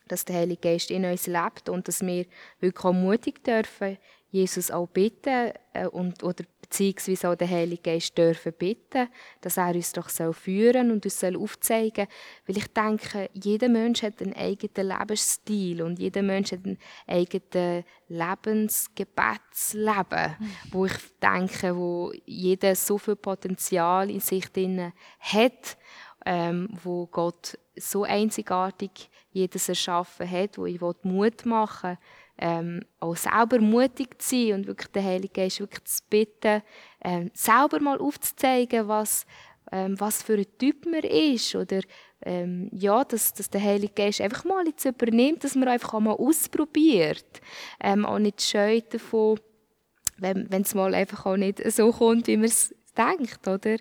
dass 0.08 0.24
der 0.24 0.36
Heilige 0.36 0.60
Geist 0.60 0.90
in 0.90 1.04
uns 1.04 1.26
lebt 1.26 1.68
und 1.68 1.86
dass 1.86 2.00
wir 2.00 2.26
wirklich 2.60 2.84
auch 2.84 2.92
mutig 2.92 3.44
dürfen, 3.44 3.98
Jesus 4.30 4.70
auch 4.70 4.88
bitten 4.88 5.52
äh, 5.72 5.86
und, 5.86 6.22
oder 6.22 6.44
beziehungsweise 6.68 7.30
auch 7.30 7.34
den 7.34 7.48
Heiligen 7.48 7.82
Geist 7.82 8.18
dürfen 8.18 8.52
bitten, 8.52 9.08
dass 9.40 9.56
er 9.56 9.74
uns 9.74 9.92
doch 9.92 10.08
soll 10.08 10.34
führen 10.34 10.90
und 10.90 11.04
uns 11.04 11.18
soll 11.18 11.36
aufzeigen 11.36 12.06
Weil 12.46 12.58
ich 12.58 12.68
denke, 12.68 13.30
jeder 13.32 13.68
Mensch 13.68 14.02
hat 14.02 14.20
einen 14.20 14.34
eigenen 14.34 14.88
Lebensstil 14.88 15.82
und 15.82 15.98
jeder 15.98 16.22
Mensch 16.22 16.52
hat 16.52 16.66
ein 16.66 16.78
eigenes 17.06 17.84
Lebensgebetsleben, 18.08 20.36
mhm. 20.38 20.52
wo 20.70 20.86
ich 20.86 20.92
denke, 21.22 21.76
wo 21.76 22.12
jeder 22.26 22.74
so 22.74 22.98
viel 22.98 23.16
Potenzial 23.16 24.10
in 24.10 24.20
sich 24.20 24.52
drin 24.52 24.92
hat, 25.20 25.78
ähm, 26.26 26.68
wo 26.82 27.06
Gott 27.06 27.56
so 27.76 28.04
einzigartig 28.04 29.08
jedes 29.30 29.68
erschaffen 29.68 30.30
hat, 30.30 30.58
wo 30.58 30.66
ich 30.66 30.80
Mut 30.80 31.46
machen 31.46 31.90
will, 31.90 31.98
ähm, 32.38 32.80
auch 33.00 33.16
selber 33.16 33.60
mutig 33.60 34.20
zu 34.20 34.28
sein 34.28 34.54
und 34.54 34.66
wirklich 34.66 34.88
den 34.88 35.04
Heiligen 35.04 35.32
Geist 35.32 35.60
wirklich 35.60 35.84
zu 35.84 36.02
bitten, 36.08 36.62
ähm, 37.04 37.30
selber 37.34 37.80
mal 37.80 37.98
aufzuzeigen, 37.98 38.88
was, 38.88 39.26
ähm, 39.72 39.98
was 39.98 40.22
für 40.22 40.34
ein 40.34 40.46
Typ 40.58 40.86
man 40.86 41.02
ist 41.02 41.54
oder 41.54 41.80
ähm, 42.22 42.68
ja, 42.72 43.04
dass, 43.04 43.32
dass 43.32 43.50
der 43.50 43.62
Heilige 43.62 43.92
Geist 43.94 44.20
einfach 44.20 44.44
mal 44.44 44.66
jetzt 44.66 44.84
übernimmt, 44.84 45.44
dass 45.44 45.54
man 45.54 45.68
einfach 45.68 45.94
auch 45.94 46.00
mal 46.00 46.12
ausprobiert, 46.12 47.40
ähm, 47.80 48.04
auch 48.04 48.18
nicht 48.18 48.42
scheut 48.42 48.92
davon, 48.94 49.38
wenn 50.16 50.48
es 50.50 50.74
mal 50.74 50.94
einfach 50.94 51.26
auch 51.26 51.36
nicht 51.36 51.62
so 51.70 51.92
kommt, 51.92 52.26
wie 52.26 52.36
man 52.36 52.46
es 52.46 52.74
denkt, 52.96 53.46
oder? 53.46 53.76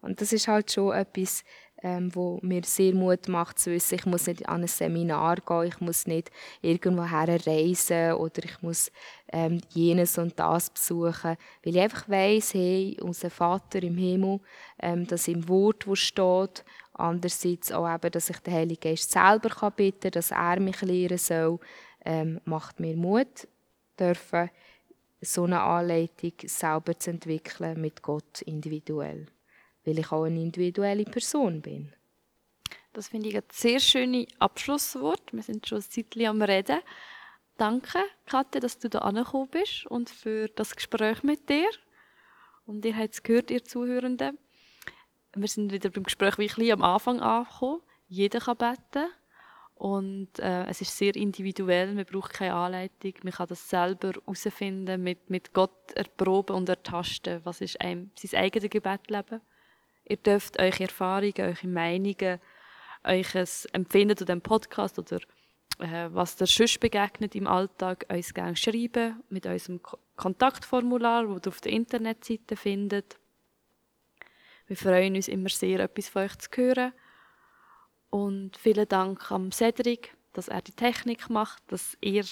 Und 0.00 0.20
das 0.20 0.32
ist 0.32 0.48
halt 0.48 0.70
schon 0.70 0.94
etwas, 0.94 1.44
ähm, 1.84 2.14
wo 2.14 2.38
mir 2.40 2.62
sehr 2.64 2.94
Mut 2.94 3.28
macht 3.28 3.58
zu 3.58 3.70
wissen, 3.70 3.96
ich 3.96 4.06
muss 4.06 4.26
nicht 4.26 4.48
an 4.48 4.62
ein 4.62 4.66
Seminar 4.66 5.36
gehen, 5.36 5.64
ich 5.64 5.80
muss 5.80 6.06
nicht 6.06 6.30
irgendwo 6.62 7.02
reisen 7.02 8.14
oder 8.14 8.42
ich 8.42 8.62
muss 8.62 8.90
ähm, 9.30 9.60
jenes 9.68 10.16
und 10.16 10.38
das 10.38 10.70
besuchen, 10.70 11.36
weil 11.62 11.76
ich 11.76 11.78
einfach 11.78 12.08
weiss, 12.08 12.54
hey, 12.54 12.96
unser 13.02 13.28
Vater 13.28 13.82
im 13.82 13.98
Himmel, 13.98 14.40
ähm, 14.80 15.06
das 15.06 15.28
im 15.28 15.46
Wort, 15.46 15.86
wo 15.86 15.94
steht, 15.94 16.64
andererseits 16.94 17.70
auch 17.70 17.92
eben, 17.94 18.10
dass 18.10 18.30
ich 18.30 18.38
den 18.38 18.54
Heiligen 18.54 18.80
Geist 18.80 19.12
selber 19.12 19.50
kann 19.50 19.74
bitten, 19.76 20.10
dass 20.10 20.30
er 20.30 20.60
mich 20.60 20.80
lehren 20.80 21.18
soll, 21.18 21.58
ähm, 22.06 22.40
macht 22.46 22.80
mir 22.80 22.96
Mut, 22.96 23.46
dürfen 24.00 24.48
so 25.20 25.44
eine 25.44 25.60
Anleitung 25.60 26.32
selber 26.46 26.98
zu 26.98 27.10
entwickeln 27.10 27.78
mit 27.78 28.00
Gott 28.00 28.40
individuell. 28.42 29.26
Weil 29.84 29.98
ich 29.98 30.12
auch 30.12 30.24
eine 30.24 30.40
individuelle 30.40 31.04
Person 31.04 31.60
bin. 31.60 31.92
Das 32.92 33.08
finde 33.08 33.28
ich 33.28 33.36
ein 33.36 33.42
sehr 33.50 33.80
schönes 33.80 34.26
Abschlusswort. 34.38 35.32
Wir 35.32 35.42
sind 35.42 35.66
schon 35.66 35.78
ein 35.78 35.82
Zeitchen 35.82 36.26
am 36.26 36.42
Reden. 36.42 36.80
Danke, 37.56 37.98
Katja, 38.26 38.60
dass 38.60 38.78
du 38.78 38.88
da 38.88 39.00
angekommen 39.00 39.48
bist 39.50 39.86
und 39.86 40.10
für 40.10 40.48
das 40.48 40.74
Gespräch 40.74 41.22
mit 41.22 41.48
dir. 41.48 41.68
Und 42.66 42.84
ihr 42.84 42.96
habt 42.96 43.14
es 43.14 43.22
gehört, 43.22 43.50
ihr 43.50 43.64
Zuhörenden. 43.64 44.38
Wir 45.34 45.48
sind 45.48 45.72
wieder 45.72 45.90
beim 45.90 46.04
Gespräch 46.04 46.38
wie 46.38 46.72
am 46.72 46.82
Anfang 46.82 47.20
angekommen. 47.20 47.82
Jeder 48.08 48.40
kann 48.40 48.56
beten. 48.56 49.08
Und 49.74 50.38
äh, 50.38 50.66
es 50.66 50.80
ist 50.80 50.96
sehr 50.96 51.16
individuell, 51.16 51.94
man 51.94 52.04
braucht 52.04 52.32
keine 52.32 52.54
Anleitung, 52.54 53.12
man 53.24 53.32
kann 53.32 53.48
das 53.48 53.68
selber 53.68 54.12
herausfinden, 54.12 55.02
mit, 55.02 55.28
mit 55.28 55.52
Gott 55.52 55.92
erproben 55.94 56.54
und 56.54 56.68
ertasten, 56.68 57.40
was 57.44 57.60
ist 57.60 57.80
einem 57.80 58.12
sein 58.16 58.40
eigenes 58.40 58.70
Gebetleben. 58.70 59.40
Ihr 60.06 60.16
dürft 60.16 60.58
eure 60.58 60.84
Erfahrungen, 60.84 61.34
eure 61.38 61.66
Meinungen, 61.66 62.40
euer 63.04 63.44
Empfinden 63.72 64.16
zu 64.16 64.24
dem 64.24 64.40
Podcast 64.40 64.98
oder 64.98 65.18
äh, 65.78 66.08
was 66.12 66.36
der 66.36 66.46
sonst 66.46 66.80
begegnet 66.80 67.34
im 67.34 67.46
Alltag, 67.46 68.06
uns 68.08 68.34
gerne 68.34 68.56
schreiben 68.56 69.22
mit 69.28 69.46
unserem 69.46 69.80
Kontaktformular, 70.16 71.26
das 71.26 71.46
ihr 71.46 71.48
auf 71.48 71.60
der 71.60 71.72
Internetseite 71.72 72.56
findet. 72.56 73.18
Wir 74.66 74.76
freuen 74.76 75.16
uns 75.16 75.28
immer 75.28 75.50
sehr, 75.50 75.80
etwas 75.80 76.08
von 76.08 76.22
euch 76.22 76.38
zu 76.38 76.48
hören. 76.54 76.92
Und 78.10 78.56
vielen 78.56 78.88
Dank 78.88 79.30
am 79.32 79.50
Cedric, 79.50 80.14
dass 80.32 80.48
er 80.48 80.62
die 80.62 80.72
Technik 80.72 81.28
macht, 81.28 81.62
dass 81.68 81.98
ihr 82.00 82.24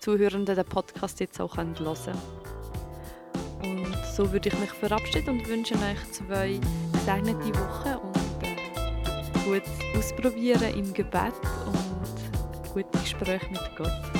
Zuhörenden 0.00 0.56
den 0.56 0.64
Podcast 0.64 1.20
jetzt 1.20 1.40
auch 1.40 1.56
hören 1.56 1.74
könnt. 1.74 2.08
Und 3.62 3.96
so 4.12 4.32
würde 4.32 4.48
ich 4.48 4.58
mich 4.58 4.70
verabschieden 4.70 5.38
und 5.40 5.48
wünsche 5.48 5.74
euch 5.74 6.12
zwei 6.12 6.60
gesegnete 7.00 7.58
Wochen 7.58 7.96
und 7.96 8.42
äh, 8.42 9.44
gut 9.44 9.62
ausprobieren 9.96 10.74
im 10.74 10.92
Gebet 10.92 11.32
und 11.66 12.72
gute 12.74 12.98
Gespräche 12.98 13.48
mit 13.50 13.76
Gott. 13.76 14.19